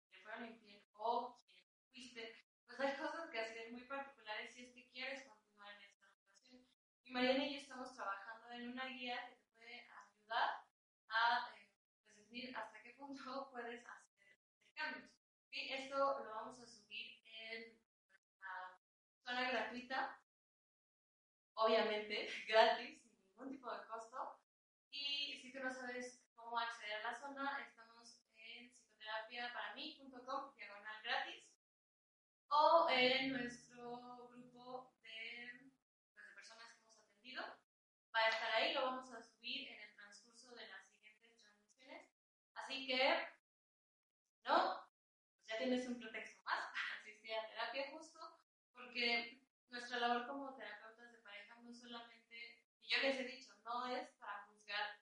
que 0.00 0.16
te 0.16 0.22
fueron 0.22 0.46
infiel 0.46 0.84
o 0.94 1.40
quien 1.44 1.66
fuiste, 1.90 2.36
pues 2.66 2.78
hay 2.80 2.96
cosas 2.96 3.30
que 3.30 3.40
hacer 3.40 3.72
muy 3.72 3.82
particulares 3.82 4.54
si 4.54 4.64
es 4.64 4.72
que 4.72 4.88
quieres 4.90 5.26
continuar 5.26 5.74
en 5.74 5.90
esta 5.90 6.06
relación. 6.06 6.66
Y 7.02 7.10
Mariana 7.10 7.46
y 7.46 7.54
yo 7.54 7.60
estamos 7.60 7.94
trabajando 7.94 8.52
en 8.52 8.68
una 8.68 8.86
guía 8.86 9.26
que 9.28 9.37
ayudar 10.28 10.64
a 11.08 11.54
eh, 11.56 12.26
pues, 12.28 12.56
hasta 12.56 12.82
qué 12.82 12.90
punto 12.94 13.48
puedes 13.52 13.84
hacer 13.86 14.36
cambios. 14.74 15.10
Y 15.50 15.72
esto 15.72 15.96
lo 15.96 16.30
vamos 16.34 16.60
a 16.60 16.66
subir 16.66 17.22
en 17.24 17.78
nuestra 18.10 18.78
zona 19.24 19.50
gratuita, 19.50 20.20
obviamente 21.54 22.28
gratis, 22.48 23.00
sin 23.02 23.16
ningún 23.16 23.50
tipo 23.50 23.72
de 23.72 23.86
costo. 23.86 24.38
Y 24.90 25.40
si 25.40 25.52
tú 25.52 25.60
no 25.60 25.72
sabes 25.72 26.22
cómo 26.36 26.58
acceder 26.58 27.04
a 27.04 27.12
la 27.12 27.18
zona, 27.18 27.66
estamos 27.66 28.20
en 28.36 28.70
psicoterapiaparamí.com, 28.70 30.54
diagonal 30.56 31.02
gratis, 31.02 31.44
o 32.50 32.88
en 32.90 33.32
nuestro 33.32 34.28
grupo 34.28 34.94
de, 35.02 35.70
pues, 36.14 36.26
de 36.26 36.34
personas 36.34 36.72
que 36.72 36.80
hemos 36.82 36.98
atendido. 36.98 37.42
Va 38.14 38.20
a 38.20 38.28
estar 38.28 38.52
ahí, 38.52 38.74
lo 38.74 38.82
vamos 38.82 39.12
a 39.12 39.22
subir 39.22 39.68
en 39.68 39.80
el 39.80 39.94
transcurso 39.94 40.54
de 40.54 40.66
las 40.68 40.86
siguientes 40.88 41.36
transmisiones. 41.36 42.08
Así 42.54 42.77
que, 42.88 43.28
no, 44.44 44.80
pues 45.36 45.46
ya 45.46 45.58
tienes 45.58 45.86
un 45.86 46.00
pretexto 46.00 46.42
más 46.42 46.56
para 46.72 47.00
asistir 47.02 47.34
a 47.34 47.46
terapia 47.46 47.90
justo, 47.92 48.18
porque 48.72 49.42
nuestra 49.68 49.98
labor 49.98 50.26
como 50.26 50.56
terapeutas 50.56 51.12
de 51.12 51.18
pareja 51.18 51.54
no 51.56 51.70
solamente, 51.70 52.64
y 52.80 52.88
yo 52.88 52.98
les 53.02 53.20
he 53.20 53.24
dicho, 53.24 53.52
no 53.62 53.86
es 53.88 54.08
para 54.16 54.46
juzgar 54.46 55.00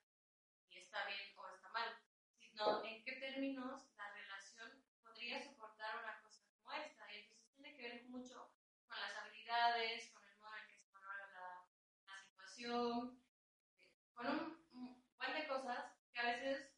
si 0.68 0.78
está 0.78 1.06
bien 1.06 1.38
o 1.38 1.48
está 1.48 1.68
mal, 1.68 1.96
sino 2.34 2.84
en 2.84 3.04
qué 3.04 3.12
términos 3.12 3.86
la 3.96 4.10
relación 4.10 4.82
podría 5.00 5.40
soportar 5.44 6.02
una 6.02 6.20
cosa 6.22 6.42
como 6.58 6.72
esta. 6.72 7.12
Y 7.14 7.18
entonces 7.20 7.54
tiene 7.54 7.76
que 7.76 7.82
ver 7.82 8.04
mucho 8.06 8.50
con 8.88 9.00
las 9.00 9.14
habilidades, 9.14 10.10
con 10.10 10.24
el 10.26 10.38
modo 10.38 10.56
en 10.56 10.66
que 10.66 10.76
se 10.76 10.90
maneja 10.90 11.28
la, 11.28 11.68
la 12.04 12.20
situación, 12.24 13.22
con 14.12 14.26
un, 14.26 14.66
un 14.72 15.04
buen 15.18 15.34
de 15.34 15.46
cosas 15.46 15.94
que 16.12 16.18
a 16.18 16.32
veces 16.32 16.75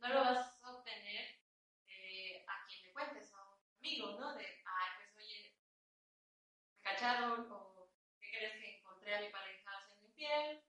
no 0.00 0.08
lo 0.08 0.20
vas 0.20 0.58
a 0.62 0.72
obtener 0.72 1.38
eh, 1.86 2.44
a 2.48 2.66
quien 2.66 2.82
le 2.82 2.92
cuentes, 2.92 3.32
a 3.34 3.48
un 3.48 3.60
amigo, 3.78 4.18
¿no? 4.18 4.34
De, 4.34 4.46
ay, 4.46 4.90
pues 4.96 5.16
oye, 5.16 5.54
me 6.74 6.80
cacharon, 6.82 7.50
o 7.52 7.92
¿qué 8.20 8.30
crees 8.30 8.54
que 8.54 8.78
encontré 8.78 9.14
a 9.14 9.20
mi 9.20 9.28
pareja 9.28 9.70
siendo 9.86 10.06
infiel? 10.06 10.64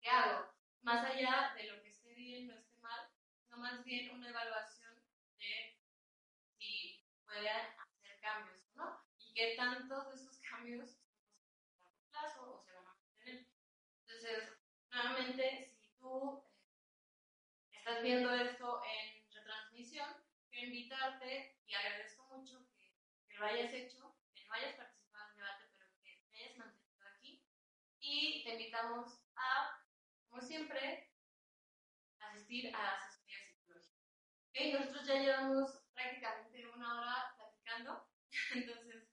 ¿Qué 0.00 0.10
hago? 0.10 0.52
Más 0.82 1.04
allá 1.04 1.54
de 1.56 1.64
lo 1.64 1.82
que 1.82 1.90
esté 1.90 2.14
bien 2.14 2.50
o 2.50 2.54
esté 2.54 2.76
mal, 2.78 3.10
no 3.50 3.58
más 3.58 3.84
bien 3.84 4.10
una 4.10 4.28
evaluación 4.28 4.94
de 5.38 5.78
si 6.58 7.04
puede 7.24 7.48
hacer 7.48 8.20
cambios 8.20 8.60
o 8.72 8.76
no, 8.76 9.04
y 9.18 9.32
qué 9.34 9.54
tantos 9.56 10.08
de 10.08 10.14
esos 10.16 10.38
cambios 10.40 10.98
a 11.80 12.10
plazo 12.10 12.54
o 12.54 12.60
se 12.60 12.72
van 12.72 12.86
a 12.86 12.94
mantener. 12.94 13.46
Entonces, 14.00 14.52
nuevamente, 14.90 15.76
si 15.80 15.88
tú 15.98 16.47
estás 17.88 18.02
viendo 18.02 18.30
esto 18.34 18.82
en 18.84 19.32
retransmisión, 19.32 20.14
quiero 20.50 20.66
invitarte 20.66 21.58
y 21.66 21.74
agradezco 21.74 22.22
mucho 22.24 22.68
que, 22.76 22.92
que 23.26 23.38
lo 23.38 23.46
hayas 23.46 23.72
hecho, 23.72 24.14
que 24.34 24.44
no 24.44 24.52
hayas 24.52 24.74
participado 24.74 25.24
en 25.24 25.30
el 25.30 25.36
debate, 25.36 25.64
pero 25.78 25.90
que 26.02 26.26
te 26.30 26.36
hayas 26.36 26.58
mantenido 26.58 27.08
aquí. 27.16 27.42
Y 27.98 28.44
te 28.44 28.52
invitamos 28.52 29.24
a, 29.36 29.82
como 30.28 30.42
siempre, 30.42 31.10
asistir 32.18 32.76
a 32.76 32.96
asesoría 32.96 33.38
psicológica. 33.46 34.04
¿Ok? 34.48 34.80
Nosotros 34.80 35.06
ya 35.06 35.14
llevamos 35.14 35.80
prácticamente 35.94 36.66
una 36.68 37.00
hora 37.00 37.34
platicando, 37.38 38.06
entonces 38.54 39.08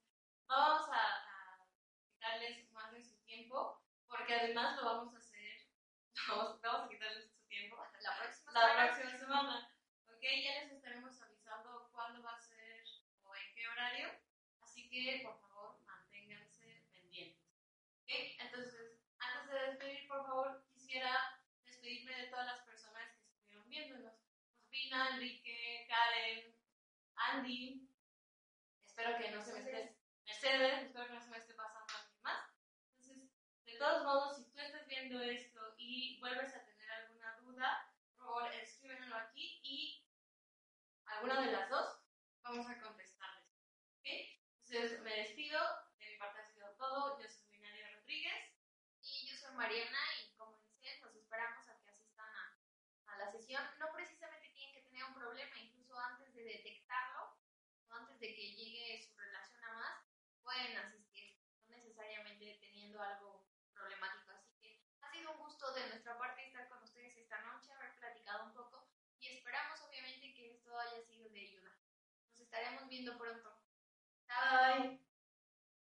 vamos 0.47 0.89
a, 0.89 0.99
a 0.99 1.65
quitarles 2.11 2.69
más 2.73 2.91
de 2.91 3.01
su 3.01 3.15
tiempo, 3.23 3.82
porque 4.05 4.36
además 4.36 4.76
lo 4.76 4.84
vamos 4.84 5.15
a 5.15 5.19
hacer, 5.19 5.61
vamos, 6.28 6.59
vamos 6.59 6.88
a 6.88 6.89
quitarles 6.89 7.35
La 8.06 8.16
próxima 8.20 8.51
la 8.51 8.62
semana 8.62 8.93
próxima 8.93 9.18
semana. 9.18 9.70
Ok, 10.06 10.22
ya 10.22 10.62
les 10.62 10.74
estaremos 10.74 11.20
avisando 11.24 11.89
cuándo 11.91 12.22
va 12.22 12.36
a 12.36 12.39
ser 12.39 12.86
o 13.24 13.36
en 13.36 13.56
qué 13.56 13.68
horario. 13.68 14.12
Así 14.62 14.88
que, 14.91 15.22
por 15.24 15.39
favor, 15.41 15.82
manténganse 15.86 16.86
pendientes. 16.91 17.49
Ok, 18.03 18.12
entonces, 18.38 19.01
antes 19.18 19.49
de 19.51 19.60
despedir, 19.60 20.08
por 20.08 20.24
favor, 20.24 20.68
quisiera 20.72 21.41
despedirme 21.64 22.16
de 22.16 22.28
todas 22.28 22.45
las 22.45 22.62
personas 22.62 23.10
que 23.18 23.26
estuvieron 23.26 23.68
viéndonos. 23.70 24.14
Josefina, 24.51 25.10
Enrique, 25.16 25.88
Karen, 25.89 26.56
Andy. 27.16 27.89
Espero 28.86 29.18
que 29.18 29.32
no 29.32 29.43
se 29.43 29.53
me 29.53 29.60
esté. 29.62 29.97
Mercedes, 30.26 30.84
espero 30.84 31.08
que 31.08 31.14
no 31.14 31.22
se 31.22 31.30
me 31.32 31.38
esté 31.38 31.56
pasando 31.56 31.91
alguien 31.91 32.22
más. 32.22 32.53
Entonces, 32.91 33.32
de 33.66 33.78
todos 33.80 34.03
modos, 34.03 34.38
si 34.38 34.51
tú 34.51 34.60
estás 34.60 34.86
viendo 34.86 35.20
esto 35.22 35.74
y 35.80 36.20
vuelves 36.20 36.53
a 36.56 36.64
tener 36.66 36.91
alguna 36.91 37.36
duda, 37.38 37.95
favor, 38.36 38.54
escríbenlo 38.56 39.16
aquí 39.16 39.62
y 39.64 40.04
alguna 41.06 41.40
de 41.40 41.52
las 41.54 41.70
dos 41.70 42.02
vamos 42.44 42.68
a 42.70 42.82
contestarles. 42.82 43.48
¿Ok? 44.00 44.08
Entonces, 44.68 45.02
me 45.02 45.16
despido. 45.16 45.60
De 46.00 46.10
mi 46.10 46.18
parte 46.18 46.42
ha 46.42 46.52
sido 46.52 46.70
todo. 46.76 47.18
Yo 47.22 47.30
soy 47.30 47.60
Nadia 47.60 47.92
Rodríguez. 47.96 48.52
Y 49.02 49.28
yo 49.28 49.38
soy 49.38 49.56
Mariana 49.56 50.00
y 50.20 50.36
como 50.36 50.60
dicen, 50.60 51.00
los 51.02 51.16
esperamos 51.16 51.66
a 51.70 51.80
que 51.80 51.92
asistan 51.92 52.28
a, 52.28 53.14
a 53.14 53.18
la 53.20 53.32
sesión. 53.32 53.64
No 53.80 53.94
precisamente 53.94 54.50
tienen 54.50 54.74
que 54.74 54.82
tener 54.82 55.04
un 55.06 55.14
problema, 55.14 55.58
incluso 55.58 55.98
antes 55.98 56.34
de 56.34 56.44
detectarlo 56.44 57.38
o 57.88 57.94
antes 57.94 58.20
de 58.20 58.36
que 58.36 58.52
llegue 58.52 59.02
su 59.02 59.16
relación 59.16 59.64
a 59.64 59.74
más, 59.74 60.04
pueden 60.44 60.76
asistir, 60.78 61.40
no 61.68 61.78
necesariamente 61.78 62.58
teniendo 62.60 63.02
algo 63.02 63.48
problemático. 63.74 64.32
Así 64.32 64.58
que 64.60 64.84
ha 65.02 65.12
sido 65.12 65.32
un 65.32 65.38
gusto 65.38 65.72
de 65.74 65.88
nuestra 65.88 66.18
parte 66.18 66.48
estar 66.48 66.68
con 66.68 66.82
ustedes 66.84 67.16
esta 67.16 67.40
noche, 67.42 67.72
haber 67.74 67.96
platicado 67.96 68.46
un 68.46 68.54
poco 68.54 68.88
y 69.20 69.28
esperamos 69.28 69.76
haya 70.80 71.01
sido 71.01 71.30
de 71.30 71.39
ayuda. 71.39 71.71
Nos 72.30 72.39
estaremos 72.39 72.88
viendo 72.88 73.17
pronto. 73.17 73.49
Bye. 74.28 75.05